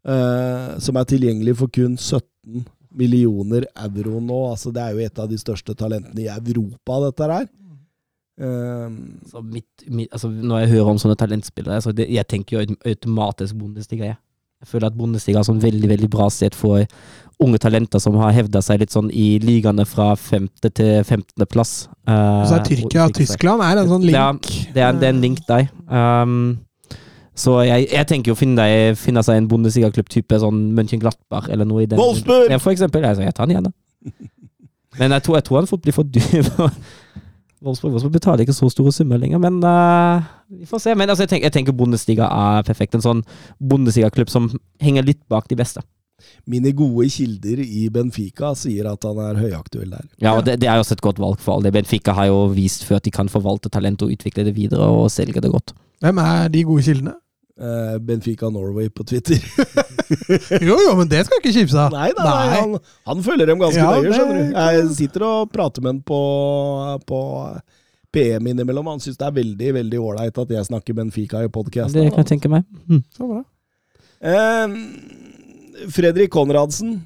[0.03, 2.65] eh, som er tilgjengelig for kun 17
[2.99, 4.41] millioner euro nå.
[4.51, 7.47] Altså, det er jo et av de største talentene i Europa, dette her.
[8.43, 8.89] Eh,
[9.45, 12.87] mitt, mitt, altså når jeg hører om sånne talentspillere, så det, jeg tenker jo aut-
[12.91, 14.11] automatisk Bundesliga.
[14.11, 14.19] Jeg.
[14.62, 16.84] Jeg føler at Bundesliga er sånn veldig veldig bra sted for
[17.43, 21.89] unge talenter som har hevda seg litt sånn i ligaene fra femte til femtende plass.
[22.06, 23.16] eh, så er Tyrkia og.
[23.18, 24.14] Tyskland er en sånn link.
[24.14, 24.28] Ja,
[24.76, 25.66] det er, det er en link der.
[25.90, 26.36] Um,
[27.34, 31.66] så jeg, jeg tenker jo å finne, deg- finne seg en Bundesliga-klubb-type sånn Mönchenglattberg eller
[31.66, 32.51] noe i den Wolfsburg!
[32.52, 33.02] Ja, for eksempel.
[33.09, 34.30] Altså, jeg tar den igjen, da.
[35.01, 36.47] Men jeg tror, jeg tror han fort blir for dyr.
[37.62, 40.94] Wolfsburg, Wolfsburg betaler ikke så store summer lenger, men uh, vi får se.
[40.98, 42.97] Men altså, jeg, tenker, jeg tenker Bundesliga er perfekt.
[42.98, 43.24] En sånn
[43.59, 44.51] Bundesliga-klubb som
[44.82, 45.84] henger litt bak de beste.
[46.47, 50.05] mine gode kilder i Benfica sier at han er høyaktuell der.
[50.22, 51.72] Ja, og det, det er også et godt valg for alle.
[51.74, 55.10] Benfica har jo vist før at de kan forvalte talent og utvikle det videre og
[55.10, 55.74] selge det godt.
[56.02, 57.16] Hvem er de gode kildene?
[57.62, 59.39] Eh, Benfica Norway på Twitter.
[60.60, 61.94] Jo, jo, men det skal ikke kimse av.
[61.94, 62.74] Nei da, nei, han,
[63.09, 64.51] han følger dem ganske Ja, nøye, skjønner du.
[64.59, 66.18] Jeg sitter og prater med ham på,
[67.09, 67.20] på
[68.12, 68.90] PM innimellom.
[68.93, 72.28] Han syns det er veldig veldig ålreit at jeg snakker Benfica i Det kan jeg
[72.34, 72.66] tenke meg.
[72.90, 73.01] Mm.
[73.16, 73.40] Så bra.
[74.20, 74.76] Eh,
[75.97, 76.98] Fredrik Konradsen,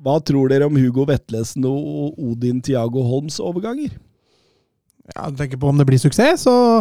[0.00, 3.92] hva tror dere om Hugo Vetlesen og Odin Tiago Holms overganger?
[5.12, 6.80] Ja, du tenker på om det blir suksess, så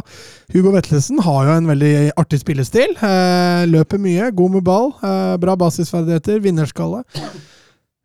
[0.53, 2.95] Hugo Vetlesen har jo en veldig artig spillestil.
[2.95, 7.03] Eh, løper mye, god med ball, eh, bra basisferdigheter, vinnerskalle.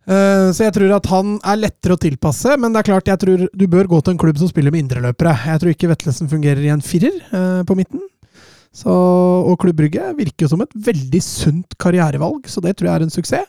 [0.08, 3.20] Eh, så jeg tror at han er lettere å tilpasse, men det er klart jeg
[3.22, 5.34] tror du bør gå til en klubb som spiller med indreløpere.
[5.52, 8.02] Jeg tror ikke Vetlesen fungerer i en firer eh, på midten.
[8.74, 12.94] Så, og Klubb Brygge virker jo som et veldig sunt karrierevalg, så det tror jeg
[12.98, 13.48] er en suksess.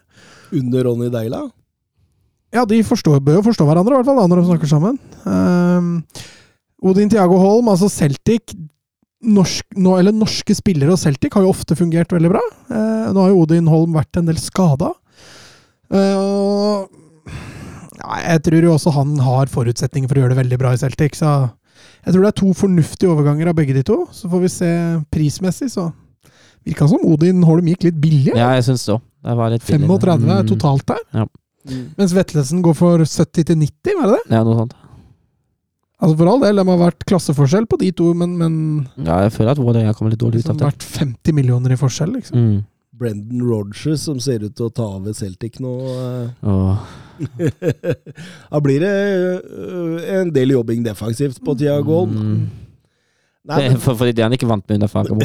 [0.56, 1.44] Under Ronny Deila?
[2.56, 4.96] Ja, de forstår, bør jo forstå hverandre, i hvert fall, når de snakker sammen.
[5.22, 5.90] Um,
[6.84, 8.54] Odin Tiago Holm, altså Celtic
[9.22, 12.40] norsk, nå, eller Norske spillere og Celtic har jo ofte fungert veldig bra.
[12.72, 14.94] Eh, nå har jo Odin Holm vært en del skada.
[15.92, 16.86] Eh,
[18.00, 20.80] ja, jeg tror jo også han har forutsetninger for å gjøre det veldig bra i
[20.80, 21.18] Celtic.
[21.20, 21.32] Så
[22.06, 24.06] jeg tror det er to fornuftige overganger av begge de to.
[24.16, 24.72] Så får vi se
[25.12, 25.90] prismessig, så
[26.68, 28.36] virka som Odin Holm gikk litt billig.
[28.40, 29.00] Ja, jeg syns det.
[29.28, 29.88] Det var litt billig.
[30.00, 30.48] 35 er Mm.
[30.54, 31.04] totalt der.
[31.14, 31.26] Ja.
[32.00, 34.32] Mens Vetlesen går for 70 til 90, var det det?
[34.32, 34.74] Ja, noe sånt.
[36.00, 38.54] Altså For all del, det må ha vært klasseforskjell på de to, men, men
[39.04, 40.70] Ja, jeg føler at Vålerenga kommer litt dårlig ut liksom av det.
[40.72, 42.40] vært 50 millioner i forskjell, liksom.
[42.40, 42.60] Mm.
[43.00, 45.74] Brendan Rodgers, som ser ut til å ta over Celtic nå.
[45.92, 46.48] eh.
[46.48, 46.96] Åh.
[48.52, 52.16] da blir det øh, en del jobbing defensivt på Tiago Holm.
[52.16, 52.42] Mm.
[53.50, 55.24] Nei, Det, for, fordi det er han ikke vant med under Fagermo.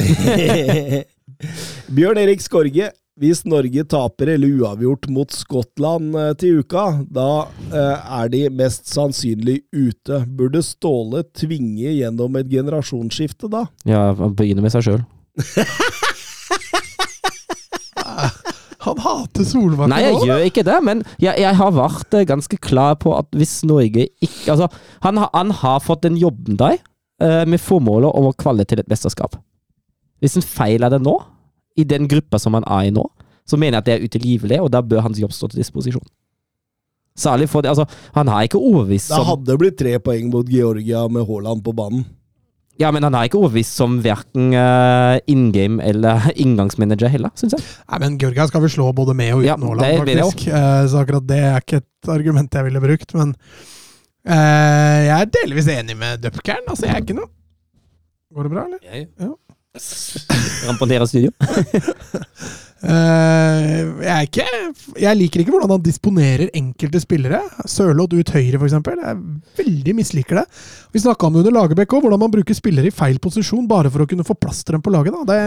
[1.95, 2.91] Bjørn Erik Skorge.
[3.15, 6.81] Hvis Norge taper eller uavgjort mot Skottland eh, til uka,
[7.15, 7.27] da
[7.71, 10.17] eh, er de mest sannsynlig ute.
[10.35, 13.61] Burde Ståle tvinge gjennom et generasjonsskifte da?
[13.87, 15.05] ja, begynne begynner med seg sjøl.
[18.85, 22.25] Han hater Solbakken Nei, jeg også, gjør ikke det, men jeg, jeg har vært eh,
[22.29, 24.67] ganske klar på at hvis Norge ikke Altså,
[25.01, 26.77] han, har- han har fått den jobben der
[27.47, 29.37] med formålet om å kvalle til et mesterskap.
[30.21, 31.15] Hvis han feiler det nå,
[31.75, 33.03] i den gruppa som han er i nå,
[33.45, 36.05] så mener jeg at det er utilgivelig, og da bør hans jobb stå til disposisjon.
[37.15, 41.05] Særlig for det, altså, Han har ikke overbevist Det hadde blitt tre poeng mot Georgia
[41.07, 42.03] med Haaland på banen.
[42.75, 47.55] Ja, men han har ikke overbevist som verken uh, in game eller inngangsmanager heller, syns
[47.55, 47.63] jeg.
[47.63, 50.43] Nei, men Georgia skal vi slå både med og uten Haaland, ja, faktisk.
[50.51, 53.31] Uh, så akkurat det er ikke et argument jeg ville brukt, men
[54.27, 56.67] uh, jeg er delvis enig med Dupkern.
[56.67, 57.31] Altså, jeg er ikke noe
[58.35, 59.07] Går det bra, eller?
[59.23, 59.31] Ja.
[60.65, 61.31] Ramponere studio.
[62.85, 64.45] Uh, jeg, er ikke,
[65.01, 67.41] jeg liker ikke hvordan han disponerer enkelte spillere.
[67.69, 68.75] Sørloth ut høyre, f.eks.
[68.75, 69.21] Jeg
[69.61, 70.45] veldig misliker det.
[70.95, 73.91] Vi snakka om det under Lagerbäck òg, hvordan man bruker spillere i feil posisjon bare
[73.93, 75.17] for å kunne få plass til dem på laget.
[75.29, 75.39] Det,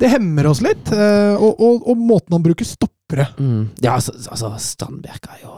[0.00, 0.92] det hemmer oss litt.
[0.92, 3.70] Uh, og, og, og måten han bruker stoppere Mm.
[3.82, 5.50] Ja, altså, altså Strandberg er jo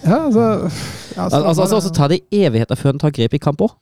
[0.00, 3.40] Ja, altså, ja, altså, altså, altså, så tar det evigheter før han tar grep i
[3.42, 3.74] kamp òg.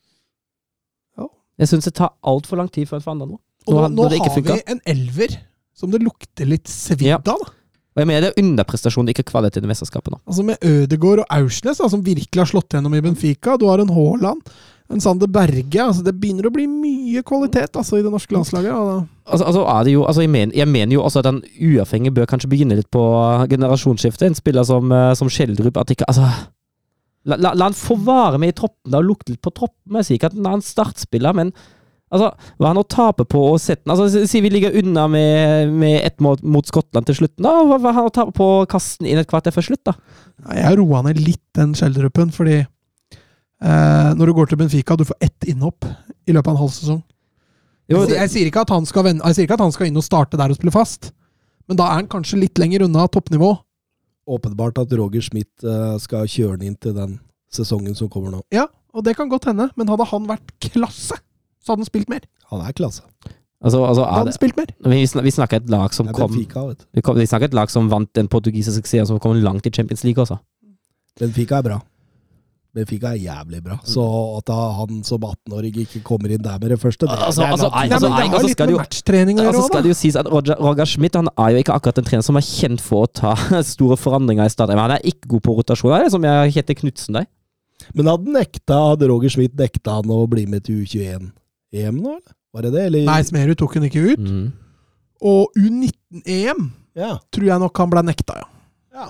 [1.58, 3.42] Jeg syns det tar altfor lang tid før han forandrer noe.
[3.68, 5.34] Og nå, nå, nå har vi en elver
[5.76, 7.42] som det lukter litt svidd av.
[7.42, 7.54] Ja.
[7.98, 10.20] Og jeg mener det er underprestasjon det ikke kvalitet i mesterskapet nå.
[10.22, 13.56] Altså Med Ødegaard og Aursnes, da, som virkelig har slått gjennom i Benfica.
[13.58, 14.52] Du har en Haaland,
[14.94, 15.82] en Sander Berge.
[15.82, 18.70] altså Det begynner å bli mye kvalitet altså i det norske landslaget.
[19.26, 22.30] Altså, altså det jo, altså jeg, mener, jeg mener jo også at den uavhengige bør
[22.30, 23.02] kanskje begynne litt på
[23.50, 24.28] generasjonsskiftet.
[24.30, 26.30] En spiller som, eh, som Skjeldrup at ikke, altså,
[27.26, 29.98] la, la, la han få være med i troppen og lukte litt på troppen.
[30.00, 31.52] Jeg sier ikke at han er en startspiller, men
[32.14, 33.94] altså, hva har han å tape på å sette den?
[33.96, 37.52] Altså, si- vi ligger unna med, med ett mål mot Skottland til slutten, da.
[37.68, 39.84] Hva, hva har han å tape på å kaste den inn et kvarter før slutt,
[39.88, 39.96] da?
[40.54, 45.18] Jeg roa ned litt den Schjelderupen, fordi eh, når du går til Benfica, du får
[45.28, 47.00] ett innhopp i løpet av en halv sesong.
[47.88, 49.88] Jo, jeg, det, jeg, sier ikke at han skal jeg sier ikke at han skal
[49.88, 51.10] inn og starte der og spille fast,
[51.68, 53.54] men da er han kanskje litt lenger unna toppnivå.
[54.28, 57.18] Åpenbart at Roger Schmidt eh, skal kjøre den inn til den
[57.52, 58.42] sesongen som kommer nå.
[58.52, 61.16] Ja, Og det kan godt hende, men hadde han vært klasse,
[61.62, 62.24] så hadde han spilt mer.
[62.52, 63.02] Han er klasse.
[63.58, 64.70] Altså, altså, hadde han spilt mer.
[64.86, 66.86] vi, snak, vi snakker et lag som Det er kom Benfica, vet du.
[66.94, 69.72] vi, kom, vi snakker et lag som vant den portugisiske serien, som kom langt i
[69.74, 70.38] Champions League også.
[71.20, 71.78] Benfica er bra.
[72.78, 73.76] Benfica er jævlig bra.
[73.84, 74.02] Så
[74.38, 77.68] at da han som 18-åring ikke kommer inn der med det første det, Altså, altså,
[77.74, 78.08] nei, altså.
[78.08, 80.16] Nei, altså, har litt skal jo- matchtrening å gjøre Altså òg, skal det jo sies
[80.22, 83.04] at Roger, Roger Schmidt han er jo ikke akkurat en trener som er kjent for
[83.04, 83.34] å ta
[83.74, 84.78] store forandringer i starten.
[84.78, 85.92] Han er ikke god på rotasjon.
[85.98, 87.26] Det er som jeg heter Knutsen der.
[87.94, 92.34] Men hadde nekta, hadde Roger Schmidt nekta han å bli med til U21-EM nå, eller?
[92.56, 93.04] Var det det, eller?
[93.06, 94.22] Nei, Smerud tok hun ikke ut.
[94.24, 94.46] Mm.
[95.28, 97.12] Og U19-EM Ja.
[97.30, 98.46] tror jeg nok han ble nekta, ja.
[98.96, 99.08] ja.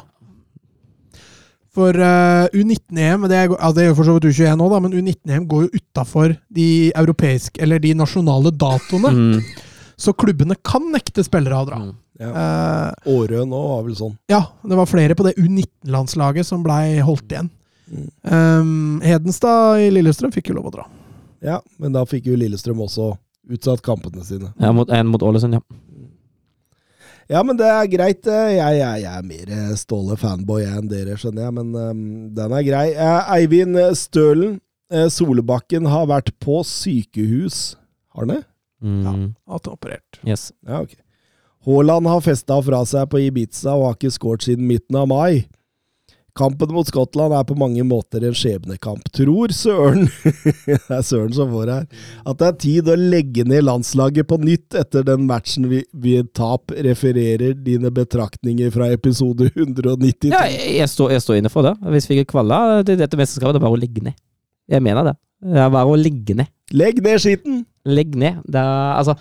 [1.79, 5.45] For uh, U19-EM, det, er- ja, det gjør for så vidt U21 òg, men U19-EM
[5.51, 6.69] går jo utafor de
[6.99, 9.13] europeiske, eller de nasjonale datoene.
[9.15, 9.67] Mm.
[9.99, 11.79] Så klubbene kan nekte spillere å dra.
[11.85, 11.95] Mm.
[12.23, 12.33] ja.
[12.35, 14.17] Uh, Årø nå var vel sånn.
[14.31, 17.51] ja, det var flere på det U19-landslaget som blei holdt igjen.
[17.89, 18.09] Mm.
[18.27, 20.89] Um, Hedenstad i Lillestrøm fikk jo lov å dra.
[21.47, 23.13] Ja, men da fikk jo Lillestrøm også
[23.55, 24.51] utsatt kampene sine.
[24.61, 25.63] Ja, mot, en mot Ålesund, ja.
[27.29, 28.27] Ja, men det er greit.
[28.27, 32.01] eh, Jeg, jeg, jeg er mer eh, Ståle fanboy enn dere, skjønner jeg, men um,
[32.37, 32.87] den er grei.
[32.95, 34.57] Eh, Eivind Stølen
[35.13, 37.75] Solbakken har vært på sykehus.
[38.17, 38.43] Har han det?
[38.81, 39.03] Mm.
[39.05, 40.21] Ja, har hatt operert.
[40.25, 40.47] Yes.
[40.65, 40.95] Ja, ok.
[41.69, 45.45] Haaland har festa fra seg på Ibiza og har ikke skåret siden midten av mai.
[46.39, 49.09] Kampen mot Skottland er på mange måter en skjebnekamp.
[49.15, 50.07] Tror Søren
[50.67, 51.87] Det er Søren som får her.
[52.29, 56.19] At det er tid å legge ned landslaget på nytt etter den matchen vi, vi
[56.37, 56.71] tap.
[56.89, 60.31] Refererer dine betraktninger fra episode 192.
[60.31, 61.75] Ja, jeg, jeg, står, jeg står inne for det.
[61.95, 64.19] Hvis vi ikke kvaler til dette mesterskapet, det er bare å legge ned.
[64.69, 65.17] Jeg mener det.
[65.49, 66.51] Det er bare å legge ned.
[66.77, 67.67] Legg ned skitten!
[67.89, 68.41] Legg ned.
[68.47, 69.17] Det er, altså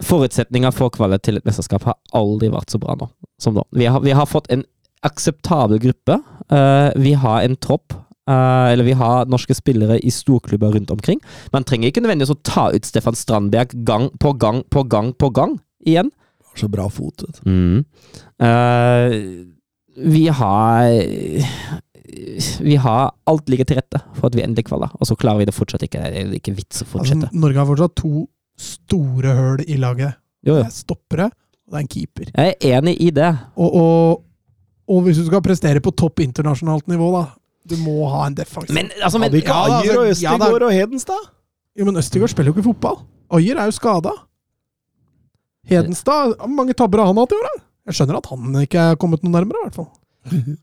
[0.00, 3.10] Forutsetninga for kvalitet til et mesterskap har aldri vært så bra nå
[3.40, 3.64] som nå.
[3.76, 4.62] Vi har, vi har fått en
[5.06, 6.20] akseptabel gruppe.
[6.50, 7.96] Eh, vi har en tropp.
[8.30, 11.18] Uh, eller vi har norske spillere i storklubber rundt omkring.
[11.50, 15.32] Man trenger ikke nødvendigvis å ta ut Stefan Strandberg gang på gang på gang på
[15.34, 16.12] gang igjen.
[16.54, 17.50] Så bra fot, vet du.
[17.50, 17.80] Mm.
[18.38, 19.16] Uh,
[20.12, 20.92] vi har
[22.60, 25.50] Vi har alt ligger til rette for at vi endelig kvaler, og så klarer vi
[25.50, 26.06] det fortsatt ikke.
[26.12, 27.32] Det er ikke vits å fortsette.
[27.32, 28.28] Altså, Norge har fortsatt to
[28.60, 30.20] store høl i laget.
[30.46, 31.30] Jo, Det er stoppere,
[31.66, 32.32] og det er en keeper.
[32.34, 33.30] Jeg er enig i det.
[33.56, 34.26] Og, og,
[34.90, 37.28] og hvis du skal prestere på topp internasjonalt nivå, da
[37.70, 38.72] Du må ha en defensiv.
[38.74, 41.26] Men, altså, men ja, Ajer og Østigård ja, og Hedenstad?
[41.78, 43.02] Jo, men Østigård spiller jo ikke fotball.
[43.36, 44.14] Ayer er jo skada.
[45.68, 47.46] Hedenstad Hvor mange tabber har han hatt i år?
[47.46, 47.62] da?
[47.90, 49.92] Jeg skjønner at han ikke er kommet noe nærmere, i hvert fall.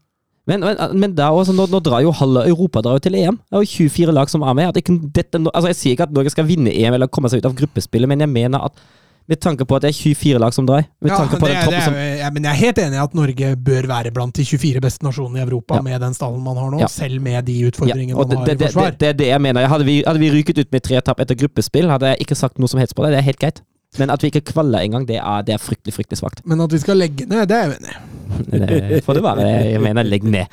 [0.48, 3.36] Men, men, men også, nå, nå drar jo halve Europa drar jo til EM.
[3.36, 4.78] Det er jo 24 lag som er med.
[4.80, 7.50] Ikke dette, altså Jeg sier ikke at Norge skal vinne EM eller komme seg ut
[7.50, 8.80] av gruppespillet, men jeg mener at
[9.28, 11.56] med tanke på at det er 24 lag som drar med Ja, tanke på det,
[11.66, 14.34] den er- som ja, men jeg er helt enig i at Norge bør være blant
[14.40, 15.82] de 24 beste nasjonene i Europa Ja.
[15.82, 16.88] med den stallen man har nå, Ja.
[16.88, 18.92] selv med de utfordringene man det, har i forsvar.
[18.92, 19.68] det, det er det jeg mener.
[19.68, 22.58] Hadde vi, hadde vi ryket ut med tre tap etter gruppespill, hadde jeg ikke sagt
[22.58, 23.12] noe som helst på det.
[23.12, 23.62] Det er helt greit.
[24.00, 26.42] Men at vi ikke kvaller engang, det er, det er fryktelig, fryktelig svakt.
[26.46, 27.98] Men at vi skal legge ned, det er jeg enig i.
[28.98, 29.72] Det får det være.
[29.72, 30.46] Jeg mener, legg ned.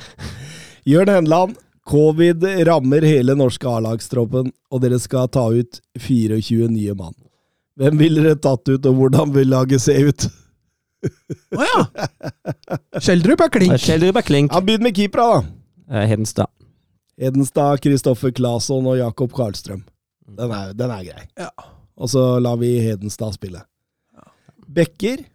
[0.87, 1.55] Jørn Henland,
[1.87, 7.13] covid rammer hele norske A-lagstroppen, og dere skal ta ut 24 nye mann.
[7.79, 10.27] Hvem ville dere tatt ut, og hvordan vil laget se ut?
[11.59, 11.81] Å ja!
[13.03, 13.75] Skjeldrup er klink.
[13.83, 14.53] Schjelderup er klink.
[14.55, 15.99] Ja, Begynn med keepera, da.
[15.99, 16.49] Eh, Hedenstad.
[17.21, 19.83] Hedenstad, Kristoffer Claesson og Jakob Karlstrøm.
[20.39, 21.27] Den er, den er grei.
[21.39, 21.51] Ja.
[21.95, 23.63] Og så lar vi Hedenstad spille.
[24.65, 25.25] Bekker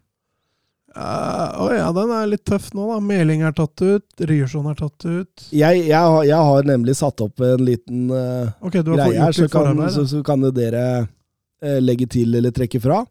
[0.90, 2.96] Uh, oh ja, den er litt tøff nå, da.
[2.98, 4.06] Meling er tatt ut.
[4.26, 5.44] Ryerson er tatt ut.
[5.54, 9.12] jeg, jeg, har- jeg har nemlig satt opp en liten uh, Ok, du har fått
[9.12, 9.46] greie her, så
[9.94, 10.82] så, så kan dere
[11.80, 13.02] legge til eller trekke fra.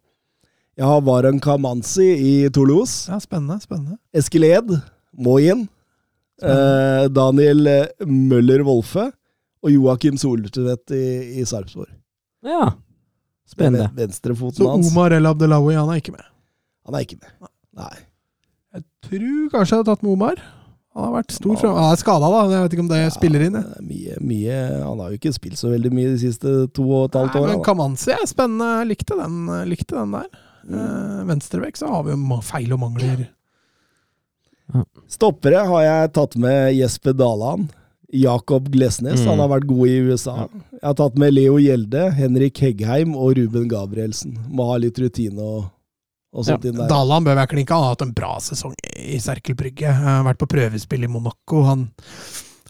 [0.79, 3.09] Jeg har Varan Kamanzi i Toulouse.
[3.11, 3.59] Ja, spennende.
[3.61, 3.97] spennende.
[4.15, 4.69] Eskil Ed
[5.19, 5.65] må inn.
[6.41, 9.09] Eh, Daniel eh, Møller Wolfe
[9.59, 11.91] og Joakim Soltvedt i, i Sarpsborg.
[12.47, 12.69] Ja.
[13.49, 13.89] Spennende.
[13.91, 14.87] Ven- Venstrefoten Så hans.
[14.93, 16.23] Omar El Abdelawi, han er ikke med.
[16.87, 17.33] Han er ikke med.
[17.75, 17.91] Nei.
[18.77, 20.39] Jeg tror kanskje jeg hadde tatt med Omar.
[20.95, 21.75] Han har vært stor fram.
[21.77, 22.39] Han er skada, da.
[22.49, 23.53] Jeg vet ikke om det spiller inn.
[23.59, 23.63] jeg.
[23.77, 27.05] Det Mye, mye, han har jo ikke spilt så veldig mye de siste to og
[27.11, 27.51] et halvt åra.
[27.53, 28.69] men Kamanzi er spennende.
[28.81, 29.35] Jeg Likte den,
[29.69, 30.27] likte den der.
[30.69, 31.27] Mm.
[31.29, 33.27] Venstrebekk så har vi jo feil og mangler.
[35.09, 37.69] Stoppere har jeg tatt med Jesper Dalan.
[38.13, 39.27] Jakob Glesnes, Mm.
[39.29, 40.35] han har vært god i USA.
[40.73, 44.37] Jeg har tatt med Leo Gjelde, Henrik Heggheim og Ruben Gabrielsen.
[44.49, 45.65] Må ha litt rutine og,
[46.29, 46.87] der.
[46.89, 47.73] Daland bør være klinka.
[47.73, 49.89] Han har hatt en bra sesong i Serkel Brygge.
[49.89, 51.63] Har vært på prøvespill i Monaco.
[51.65, 51.87] Han,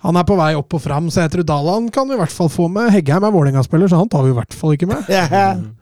[0.05, 2.33] han er på vei opp og fram, så jeg tror Daland kan vi i hvert
[2.33, 2.91] fall få med.
[2.95, 5.09] Heggheim er Vålerenga-spiller, så han tar vi i hvert fall ikke med.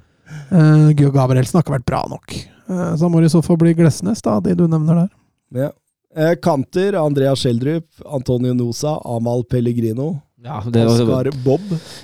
[0.51, 2.33] Uh, Geo Gabrielsen har ikke vært bra nok.
[2.67, 5.11] Uh, så han må i så fall bli Glesnes, da, de du nevner der.
[5.55, 5.69] Ja.
[6.17, 10.17] Uh, Kanter, Andrea Schjelderup, Antonio Nosa, Amal Pellegrino.
[10.45, 11.61] Ja, det, Oscar Bob.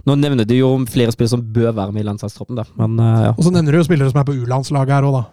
[0.10, 2.64] nå nevner du jo flere spillere som bør være med i landslagstroppen, da.
[2.82, 3.34] Men eh, ja.
[3.38, 5.24] Og så nevner du jo spillere som er på U-landslaget her òg, da.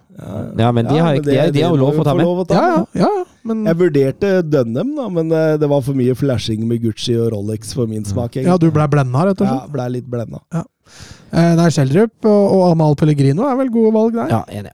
[0.60, 2.26] ja, men de har, men ikke- de, er- de har jo lov å ta med.
[2.28, 3.00] å ta Ja, ja, med.
[3.00, 3.24] ja, ja.
[3.42, 7.32] Men Jeg vurderte Dunham, da, men eh, det var for mye flashing med Gucci og
[7.32, 8.36] Rolex for min smak.
[8.36, 9.64] ja, du ble blenda, rett og slett?
[9.64, 10.42] Ja, blei ble litt blenda.
[10.52, 14.28] Eh, nei, Schjelderup og, og Amal Pellegrino er vel gode valg der.
[14.28, 14.72] Ja, enig.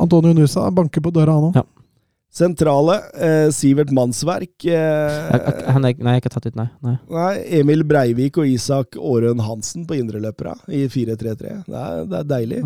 [0.00, 1.62] Antonio Nusa banker på døra, han òg.
[2.28, 4.64] Sentrale, eh, Sivert Mannsverk.
[4.64, 6.68] Eh, Han er, nei, jeg har ikke tatt ut, nei.
[6.84, 6.96] nei.
[7.08, 11.56] nei, Emil Breivik og Isak Aarøen Hansen på indreløpere i 4-3-3.
[11.64, 12.62] Det, det er deilig.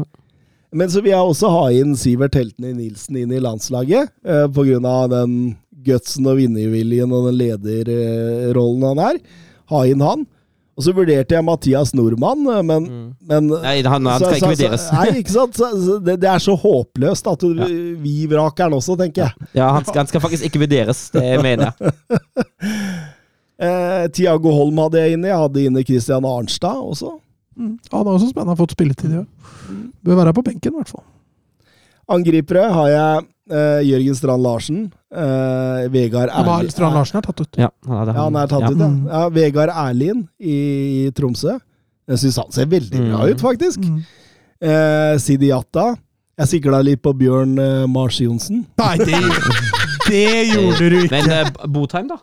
[0.73, 4.45] Men så vil jeg også ha inn Sivert Heltene Nilsen inn i landslaget, eh,
[4.89, 9.19] av den gutsen og vinnerviljen og den lederrollen han er.
[9.73, 10.27] Ha inn han.
[10.73, 12.85] Og så vurderte jeg Mathias Nordmann, men, men,
[13.29, 14.87] men Nei, han, han så- skal ikke vurderes.
[14.97, 15.59] Nei, ikke sant?
[15.59, 17.61] Så, så det, det er så håpløst at du,
[18.01, 19.51] vi vraker han også, tenker jeg.
[19.59, 21.93] Ja, han skal, han skal faktisk ikke vurderes, det mener jeg.
[23.63, 25.29] Eh, Tiago Holm hadde jeg inne.
[25.31, 27.13] Jeg hadde inne Christian Arnstad også.
[27.55, 27.77] Mm.
[27.93, 29.29] Han er også spennende, har fått spilletid i år.
[30.03, 31.05] Bør være på benken, i hvert fall.
[32.11, 33.23] Angripere har jeg
[33.55, 34.81] eh, Jørgen Strand Larsen.
[35.13, 37.59] Eh, Vegard Erlien Strand Larsen er tatt ut.
[37.61, 38.71] Ja, han, hadde, Ja, han er tatt ja.
[38.73, 38.91] ut, ja.
[39.13, 39.29] Ja.
[39.35, 40.57] Vegard Erlin i,
[41.07, 41.59] i Tromsø.
[42.09, 43.31] Jeg syns han ser veldig bra Mm.
[43.35, 43.85] ut, faktisk.
[43.85, 44.01] Mm.
[44.63, 45.93] Uh, Sidi Jatta.
[46.39, 48.65] Jeg sikla litt på Bjørn uh, Mars Johnsen.
[48.81, 49.21] Nei, det,
[50.09, 50.25] det
[50.55, 51.21] gjorde du ikke!
[51.21, 52.17] Men uh, Botheim, da?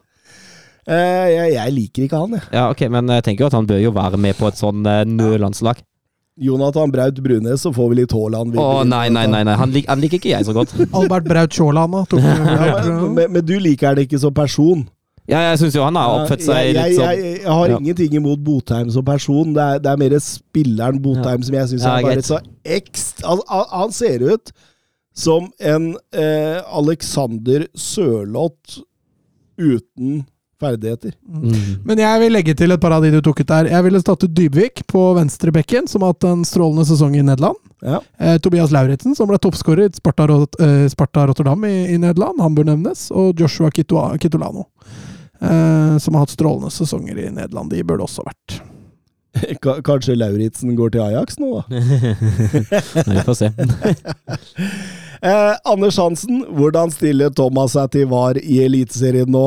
[0.89, 2.45] Eh, jeg, jeg liker ikke han, jeg.
[2.55, 4.81] Ja, ok, men jeg tenker jo at han bør jo være med på et sånn
[4.87, 5.83] uh, nødlandslag.
[6.39, 8.55] Jonathan Braut Brunes, så får vi litt Haaland.
[8.55, 9.55] Å nei, nei, nei, nei.
[9.59, 10.71] Han, lik, han liker ikke jeg så godt.
[10.99, 12.21] Albert Braut Sjåland, da.
[12.21, 14.85] Ja, men, men, men du liker det ikke som person.
[15.29, 17.77] Ja, jeg syns jo han har oppført seg jeg, litt sånn jeg, jeg har Ja.
[17.77, 19.51] ingenting imot Botheim som person.
[19.53, 23.21] Det er, det er mer spilleren Botheim som jeg syns Ja, er bare så ekst...
[23.27, 24.49] Han, han- han ser ut
[25.19, 28.79] som en eh, Alexander Sørloth
[29.59, 30.23] uten
[30.59, 31.13] ferdigheter.
[31.27, 31.85] mm.
[31.85, 33.69] Men jeg vil legge til et par av de du tok ut der.
[33.71, 37.57] Jeg ville tatt ut Dybvik på venstrebekken, som har hatt en strålende sesong i Nederland.
[37.81, 38.01] Ja.
[38.17, 42.41] Eh, Tobias Lauritzen, som ble toppskårer i Sparta, Rot eh, Sparta Rotterdam i, i Nederland.
[42.43, 43.07] Han bør nevnes.
[43.11, 44.67] Og Joshua Kitolano,
[45.39, 47.71] eh, som har hatt strålende sesonger i Nederland.
[47.71, 48.59] De burde også vært.
[49.63, 51.63] Ka- Kanskje Lauritzen går til Ajax nå, da.
[53.11, 53.51] Vi får se.
[55.19, 59.41] Eh, Anders Hansen, hvordan stiller Thomas seg til VAR i Eliteserien nå?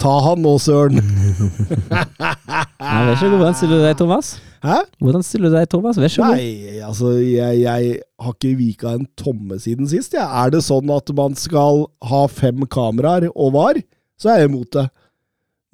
[0.00, 1.02] Ta han nå, søren!
[1.04, 3.34] Nei, vær så god.
[3.36, 4.30] Hvordan stiller du deg, Thomas?
[4.64, 4.78] Hæ?
[5.04, 6.00] Hvordan stiller du deg, Thomas?
[6.00, 6.40] Vær så god.
[6.40, 7.92] Nei, altså, jeg, jeg
[8.24, 10.16] har ikke vika en tomme siden sist.
[10.16, 10.24] Ja.
[10.46, 13.82] Er det sånn at man skal ha fem kameraer og VAR,
[14.16, 14.86] så er jeg imot det.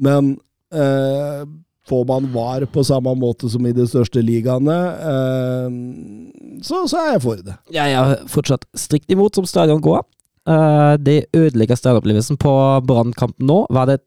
[0.02, 0.34] Men
[0.74, 1.44] eh,
[1.88, 4.78] får man VAR på samme måte som i de største ligaene,
[5.10, 7.56] eh, så, så er jeg for det.
[7.74, 10.04] Jeg er fortsatt strikt imot som stadion går.
[10.48, 12.52] Eh, det ødelegger stadionopplevelsen på
[12.88, 13.64] Brannkampen nå.
[13.72, 14.00] Var det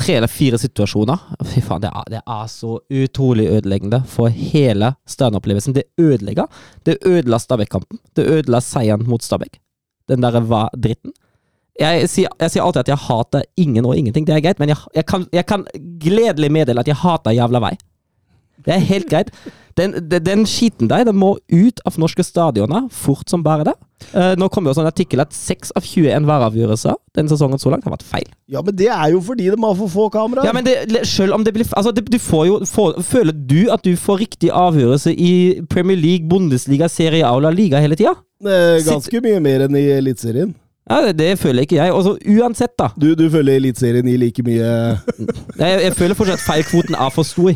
[0.00, 1.20] tre eller fire situasjoner?
[1.52, 5.76] Fy faen, det er, det er så utrolig ødeleggende for hele stadionopplevelsen.
[5.76, 6.48] Det ødelegger.
[6.84, 8.00] Det ødela Stabæk-kampen.
[8.16, 9.60] Det ødela seieren mot Stabæk.
[10.08, 11.12] Den derre var dritten.
[11.80, 14.26] Jeg sier, jeg sier alltid at jeg hater ingen og ingenting.
[14.28, 15.66] Det er greit, men jeg, jeg, kan, jeg kan
[16.02, 17.74] gledelig meddele at jeg hater jævla vei.
[18.64, 19.32] Det er helt greit.
[19.74, 23.74] Den, den, den skiten der den må ut av norske stadioner fort som bare det.
[24.12, 27.86] Uh, nå kommer jo sånn artikkel at 6 av 21 væravgjørelser denne sesongen så langt
[27.86, 28.28] har vært feil.
[28.52, 30.46] Ja, men det er jo fordi de har for få kameraer.
[30.46, 30.76] Ja, men det,
[31.10, 34.20] selv om det blir Altså, det, du får jo får, Føler du at du får
[34.22, 35.34] riktig avgjørelse i
[35.70, 38.14] Premier League, Bundesliga, Serie A og La Liga hele tida?
[38.44, 40.54] Ganske Ganske mye mer enn i Eliteserien.
[40.90, 41.92] Ja, det, det føler ikke jeg.
[41.92, 42.90] Og så uansett, da.
[43.00, 44.72] Du, du følger Eliteserien i like mye
[45.62, 47.54] Jeg, jeg føler fortsatt at feilkvoten er for stor.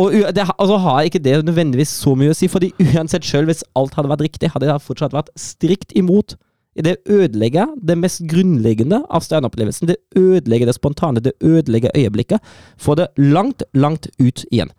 [0.00, 3.50] Og så det, altså har ikke det nødvendigvis så mye å si, fordi uansett selv
[3.50, 6.36] hvis alt hadde vært riktig, hadde jeg fortsatt vært strikt imot.
[6.78, 9.88] Det ødelegger det mest grunnleggende av stjerneopplevelsen.
[9.90, 12.44] Det ødelegger det spontane, det ødelegger øyeblikket.
[12.78, 14.70] Får det langt, langt ut igjen.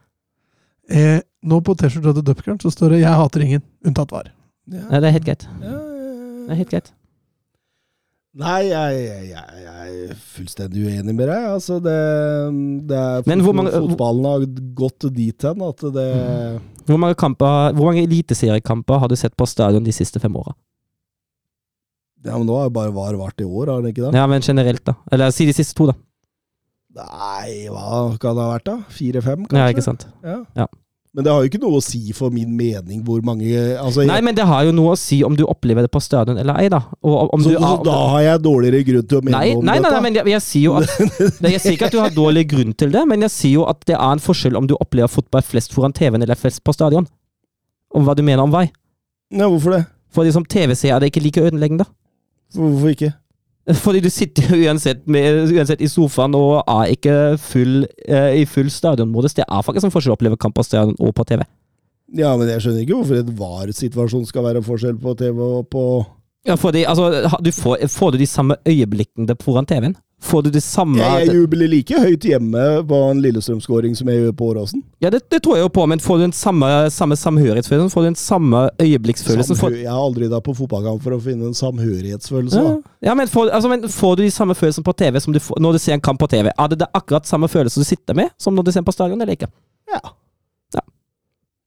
[0.89, 4.31] Eh, nå på T-skjorta til Dupkern så står det 'Jeg hater ingen', unntatt VAR.
[4.67, 5.47] Nei, det er helt greit.
[5.61, 5.76] Ja,
[6.49, 6.91] Det er helt greit.
[8.39, 11.45] Nei, jeg, jeg, jeg, er fullstendig uenig med deg.
[11.51, 11.95] Altså, det,
[12.87, 14.45] det er mange- Fotballen har
[14.79, 16.07] gått dit hen at det
[16.87, 20.55] Hvor mange, kamper, hvor mange eliteseriekamper har du sett på stadion de siste fem åra?
[22.25, 24.15] Ja, men nå har jo bare VAR vært i år, har den ikke det?
[24.19, 24.95] Ja, men generelt, da.
[25.11, 25.95] Eller si de siste to, da.
[26.99, 28.77] Nei, hva kan det ha vært, da?
[28.91, 29.61] Fire-fem, kanskje?
[29.61, 30.07] Ja, ikke sant.
[30.25, 30.39] Ja.
[30.57, 30.65] Ja.
[31.18, 33.49] Men det har jo ikke noe å si for min mening hvor mange
[33.81, 36.38] altså, Nei, men det har jo noe å si om du opplever det på stadion
[36.38, 36.84] eller ei, da.
[37.02, 39.65] Og om så, du, så da har jeg dårligere grunn til å mene Nei, om
[39.65, 39.95] nei, nei, dette?
[39.95, 40.94] nei, men jeg, jeg sier jo at
[41.44, 43.65] Nei, Jeg sier ikke at du har dårlig grunn til det, men jeg sier jo
[43.72, 46.77] at det er en forskjell om du opplever fotball flest foran TV-en eller flest på
[46.77, 47.10] stadion.
[47.90, 48.68] Om hva du mener om vei.
[49.34, 49.84] Nei, hvorfor det?
[50.14, 51.90] Fordi som TV-seer er det ikke like ødeleggende.
[52.53, 53.11] Hvorfor ikke?
[53.83, 58.69] Fordi du sitter jo uansett, uansett i sofaen og er ikke full, eh, i full
[58.73, 59.35] stadionmodus.
[59.37, 61.43] Det er faktisk en forskjell å oppleve kamp på stadion og på TV.
[62.17, 65.83] Ja, men jeg skjønner ikke hvorfor en VAR-situasjon skal være forskjell på TV og på
[66.47, 67.11] Ja, fordi, altså,
[67.43, 69.97] du får, får du de samme øyeblikkene foran TV-en?
[70.19, 74.19] Får du det samme Jeg, jeg jubler like høyt hjemme på en Lillestrøm-skåring som jeg
[74.19, 74.81] gjør på Åråsen.
[74.99, 77.89] Ja, det, det tror jeg jo på, men får du den samme, samme samhørighetsfølelsen?
[77.93, 79.55] Får du den samme øyeblikksfølelsen?
[79.55, 82.59] Får, Samhø- Jeg har aldri dratt på fotballkamp for å finne en samhørighetsfølelse.
[82.65, 82.75] ja,
[83.07, 85.59] ja men, får, altså, men får du de samme følelsene på TV som du får
[85.63, 86.51] når du ser en kamp på TV?
[86.51, 89.21] Er det, det akkurat samme følelse du sitter med som når du ser på stadion,
[89.21, 89.47] eller ikke?
[89.87, 90.03] Ja.
[90.75, 90.83] Ja.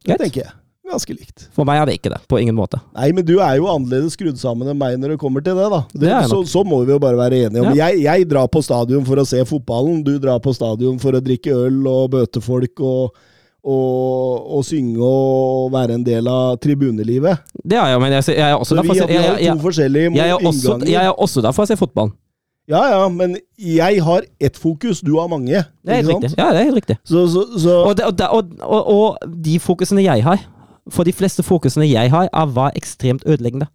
[0.07, 0.53] Det tenker jeg.
[0.83, 1.45] Ganske likt.
[1.55, 2.81] For meg er det ikke det, på ingen måte.
[2.97, 5.69] Nei, men du er jo annerledes skrudd sammen enn meg når det kommer til det,
[5.71, 5.79] da.
[5.93, 7.71] Det, Det så, så må vi jo bare være enige om.
[7.79, 11.23] Jeg, jeg drar på stadion for å se fotballen, du drar på stadion for å
[11.23, 13.15] drikke øl og bøte folk og,
[13.63, 17.47] og, og synge og være en del av tribunelivet.
[17.63, 19.23] Det er jeg, men jeg, jeg er også Så der vi, for å se vi
[19.23, 22.13] har jeg, to forskjellige jeg, også, jeg er også der for å se fotball.
[22.71, 25.65] Ja, ja, men jeg har ett fokus, du har mange.
[25.83, 26.29] Det er helt riktig.
[26.39, 26.97] Ja, det er helt riktig.
[27.03, 30.45] Så, så, så Og, og, og, og de fokusene jeg har,
[30.91, 33.69] for de fleste fokusene jeg har, er var ekstremt ødeleggende.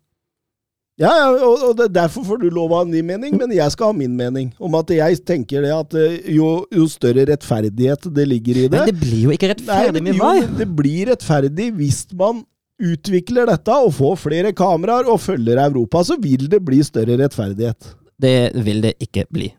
[0.97, 3.91] Ja, ja og, og derfor får du lov å ha din mening, men jeg skal
[3.91, 4.49] ha min mening.
[4.57, 8.79] Om at jeg tenker det at eh, jo, jo større rettferdighet det ligger i det
[8.79, 10.47] Men det blir jo ikke rettferdig med jo, vei.
[10.57, 12.41] det blir rettferdig hvis man
[12.81, 17.93] utvikler dette og får flere kameraer og følger Europa, så vil det bli større rettferdighet.
[18.17, 19.51] Det vil det ikke bli.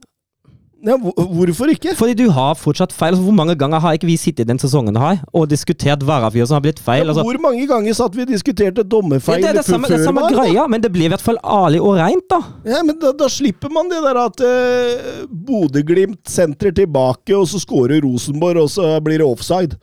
[0.87, 1.91] Ja, hvorfor ikke?
[1.99, 3.11] Fordi du har fortsatt feil.
[3.11, 6.59] Altså, hvor mange ganger har ikke vi sittet den sesongen her og diskutert vareavgjørelser som
[6.61, 7.03] har blitt feil?
[7.09, 9.99] Altså, Hvor mange ganger satt vi og diskuterte ja, dommerfeil det er det samme, det
[10.05, 12.39] samme greia, men det blir i hvert fall ærlig og reint, da.
[12.69, 17.59] Ja, men da, da slipper man det der at eh, Bodø-Glimt sentrer tilbake, og så
[17.63, 19.79] scorer Rosenborg, og så blir det offside.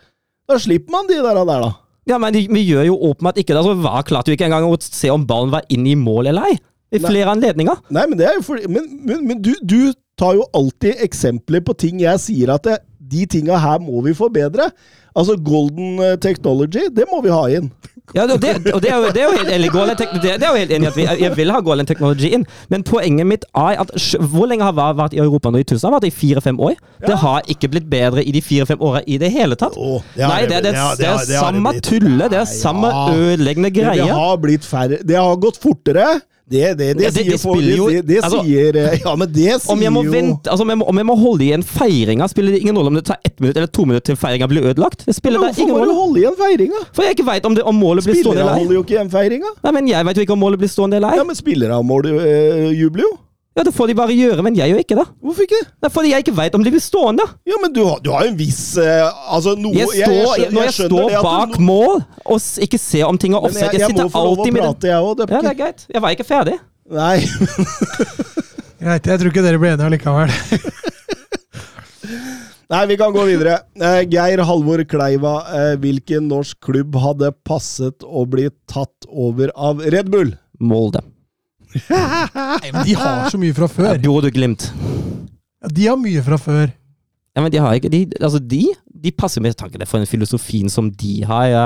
[0.48, 1.74] Da slipper man de der, der da.
[2.08, 3.58] Ja, men de- vi gjør jo åpenbart ikke det.
[3.66, 6.52] Altså, var klarte jo ikke engang å se om ballen var inne i mål eller
[6.54, 6.58] ei?
[6.94, 7.10] I Nei.
[7.10, 7.80] flere anledninger.
[7.90, 12.22] Nei, men fordi Men, men, men du, du tar jo alltid eksempler på ting jeg
[12.24, 14.70] sier at det, de tinga her må vi forbedre.
[15.16, 17.70] Altså golden eh, technology, det må vi ha inn.
[18.14, 18.42] Ja, det, og
[18.84, 20.98] det, er jo, det er jo helt enig, golden det, er jo helt enig at
[20.98, 23.94] vi, jeg vil ha golden Technology inn, men poenget mitt er at
[24.30, 25.88] Hvor lenge har VAR vært i Europa nå i tusen?
[25.88, 26.76] Har vært i fire-fem år?
[27.02, 29.74] Det har ikke blitt bedre i de fire-fem åra i det hele tatt.
[29.74, 33.98] Oh, det Nei, det det, det er samme tulle, tullet, det er samme ødeleggende ødeleggende
[34.04, 36.08] Det har blitt færre Det har gått fortere.
[36.46, 39.56] Det, det, det, det- sier folk- jo- det, det altså, sier eh, Ja, men det
[39.64, 42.28] sier Om jeg må vente, altså om jeg må, om jeg må holde igjen feiringa,
[42.30, 44.68] spiller det ingen rolle om det tar ett minutt eller to minutter til feiringa blir
[44.70, 45.08] ødelagt?
[45.08, 46.84] Det spiller Men da Hvorfor må du holde igjen feiringa?
[46.94, 48.62] For jeg ikke veit om, om målet blir stående Spillere eller ei.
[48.62, 49.54] holder jo ikke igjen feiringa.
[49.66, 51.18] Nei, men jeg veit jo ikke om målet blir stående eller ei.
[51.24, 53.16] Ja, men spillere mål øh, jubler jo.
[53.56, 55.04] Ja, Det får de bare gjøre, men jeg gjør ikke det.
[55.24, 55.62] Hvorfor ikke?
[55.80, 57.24] Det er fordi jeg ikke veit om de blir stående.
[57.48, 60.62] Ja, men du har, du har en viss eh, Altså noe Jeg står, skjønner- når
[60.68, 63.72] jeg skjønner står det at du- bak mål og ikke ser om ting er offside
[63.72, 65.24] jeg, Jeg jeg sitter alltid med prate, jeg òg.
[65.32, 65.88] Ja, det er greit.
[65.96, 66.60] Jeg var ikke ferdig.
[66.92, 67.24] Nei.
[68.86, 70.30] Greit, jeg tror ikke dere blir enige allikevel.
[72.70, 73.60] Nei, vi kan gå videre.
[73.78, 79.82] Eh, Geir Halvor Kleiva, eh, hvilken norsk klubb hadde passet å bli tatt over av
[79.86, 80.34] Red Bull?
[80.60, 81.02] Molde.
[81.90, 84.00] Nei, men de har så mye fra Ja, før.
[84.06, 84.70] Bodø-Glimt.
[85.62, 86.70] Ja, De har mye fra før.
[87.36, 90.08] Ja, men de har ikke de, Altså, de De passer med tanke det for den
[90.08, 91.46] filosofien som de har.
[91.52, 91.66] Ja.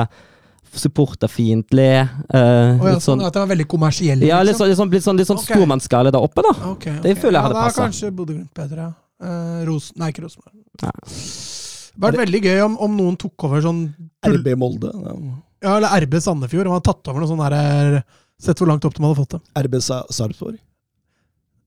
[0.69, 1.91] Supporterfiendtlig.
[2.30, 4.27] Uh, oh, ja, sånn sånn at det var veldig kommersielle.
[4.27, 4.68] ja, litt liksom.
[4.68, 5.56] sånn, litt sånn, litt sånn, litt sånn okay.
[5.57, 6.53] stormannsgale der oppe, da.
[6.73, 7.22] Ok, Det ok.
[7.23, 7.84] føler jeg ja, hadde da er passet.
[7.86, 8.88] kanskje Bodø-Glimt bedre.
[9.19, 10.53] Eh, Ros Nei, ikke Rosenborg.
[10.84, 10.91] Ja.
[10.94, 13.81] Det hadde vært veldig gøy om, om noen tok over sånn
[14.30, 14.91] RB Molde.
[14.94, 15.76] Ja.
[15.76, 17.98] Eller RB Sandefjord, og han hadde tatt over noe sånn der
[18.39, 19.41] Sett hvor langt opp de hadde fått det.
[19.65, 20.57] RB Sa- Sarpsborg.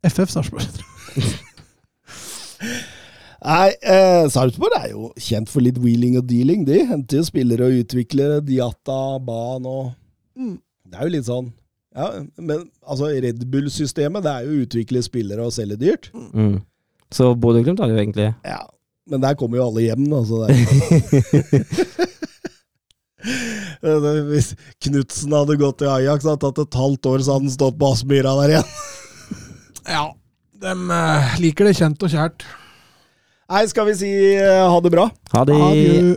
[0.08, 0.64] FF Sarpsborg.
[3.42, 6.62] Nei, eh, Sarpsborg er jo kjent for litt wheeling og dealing.
[6.68, 8.40] De henter jo spillere og utviklere.
[8.46, 9.92] Diata, Ban og
[10.38, 10.54] Mm.
[10.88, 11.50] Det er jo litt sånn
[11.94, 12.06] Ja,
[12.40, 16.08] men altså, Red Bull-systemet, det er jo å utvikle spillere og selge dyrt.
[16.32, 16.62] Mm.
[17.12, 18.62] Så Bodø-Glimt har jo egentlig Ja,
[19.06, 20.22] men der kommer jo alle hjem, da.
[20.24, 22.06] Så det er
[24.30, 27.78] Hvis Knutsen hadde gått til Ajax hadde tatt et halvt år, så hadde han stått
[27.80, 28.74] på Aspmyra der igjen.
[29.86, 30.02] Ja.
[30.62, 30.74] De
[31.42, 32.44] liker det kjent og kjært.
[33.52, 35.08] Nei, skal vi si eh, ha det bra?
[35.34, 36.12] Ha det Adjø.